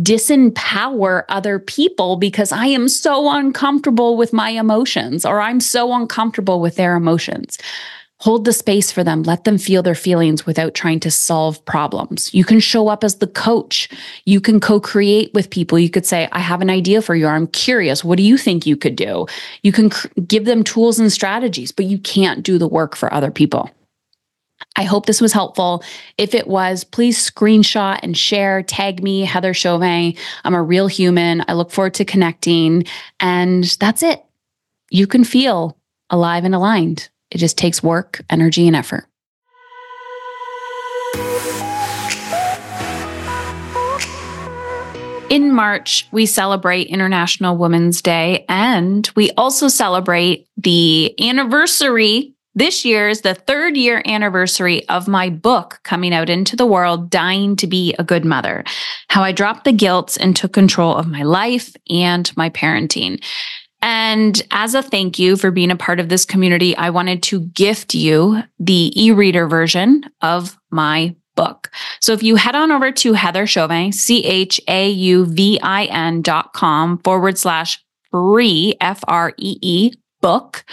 disempower 0.02 1.24
other 1.30 1.58
people 1.58 2.16
because 2.18 2.52
I 2.52 2.68
am 2.68 2.88
so 2.90 3.32
uncomfortable 3.36 4.18
with 4.18 4.34
my 4.34 4.52
emotions 4.52 5.26
or 5.26 5.42
I'm 5.42 5.60
so 5.60 5.94
uncomfortable 5.94 6.60
with 6.60 6.76
their 6.76 6.96
emotions? 6.96 7.58
Hold 8.20 8.46
the 8.46 8.54
space 8.54 8.92
for 8.92 9.04
them. 9.04 9.24
Let 9.24 9.44
them 9.44 9.58
feel 9.58 9.84
their 9.84 9.94
feelings 9.94 10.46
without 10.46 10.74
trying 10.74 11.02
to 11.02 11.12
solve 11.12 11.64
problems. 11.66 12.34
You 12.34 12.46
can 12.46 12.62
show 12.62 12.88
up 12.88 13.04
as 13.04 13.16
the 13.16 13.28
coach. 13.28 13.90
You 14.24 14.40
can 14.40 14.62
co 14.62 14.80
create 14.80 15.34
with 15.34 15.50
people. 15.50 15.78
You 15.78 15.90
could 15.90 16.06
say, 16.06 16.30
I 16.32 16.40
have 16.40 16.62
an 16.62 16.70
idea 16.70 17.02
for 17.02 17.14
you. 17.14 17.28
I'm 17.28 17.48
curious. 17.48 18.06
What 18.06 18.16
do 18.16 18.24
you 18.24 18.38
think 18.38 18.66
you 18.66 18.78
could 18.78 18.96
do? 18.96 19.28
You 19.64 19.74
can 19.74 19.90
cr- 19.90 20.08
give 20.28 20.46
them 20.46 20.64
tools 20.64 20.98
and 20.98 21.12
strategies, 21.12 21.74
but 21.74 21.86
you 21.86 22.00
can't 22.00 22.42
do 22.42 22.58
the 22.58 22.70
work 22.70 22.96
for 22.96 23.14
other 23.14 23.32
people. 23.32 23.70
I 24.78 24.84
hope 24.84 25.06
this 25.06 25.22
was 25.22 25.34
helpful. 25.34 25.84
If 26.18 26.34
it 26.34 26.48
was, 26.48 26.84
please 26.84 27.18
screenshot 27.18 28.00
and 28.02 28.18
share, 28.18 28.64
tag 28.64 29.04
me, 29.04 29.22
Heather 29.22 29.54
Chauvin. 29.54 30.14
I'm 30.44 30.56
a 30.56 30.64
real 30.64 30.88
human. 30.88 31.44
I 31.48 31.54
look 31.54 31.72
forward 31.72 31.94
to 31.96 32.06
connecting. 32.06 32.86
And 33.20 33.66
that's 33.80 34.04
it. 34.04 34.24
You 34.90 35.08
can 35.08 35.24
feel 35.24 35.78
alive 36.10 36.46
and 36.46 36.56
aligned. 36.56 37.10
It 37.36 37.40
just 37.40 37.58
takes 37.58 37.84
work, 37.84 38.22
energy, 38.30 38.66
and 38.66 38.78
effort. 38.78 39.10
In 45.30 45.52
March, 45.52 46.08
we 46.14 46.28
celebrate 46.28 46.88
International 46.88 47.58
Women's 47.58 48.02
Day, 48.02 48.46
and 48.48 49.10
we 49.18 49.32
also 49.32 49.68
celebrate 49.68 50.48
the 50.56 51.14
anniversary. 51.22 52.34
This 52.54 52.86
year 52.86 53.10
is 53.10 53.20
the 53.20 53.36
third 53.36 53.76
year 53.76 54.02
anniversary 54.06 54.88
of 54.88 55.10
my 55.10 55.30
book 55.30 55.82
coming 55.84 56.14
out 56.14 56.30
into 56.30 56.56
the 56.56 56.66
world, 56.66 57.10
Dying 57.10 57.58
to 57.58 57.68
Be 57.68 57.94
a 58.00 58.04
Good 58.06 58.24
Mother 58.24 58.64
How 59.10 59.24
I 59.24 59.34
Dropped 59.34 59.66
the 59.66 59.74
Guilt 59.74 60.18
and 60.22 60.38
Took 60.38 60.54
Control 60.54 60.96
of 60.96 61.08
My 61.08 61.24
Life 61.24 61.76
and 61.90 62.32
My 62.38 62.50
Parenting. 62.50 63.22
And 63.88 64.42
as 64.50 64.74
a 64.74 64.82
thank 64.82 65.20
you 65.20 65.38
for 65.38 65.52
being 65.52 65.70
a 65.70 65.76
part 65.76 66.00
of 66.00 66.10
this 66.10 66.26
community, 66.26 66.76
I 66.76 66.90
wanted 66.90 67.22
to 67.24 67.42
gift 67.42 67.94
you 67.94 68.42
the 68.58 68.92
e 69.00 69.12
reader 69.12 69.48
version 69.48 70.04
of 70.22 70.58
my 70.72 71.16
book. 71.36 71.70
So 72.02 72.12
if 72.12 72.24
you 72.24 72.36
head 72.36 72.56
on 72.56 72.72
over 72.72 72.92
to 72.92 73.14
Heather 73.14 73.46
Chauvin, 73.46 73.92
C 73.92 74.26
H 74.26 74.60
A 74.68 74.90
U 74.90 75.26
V 75.28 75.60
I 75.62 75.86
N 75.86 76.24
dot 76.24 76.54
com 76.54 76.98
forward 77.04 77.38
slash 77.38 77.80
free, 78.10 78.74
F 78.82 79.04
R 79.08 79.34
E 79.38 79.60
E 79.62 79.92
book, 80.20 80.66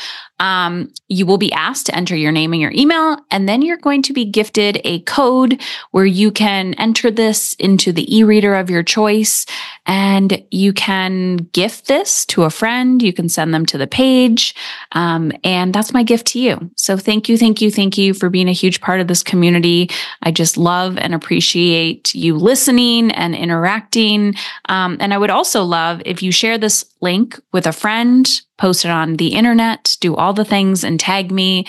um, 0.43 0.93
you 1.09 1.25
will 1.25 1.39
be 1.39 1.53
asked 1.53 1.87
to 1.87 1.95
enter 1.95 2.17
your 2.17 2.33
name 2.33 2.53
and 2.53 2.61
your 2.61 2.73
email, 2.73 3.17
and 3.31 3.49
then 3.49 3.63
you're 3.63 3.77
going 3.77 4.03
to 4.03 4.13
be 4.13 4.25
gifted 4.25 4.81
a 4.83 4.99
code 5.03 5.63
where 5.93 6.05
you 6.05 6.33
can 6.33 6.75
enter 6.75 7.13
this 7.13 7.53
into 7.61 7.93
the 7.93 8.13
e 8.15 8.25
reader 8.25 8.57
of 8.57 8.69
your 8.69 8.83
choice 8.83 9.47
and 9.87 10.45
you 10.51 10.73
can 10.73 11.37
gift 11.53 11.87
this 11.87 12.27
to 12.27 12.43
a 12.43 12.51
friend. 12.51 13.03
You 13.03 13.13
can 13.13 13.29
send 13.29 13.55
them 13.55 13.67
to 13.67 13.79
the 13.79 13.87
page. 13.87 14.55
Um, 14.93 15.33
and 15.45 15.73
that's 15.73 15.93
my 15.93 16.03
gift 16.03 16.27
to 16.29 16.41
you. 16.41 16.71
So 16.77 16.97
thank 16.97 17.29
you, 17.29 17.39
thank 17.39 17.61
you, 17.61 17.71
thank 17.71 17.97
you 17.97 18.13
for 18.13 18.29
being 18.29 18.49
a 18.49 18.53
huge 18.53 18.81
part 18.81 19.01
of 19.01 19.07
this 19.07 19.23
community. 19.23 19.91
I 20.23 20.33
just 20.33 20.57
love 20.57 20.99
and 20.99 21.15
appreciate 21.15 22.15
you 22.15 22.37
listening 22.37 23.13
and 23.13 23.35
interacting. 23.35 24.35
Um, 24.69 24.97
and 24.99 25.15
I 25.15 25.19
would 25.19 25.31
also 25.31 25.63
love 25.63 26.03
if 26.05 26.23
you 26.23 26.33
share 26.33 26.59
this 26.59 26.85
link 27.01 27.39
with 27.53 27.67
a 27.67 27.73
friend, 27.73 28.29
post 28.59 28.85
it 28.85 28.91
on 28.91 29.17
the 29.17 29.35
internet, 29.35 29.97
do 30.01 30.15
all 30.33 30.35
the 30.35 30.45
things 30.47 30.83
and 30.83 30.99
tag 30.99 31.31
me. 31.31 31.67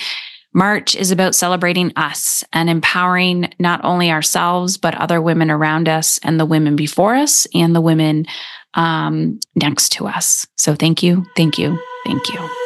March 0.53 0.95
is 0.95 1.11
about 1.11 1.35
celebrating 1.35 1.91
us 1.97 2.45
and 2.53 2.69
empowering 2.69 3.53
not 3.59 3.83
only 3.83 4.09
ourselves, 4.09 4.77
but 4.77 4.95
other 4.95 5.21
women 5.21 5.51
around 5.51 5.89
us 5.89 6.17
and 6.23 6.39
the 6.39 6.45
women 6.45 6.77
before 6.77 7.13
us 7.13 7.45
and 7.53 7.75
the 7.75 7.81
women 7.81 8.25
um, 8.75 9.37
next 9.53 9.89
to 9.93 10.07
us. 10.07 10.47
So 10.55 10.75
thank 10.75 11.03
you, 11.03 11.25
thank 11.35 11.57
you, 11.57 11.77
thank 12.05 12.29
you. 12.29 12.62